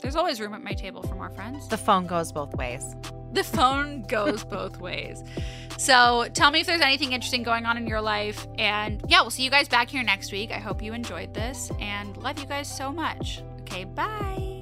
there's 0.00 0.16
always 0.16 0.40
room 0.40 0.54
at 0.54 0.62
my 0.62 0.72
table 0.72 1.02
for 1.02 1.14
more 1.14 1.30
friends. 1.30 1.68
The 1.68 1.76
phone 1.76 2.06
goes 2.06 2.32
both 2.32 2.54
ways. 2.54 2.94
The 3.34 3.42
phone 3.42 4.02
goes 4.02 4.44
both 4.44 4.80
ways. 4.80 5.24
So 5.76 6.28
tell 6.34 6.52
me 6.52 6.60
if 6.60 6.66
there's 6.66 6.80
anything 6.80 7.12
interesting 7.12 7.42
going 7.42 7.66
on 7.66 7.76
in 7.76 7.86
your 7.86 8.00
life. 8.00 8.46
And 8.58 9.02
yeah, 9.08 9.22
we'll 9.22 9.30
see 9.30 9.42
you 9.42 9.50
guys 9.50 9.68
back 9.68 9.90
here 9.90 10.04
next 10.04 10.30
week. 10.30 10.52
I 10.52 10.58
hope 10.58 10.80
you 10.80 10.92
enjoyed 10.92 11.34
this 11.34 11.72
and 11.80 12.16
love 12.18 12.38
you 12.38 12.46
guys 12.46 12.68
so 12.68 12.92
much. 12.92 13.42
Okay, 13.62 13.84
bye. 13.84 14.53